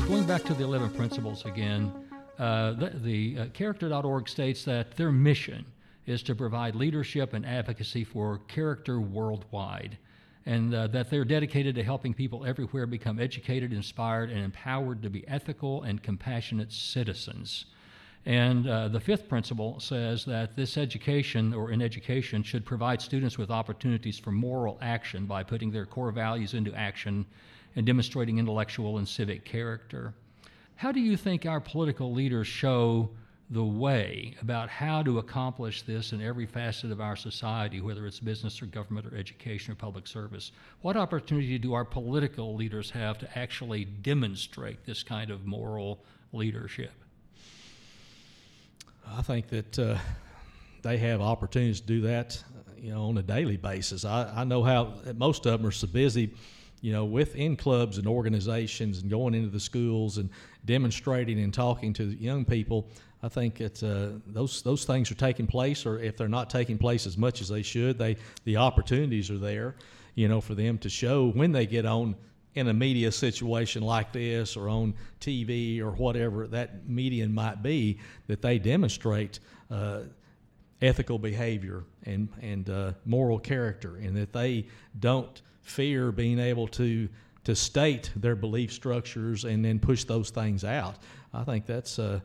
Going 0.07 0.27
back 0.27 0.43
to 0.43 0.53
the 0.53 0.63
11 0.63 0.91
principles 0.91 1.43
again, 1.45 1.91
uh, 2.37 2.73
the, 2.73 2.91
the 3.01 3.37
uh, 3.39 3.45
character.org 3.53 4.29
states 4.29 4.63
that 4.65 4.95
their 4.95 5.11
mission 5.11 5.65
is 6.05 6.23
to 6.23 6.35
provide 6.35 6.75
leadership 6.75 7.33
and 7.33 7.45
advocacy 7.45 8.03
for 8.03 8.39
character 8.47 8.99
worldwide, 8.99 9.97
and 10.45 10.73
uh, 10.73 10.87
that 10.87 11.09
they're 11.09 11.23
dedicated 11.25 11.75
to 11.75 11.83
helping 11.83 12.13
people 12.13 12.45
everywhere 12.45 12.85
become 12.85 13.19
educated, 13.19 13.71
inspired, 13.71 14.29
and 14.29 14.39
empowered 14.39 15.01
to 15.01 15.09
be 15.09 15.27
ethical 15.27 15.83
and 15.83 16.03
compassionate 16.03 16.71
citizens. 16.71 17.65
And 18.25 18.67
uh, 18.67 18.87
the 18.87 18.99
fifth 18.99 19.27
principle 19.27 19.79
says 19.79 20.23
that 20.25 20.55
this 20.55 20.77
education, 20.77 21.53
or 21.53 21.71
in 21.71 21.81
education, 21.81 22.41
should 22.41 22.65
provide 22.65 23.01
students 23.01 23.37
with 23.37 23.51
opportunities 23.51 24.17
for 24.17 24.31
moral 24.31 24.77
action 24.81 25.25
by 25.25 25.43
putting 25.43 25.71
their 25.71 25.85
core 25.85 26.11
values 26.11 26.53
into 26.53 26.73
action 26.73 27.25
and 27.75 27.85
demonstrating 27.85 28.39
intellectual 28.39 28.97
and 28.97 29.07
civic 29.07 29.43
character. 29.43 30.13
How 30.75 30.91
do 30.91 30.99
you 30.99 31.17
think 31.17 31.45
our 31.45 31.59
political 31.59 32.13
leaders 32.13 32.47
show 32.47 33.09
the 33.49 33.63
way 33.63 34.35
about 34.41 34.69
how 34.69 35.03
to 35.03 35.19
accomplish 35.19 35.81
this 35.83 36.11
in 36.11 36.21
every 36.21 36.45
facet 36.45 36.91
of 36.91 37.01
our 37.01 37.15
society, 37.15 37.81
whether 37.81 38.07
it's 38.07 38.19
business 38.19 38.61
or 38.61 38.65
government 38.65 39.05
or 39.05 39.15
education 39.15 39.73
or 39.73 39.75
public 39.75 40.07
service? 40.07 40.51
What 40.81 40.97
opportunity 40.97 41.57
do 41.59 41.73
our 41.73 41.85
political 41.85 42.55
leaders 42.55 42.89
have 42.91 43.17
to 43.19 43.37
actually 43.37 43.85
demonstrate 43.85 44.85
this 44.85 45.03
kind 45.03 45.29
of 45.29 45.45
moral 45.45 46.03
leadership? 46.31 46.93
I 49.07 49.21
think 49.21 49.49
that 49.49 49.79
uh, 49.79 49.97
they 50.81 50.97
have 50.97 51.21
opportunities 51.21 51.81
to 51.81 51.87
do 51.87 52.01
that, 52.01 52.41
you 52.77 52.91
know, 52.91 53.03
on 53.03 53.17
a 53.17 53.23
daily 53.23 53.57
basis. 53.57 54.05
I, 54.05 54.31
I 54.35 54.43
know 54.45 54.63
how 54.63 54.93
most 55.15 55.45
of 55.45 55.59
them 55.59 55.67
are 55.67 55.71
so 55.71 55.87
busy, 55.87 56.33
you 56.81 56.91
know, 56.91 57.05
within 57.05 57.55
clubs 57.55 57.97
and 57.97 58.07
organizations 58.07 59.01
and 59.01 59.09
going 59.09 59.33
into 59.33 59.49
the 59.49 59.59
schools 59.59 60.17
and 60.17 60.29
demonstrating 60.65 61.39
and 61.39 61.53
talking 61.53 61.93
to 61.93 62.03
young 62.03 62.45
people. 62.45 62.87
I 63.21 63.29
think 63.29 63.57
that 63.57 63.81
uh, 63.81 64.19
those 64.27 64.61
those 64.61 64.85
things 64.85 65.09
are 65.11 65.15
taking 65.15 65.47
place, 65.47 65.85
or 65.85 65.99
if 65.99 66.17
they're 66.17 66.27
not 66.27 66.49
taking 66.49 66.77
place 66.77 67.07
as 67.07 67.17
much 67.17 67.41
as 67.41 67.47
they 67.47 67.61
should, 67.61 67.97
they 67.97 68.17
the 68.43 68.57
opportunities 68.57 69.31
are 69.31 69.37
there, 69.37 69.75
you 70.15 70.27
know, 70.27 70.41
for 70.41 70.55
them 70.55 70.77
to 70.79 70.89
show 70.89 71.29
when 71.29 71.51
they 71.51 71.65
get 71.65 71.85
on 71.85 72.15
in 72.55 72.67
a 72.67 72.73
media 72.73 73.11
situation 73.11 73.81
like 73.81 74.11
this 74.11 74.55
or 74.55 74.69
on 74.69 74.93
TV 75.19 75.79
or 75.79 75.91
whatever 75.91 76.47
that 76.47 76.87
medium 76.87 77.33
might 77.33 77.63
be, 77.63 77.97
that 78.27 78.41
they 78.41 78.59
demonstrate 78.59 79.39
uh, 79.71 80.01
ethical 80.81 81.17
behavior 81.17 81.85
and 82.05 82.27
and 82.41 82.69
uh, 82.69 82.91
moral 83.05 83.39
character, 83.39 83.95
and 83.95 84.15
that 84.17 84.33
they 84.33 84.67
don't 84.99 85.41
fear 85.61 86.11
being 86.11 86.39
able 86.39 86.67
to 86.67 87.07
to 87.43 87.55
state 87.55 88.11
their 88.15 88.35
belief 88.35 88.71
structures 88.71 89.43
and 89.45 89.63
then 89.63 89.79
push 89.79 90.03
those 90.05 90.29
things 90.29 90.63
out. 90.63 90.95
I 91.33 91.43
think 91.43 91.65
that's 91.65 91.99
uh, 91.99 92.19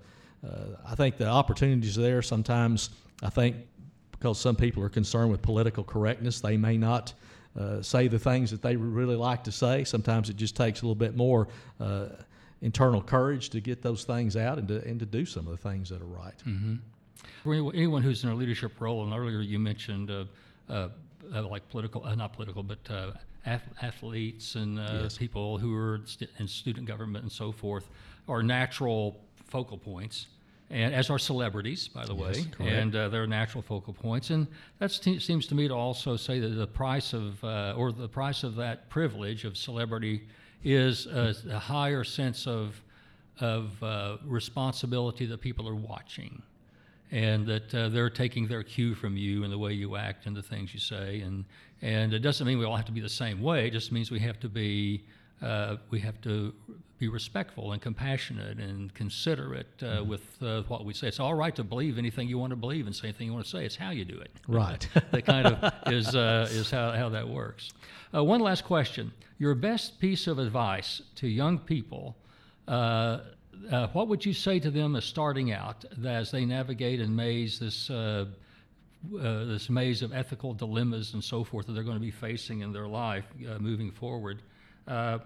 uh, 0.47 0.51
I 0.87 0.95
think 0.95 1.17
the 1.17 1.27
opportunities 1.27 1.97
there. 1.97 2.23
Sometimes 2.23 2.91
I 3.23 3.31
think 3.31 3.57
because 4.13 4.39
some 4.41 4.57
people 4.57 4.83
are 4.83 4.89
concerned 4.89 5.31
with 5.31 5.43
political 5.43 5.85
correctness, 5.85 6.41
they 6.41 6.57
may 6.57 6.77
not. 6.77 7.13
Uh, 7.59 7.83
say 7.83 8.07
the 8.07 8.19
things 8.19 8.53
that 8.53 8.63
they 8.63 8.77
really 8.77 9.17
like 9.17 9.43
to 9.43 9.51
say. 9.51 9.83
Sometimes 9.83 10.31
it 10.31 10.37
just 10.37 10.55
takes 10.55 10.83
a 10.83 10.85
little 10.85 10.95
bit 10.95 11.17
more 11.17 11.49
uh, 11.81 12.07
internal 12.61 13.03
courage 13.03 13.49
to 13.51 13.61
get 13.61 13.83
those 13.83 14.05
things 14.05 14.37
out 14.37 14.59
and 14.59 14.69
to, 14.69 14.85
and 14.87 15.01
to 15.01 15.07
do 15.07 15.27
some 15.27 15.45
of 15.49 15.51
the 15.61 15.69
things 15.69 15.89
that 15.89 16.01
are 16.01 16.05
right. 16.05 16.35
For 17.43 17.55
anyone- 17.75 18.03
who's 18.03 18.23
in 18.23 18.31
a 18.31 18.35
leadership 18.35 18.81
role, 18.81 19.03
and 19.03 19.13
earlier 19.13 19.41
you 19.41 19.59
mentioned 19.59 20.09
uh, 20.09 20.27
uh, 20.69 20.89
uh, 21.35 21.43
like 21.49 21.69
political, 21.69 22.05
uh, 22.05 22.15
not 22.15 22.33
political, 22.33 22.63
but 22.63 22.79
uh, 22.91 23.11
athletes 23.83 24.55
and 24.55 24.79
uh, 24.79 25.01
Yes. 25.03 25.19
people 25.19 25.59
who 25.59 25.75
are 25.75 26.01
st- 26.05 26.31
in 26.39 26.49
student 26.49 26.87
government 26.87 27.23
and 27.23 27.33
so 27.33 27.53
forth, 27.53 27.89
are 28.29 28.43
natural 28.43 29.21
focal 29.47 29.79
points. 29.79 30.27
And 30.71 30.95
as 30.95 31.09
are 31.09 31.19
celebrities, 31.19 31.89
by 31.89 32.05
the 32.05 32.15
Yes, 32.15 32.25
way, 32.25 32.45
correct. 32.53 32.61
and 32.61 32.95
uh, 32.97 33.09
they're 33.09 33.27
natural 33.27 33.63
focal 33.63 33.95
points. 33.95 34.29
And 34.31 34.47
that 34.81 34.91
seems 34.93 35.47
to 35.47 35.55
me 35.55 35.67
to 35.69 35.75
also 35.75 36.17
say 36.17 36.41
that 36.41 36.49
the 36.49 36.67
price 36.67 37.15
of, 37.15 37.43
uh, 37.43 37.75
or 37.77 37.91
the 37.91 38.09
price 38.09 38.45
of 38.45 38.55
that 38.57 38.91
privilege 38.91 39.45
of 39.47 39.57
celebrity, 39.57 40.27
is 40.65 41.07
a, 41.07 41.35
a 41.51 41.59
higher 41.59 42.05
sense 42.05 42.47
of 42.47 42.83
of 43.41 43.81
uh, 43.85 44.17
responsibility 44.25 45.25
that 45.25 45.41
people 45.41 45.69
are 45.69 45.77
watching 45.77 46.43
and 47.11 47.47
that 47.47 47.75
uh, 47.75 47.89
they're 47.89 48.11
taking 48.11 48.47
their 48.47 48.63
cue 48.63 48.95
from 48.95 49.17
you 49.17 49.45
and 49.45 49.53
the 49.53 49.59
way 49.59 49.73
you 49.73 49.97
act 49.97 50.27
and 50.27 50.37
the 50.37 50.43
things 50.43 50.75
you 50.75 50.81
say 50.81 51.21
and 51.21 51.45
and 51.81 52.13
it 52.13 52.19
doesn't 52.19 52.47
mean 52.47 52.59
we 52.59 52.65
all 52.65 52.77
have 52.77 52.85
to 52.85 52.93
be 52.93 53.01
the 53.01 53.09
same 53.09 53.41
way 53.41 53.67
it 53.67 53.71
just 53.71 53.93
means 53.93 54.11
we 54.11 54.19
have 54.19 54.39
to 54.39 54.49
be 54.49 55.05
uh, 55.43 55.77
we 55.91 56.01
have 56.01 56.21
to 56.21 56.53
be 56.99 57.09
respectful 57.09 57.73
and 57.73 57.81
compassionate 57.81 58.59
and 58.59 58.93
considerate 58.95 59.83
uh, 59.83 60.03
with 60.05 60.43
uh, 60.43 60.63
what 60.63 60.85
we 60.85 60.93
say. 60.93 61.07
It's 61.07 61.21
all 61.21 61.35
right 61.35 61.55
to 61.55 61.63
believe 61.63 61.97
anything 61.97 62.29
you 62.29 62.39
want 62.39 62.51
to 62.51 62.57
believe 62.57 62.87
and 62.87 62.95
say 62.95 63.09
anything 63.09 63.29
you 63.29 63.33
want 63.33 63.45
to 63.45 63.51
say. 63.51 63.65
It's 63.65 63.77
how 63.77 63.91
you 63.91 64.05
do 64.05 64.19
it. 64.19 64.33
Right. 64.49 64.87
that 65.13 65.25
kind 65.25 65.47
of 65.47 65.73
is 65.93 66.15
uh, 66.15 66.49
is 66.51 66.71
how, 66.71 66.91
how 66.93 67.09
that 67.11 67.29
works. 67.29 67.71
Uh, 68.13 68.25
one 68.25 68.41
last 68.41 68.65
question: 68.65 69.13
Your 69.39 69.55
best 69.55 70.01
piece 70.01 70.27
of 70.27 70.39
advice 70.39 71.03
to 71.17 71.29
young 71.29 71.59
people. 71.59 72.17
Uh, 73.71 73.89
what 73.89 74.09
would 74.09 74.25
you 74.25 74.33
say 74.33 74.59
to 74.59 74.71
them 74.71 74.97
as 74.97 75.05
starting 75.05 75.53
out 75.53 75.85
as 76.07 76.31
they 76.31 76.45
navigate 76.45 77.01
and 77.01 77.15
maze 77.15 77.59
this 77.59 77.91
uh, 77.91 78.25
uh, 79.17 79.45
this 79.45 79.71
maze 79.71 80.03
of 80.03 80.13
ethical 80.13 80.55
dilemmas 80.55 81.15
and 81.15 81.23
so 81.23 81.45
forth 81.45 81.67
that 81.67 81.73
they're 81.73 81.85
going 81.85 81.97
to 81.97 82.01
be 82.01 82.11
facing 82.11 82.61
in 82.61 82.73
their 82.73 82.89
life 82.89 83.27
uh, 83.49 83.59
moving 83.59 83.91
forward? 83.91 84.43
Uh, 84.87 85.19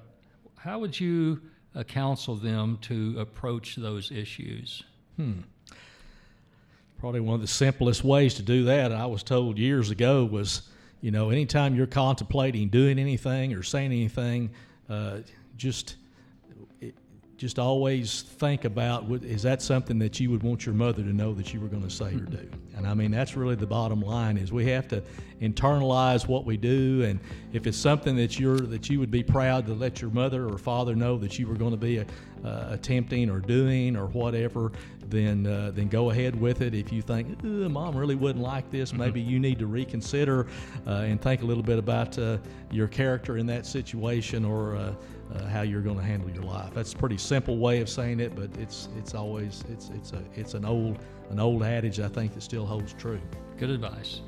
how 0.57 0.79
would 0.79 0.99
you 0.99 1.41
uh, 1.75 1.83
counsel 1.83 2.35
them 2.37 2.79
to 2.83 3.15
approach 3.19 3.77
those 3.77 4.11
issues? 4.11 4.83
Probably 6.99 7.21
one 7.21 7.35
of 7.35 7.41
the 7.41 7.47
simplest 7.47 8.05
ways 8.05 8.35
to 8.35 8.43
do 8.43 8.65
that, 8.65 8.93
I 8.93 9.07
was 9.07 9.23
told 9.23 9.59
years 9.59 9.91
ago, 9.91 10.25
was 10.25 10.63
you 11.01 11.11
know, 11.11 11.31
anytime 11.31 11.75
you're 11.75 11.87
contemplating 11.87 12.69
doing 12.69 12.99
anything 12.99 13.55
or 13.55 13.63
saying 13.63 13.93
anything, 13.93 14.51
just 15.57 15.97
just 17.43 17.59
always 17.59 18.23
think 18.23 18.65
about 18.65 19.11
is 19.25 19.43
that 19.43 19.61
something 19.61 19.99
that 19.99 20.21
you 20.21 20.31
would 20.31 20.45
want 20.45 20.65
your 20.65 20.77
mother 20.77 21.03
to 21.03 21.13
know 21.13 21.35
that 21.35 21.53
you 21.53 21.61
were 21.61 21.67
going 21.67 21.83
to 21.83 21.91
say 21.91 22.15
or 22.15 22.21
do? 22.21 22.49
And 22.75 22.87
I 22.87 22.95
mean, 22.95 23.11
that's 23.11 23.37
really 23.37 23.55
the 23.55 23.67
bottom 23.67 24.01
line 24.01 24.39
is 24.39 24.51
we 24.51 24.65
have 24.67 24.89
to 24.89 25.03
internalize 25.43 26.27
what 26.27 26.47
we 26.47 26.57
do, 26.57 27.05
and 27.05 27.21
if 27.53 27.67
it's 27.67 27.77
something 27.77 28.17
that 28.17 28.41
you're 28.41 28.57
that 28.57 28.89
you 28.89 28.99
would 28.99 29.11
be 29.11 29.23
proud 29.23 29.67
to 29.67 29.75
let 29.75 30.01
your 30.01 30.11
mother 30.11 30.49
or 30.49 30.57
father 30.57 30.97
know 30.97 31.19
that 31.19 31.39
you 31.39 31.47
were 31.47 31.55
going 31.55 31.73
to 31.73 31.77
be 31.77 31.99
a, 31.99 32.07
uh, 32.45 32.69
attempting 32.71 33.29
or 33.29 33.41
doing 33.41 33.95
or 33.95 34.07
whatever, 34.07 34.73
then 35.07 35.47
uh, 35.47 35.71
then 35.75 35.89
go 35.89 36.11
ahead 36.11 36.35
with 36.41 36.63
it. 36.63 36.75
If 36.75 36.91
you 36.91 37.03
think 37.03 37.43
mom 37.45 37.95
really 37.95 38.15
wouldn't 38.15 38.43
like 38.43 38.71
this, 38.71 38.91
mm-hmm. 38.91 39.01
maybe 39.01 39.21
you 39.21 39.39
need 39.39 39.59
to 39.59 39.67
reconsider 39.67 40.47
uh, 40.87 40.91
and 40.91 41.21
think 41.21 41.43
a 41.43 41.45
little 41.45 41.63
bit 41.63 41.79
about 41.79 42.19
uh, 42.19 42.39
your 42.71 42.89
character 42.89 43.37
in 43.37 43.47
that 43.47 43.67
situation 43.67 44.47
or 44.47 44.97
uh, 45.35 45.47
how 45.47 45.63
you're 45.63 45.83
going 45.83 45.99
to 45.99 46.03
handle 46.03 46.31
your 46.31 46.45
life. 46.45 46.73
That's 46.75 46.93
a 46.93 46.97
pretty 46.97 47.19
simple 47.19 47.59
way 47.59 47.81
of 47.81 47.89
saying 47.89 48.21
it, 48.21 48.35
but 48.35 48.51
it's 48.59 48.89
it's 48.99 49.15
always 49.15 49.65
it's 49.71 49.91
it's 49.91 50.13
a 50.13 50.23
it's 50.35 50.55
an 50.55 50.65
old 50.65 50.99
an 51.31 51.41
old 51.41 51.63
adage 51.63 52.01
I 52.01 52.09
think 52.09 52.35
that 52.35 52.43
still 52.43 52.67
holds 52.67 52.93
true. 52.95 53.21
Good 53.59 53.71
advice. 53.71 54.21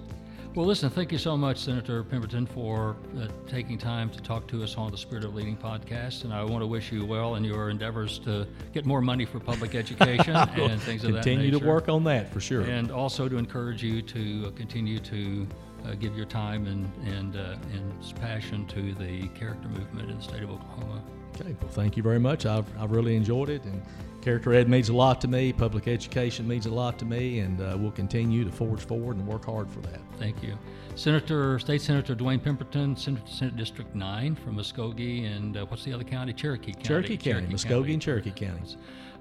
Well, 0.54 0.66
listen, 0.66 0.88
thank 0.88 1.10
you 1.10 1.18
so 1.18 1.36
much, 1.36 1.58
Senator 1.58 2.04
Pemberton, 2.04 2.46
for 2.46 2.94
uh, 3.18 3.26
taking 3.48 3.76
time 3.76 4.08
to 4.10 4.20
talk 4.20 4.46
to 4.46 4.62
us 4.62 4.76
on 4.76 4.92
the 4.92 4.96
Spirit 4.96 5.24
of 5.24 5.34
Leading 5.34 5.56
podcast. 5.56 6.22
And 6.22 6.32
I 6.32 6.44
want 6.44 6.62
to 6.62 6.66
wish 6.68 6.92
you 6.92 7.04
well 7.04 7.34
in 7.34 7.42
your 7.42 7.70
endeavors 7.70 8.20
to 8.20 8.46
get 8.72 8.86
more 8.86 9.00
money 9.00 9.24
for 9.24 9.40
public 9.40 9.74
education 9.74 10.36
and 10.36 10.80
things 10.80 11.02
of 11.02 11.12
that 11.12 11.26
nature. 11.26 11.40
Continue 11.40 11.58
to 11.58 11.66
work 11.66 11.88
on 11.88 12.04
that 12.04 12.32
for 12.32 12.38
sure. 12.38 12.60
And 12.60 12.92
also 12.92 13.28
to 13.28 13.36
encourage 13.36 13.82
you 13.82 14.00
to 14.02 14.44
uh, 14.46 14.50
continue 14.52 15.00
to 15.00 15.44
uh, 15.84 15.94
give 15.94 16.16
your 16.16 16.26
time 16.26 16.66
and, 16.66 16.90
and, 17.06 17.36
uh, 17.36 17.56
and 17.72 18.16
passion 18.20 18.66
to 18.66 18.94
the 18.94 19.28
character 19.28 19.68
movement 19.68 20.10
in 20.10 20.16
the 20.16 20.22
state 20.22 20.42
of 20.42 20.50
Oklahoma. 20.50 21.02
Okay, 21.40 21.54
well, 21.60 21.70
thank 21.70 21.96
you 21.96 22.02
very 22.02 22.20
much. 22.20 22.46
I've, 22.46 22.66
I've 22.78 22.92
really 22.92 23.16
enjoyed 23.16 23.48
it. 23.48 23.64
And 23.64 23.82
character 24.24 24.54
ed 24.54 24.68
means 24.68 24.88
a 24.88 24.94
lot 24.94 25.20
to 25.20 25.28
me. 25.28 25.52
Public 25.52 25.86
education 25.86 26.48
means 26.48 26.66
a 26.66 26.70
lot 26.70 26.98
to 26.98 27.04
me. 27.04 27.40
And 27.40 27.60
uh, 27.60 27.76
we'll 27.78 27.92
continue 27.92 28.44
to 28.44 28.50
forge 28.50 28.80
forward 28.80 29.16
and 29.16 29.26
work 29.26 29.44
hard 29.44 29.70
for 29.70 29.80
that. 29.80 30.00
Thank 30.18 30.42
you. 30.42 30.56
Senator, 30.94 31.58
State 31.58 31.82
Senator 31.82 32.14
Dewayne 32.14 32.42
Pemberton, 32.42 32.96
Senate, 32.96 33.28
Senate 33.28 33.56
District 33.56 33.94
9 33.94 34.34
from 34.36 34.56
Muskogee. 34.56 35.26
And 35.26 35.56
uh, 35.56 35.66
what's 35.66 35.84
the 35.84 35.92
other 35.92 36.04
county? 36.04 36.32
Cherokee 36.32 36.72
County. 36.72 36.84
Cherokee 36.84 37.16
County, 37.16 37.46
Cherokee 37.46 37.54
Muskogee 37.54 37.68
County. 37.68 37.92
and 37.92 38.02
Cherokee 38.02 38.30
counties. 38.30 38.76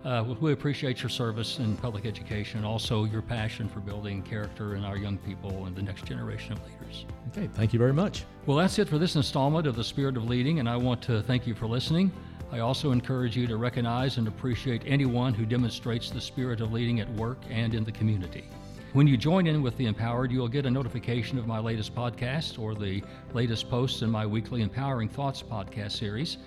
Uh, 0.06 0.36
we 0.42 0.52
appreciate 0.52 1.02
your 1.02 1.10
service 1.10 1.60
in 1.60 1.78
public 1.78 2.06
education 2.06 2.58
and 2.58 2.66
also 2.66 3.06
your 3.06 3.22
passion 3.22 3.70
for 3.70 3.80
building 3.80 4.22
character 4.22 4.76
in 4.76 4.84
our 4.84 4.98
young 4.98 5.18
people 5.18 5.66
and 5.66 5.76
the 5.76 5.82
next 5.82 6.04
generation 6.06 6.52
of 6.52 6.60
leaders. 6.66 7.06
Okay, 7.30 7.48
thank 7.54 7.72
you 7.72 7.80
very 7.80 7.94
much. 7.94 8.26
Well, 8.46 8.58
that's 8.58 8.78
it 8.80 8.90
for 8.90 8.98
this 8.98 9.16
installment 9.16 9.66
of 9.66 9.78
The 9.78 9.84
Spirit 9.84 10.18
of 10.18 10.26
Leading, 10.26 10.60
and 10.60 10.68
I 10.68 10.76
want 10.76 11.02
to 11.04 11.24
thank 11.24 11.48
you 11.48 11.56
for 11.56 11.68
listening. 11.68 12.12
I 12.54 12.60
also 12.60 12.92
encourage 12.92 13.36
you 13.36 13.48
to 13.48 13.58
recognize 13.58 14.18
and 14.18 14.28
appreciate 14.28 14.84
anyone 14.86 15.34
who 15.34 15.44
demonstrates 15.44 16.12
the 16.12 16.22
spirit 16.22 16.62
of 16.62 16.72
leading 16.72 17.00
at 17.00 17.12
work 17.14 17.40
and 17.50 17.74
in 17.74 17.84
the 17.84 17.92
community. 17.92 18.48
When 18.94 19.08
you 19.08 19.18
join 19.18 19.48
in 19.48 19.64
with 19.64 19.76
the 19.76 19.88
Empowered, 19.88 20.32
you'll 20.32 20.48
get 20.48 20.68
a 20.68 20.70
notification 20.70 21.40
of 21.40 21.48
my 21.48 21.58
latest 21.58 21.96
podcast 21.96 22.60
or 22.60 22.76
the 22.76 23.02
latest 23.34 23.72
posts 23.72 24.04
in 24.04 24.12
my 24.12 24.28
weekly 24.28 24.62
Empowering 24.62 25.10
Thoughts 25.10 25.42
podcast 25.42 25.94
series. 25.94 26.38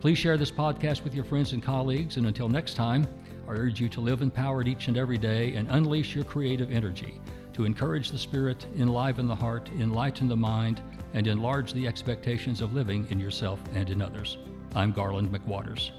Please 0.00 0.18
share 0.18 0.36
this 0.36 0.50
podcast 0.50 1.02
with 1.02 1.14
your 1.14 1.24
friends 1.24 1.54
and 1.54 1.62
colleagues. 1.62 2.18
And 2.18 2.26
until 2.26 2.50
next 2.50 2.74
time, 2.74 3.08
I 3.48 3.52
urge 3.52 3.80
you 3.80 3.88
to 3.88 4.02
live 4.02 4.20
empowered 4.20 4.68
each 4.68 4.88
and 4.88 4.98
every 4.98 5.16
day 5.16 5.54
and 5.54 5.66
unleash 5.70 6.14
your 6.14 6.24
creative 6.24 6.70
energy 6.70 7.22
to 7.54 7.64
encourage 7.64 8.10
the 8.10 8.18
spirit, 8.18 8.66
enliven 8.76 9.26
the 9.26 9.34
heart, 9.34 9.70
enlighten 9.78 10.28
the 10.28 10.36
mind, 10.36 10.82
and 11.14 11.26
enlarge 11.26 11.72
the 11.72 11.86
expectations 11.86 12.60
of 12.60 12.74
living 12.74 13.06
in 13.08 13.18
yourself 13.18 13.60
and 13.72 13.88
in 13.88 14.02
others. 14.02 14.36
I'm 14.76 14.90
Garland 14.90 15.30
McWaters. 15.30 15.92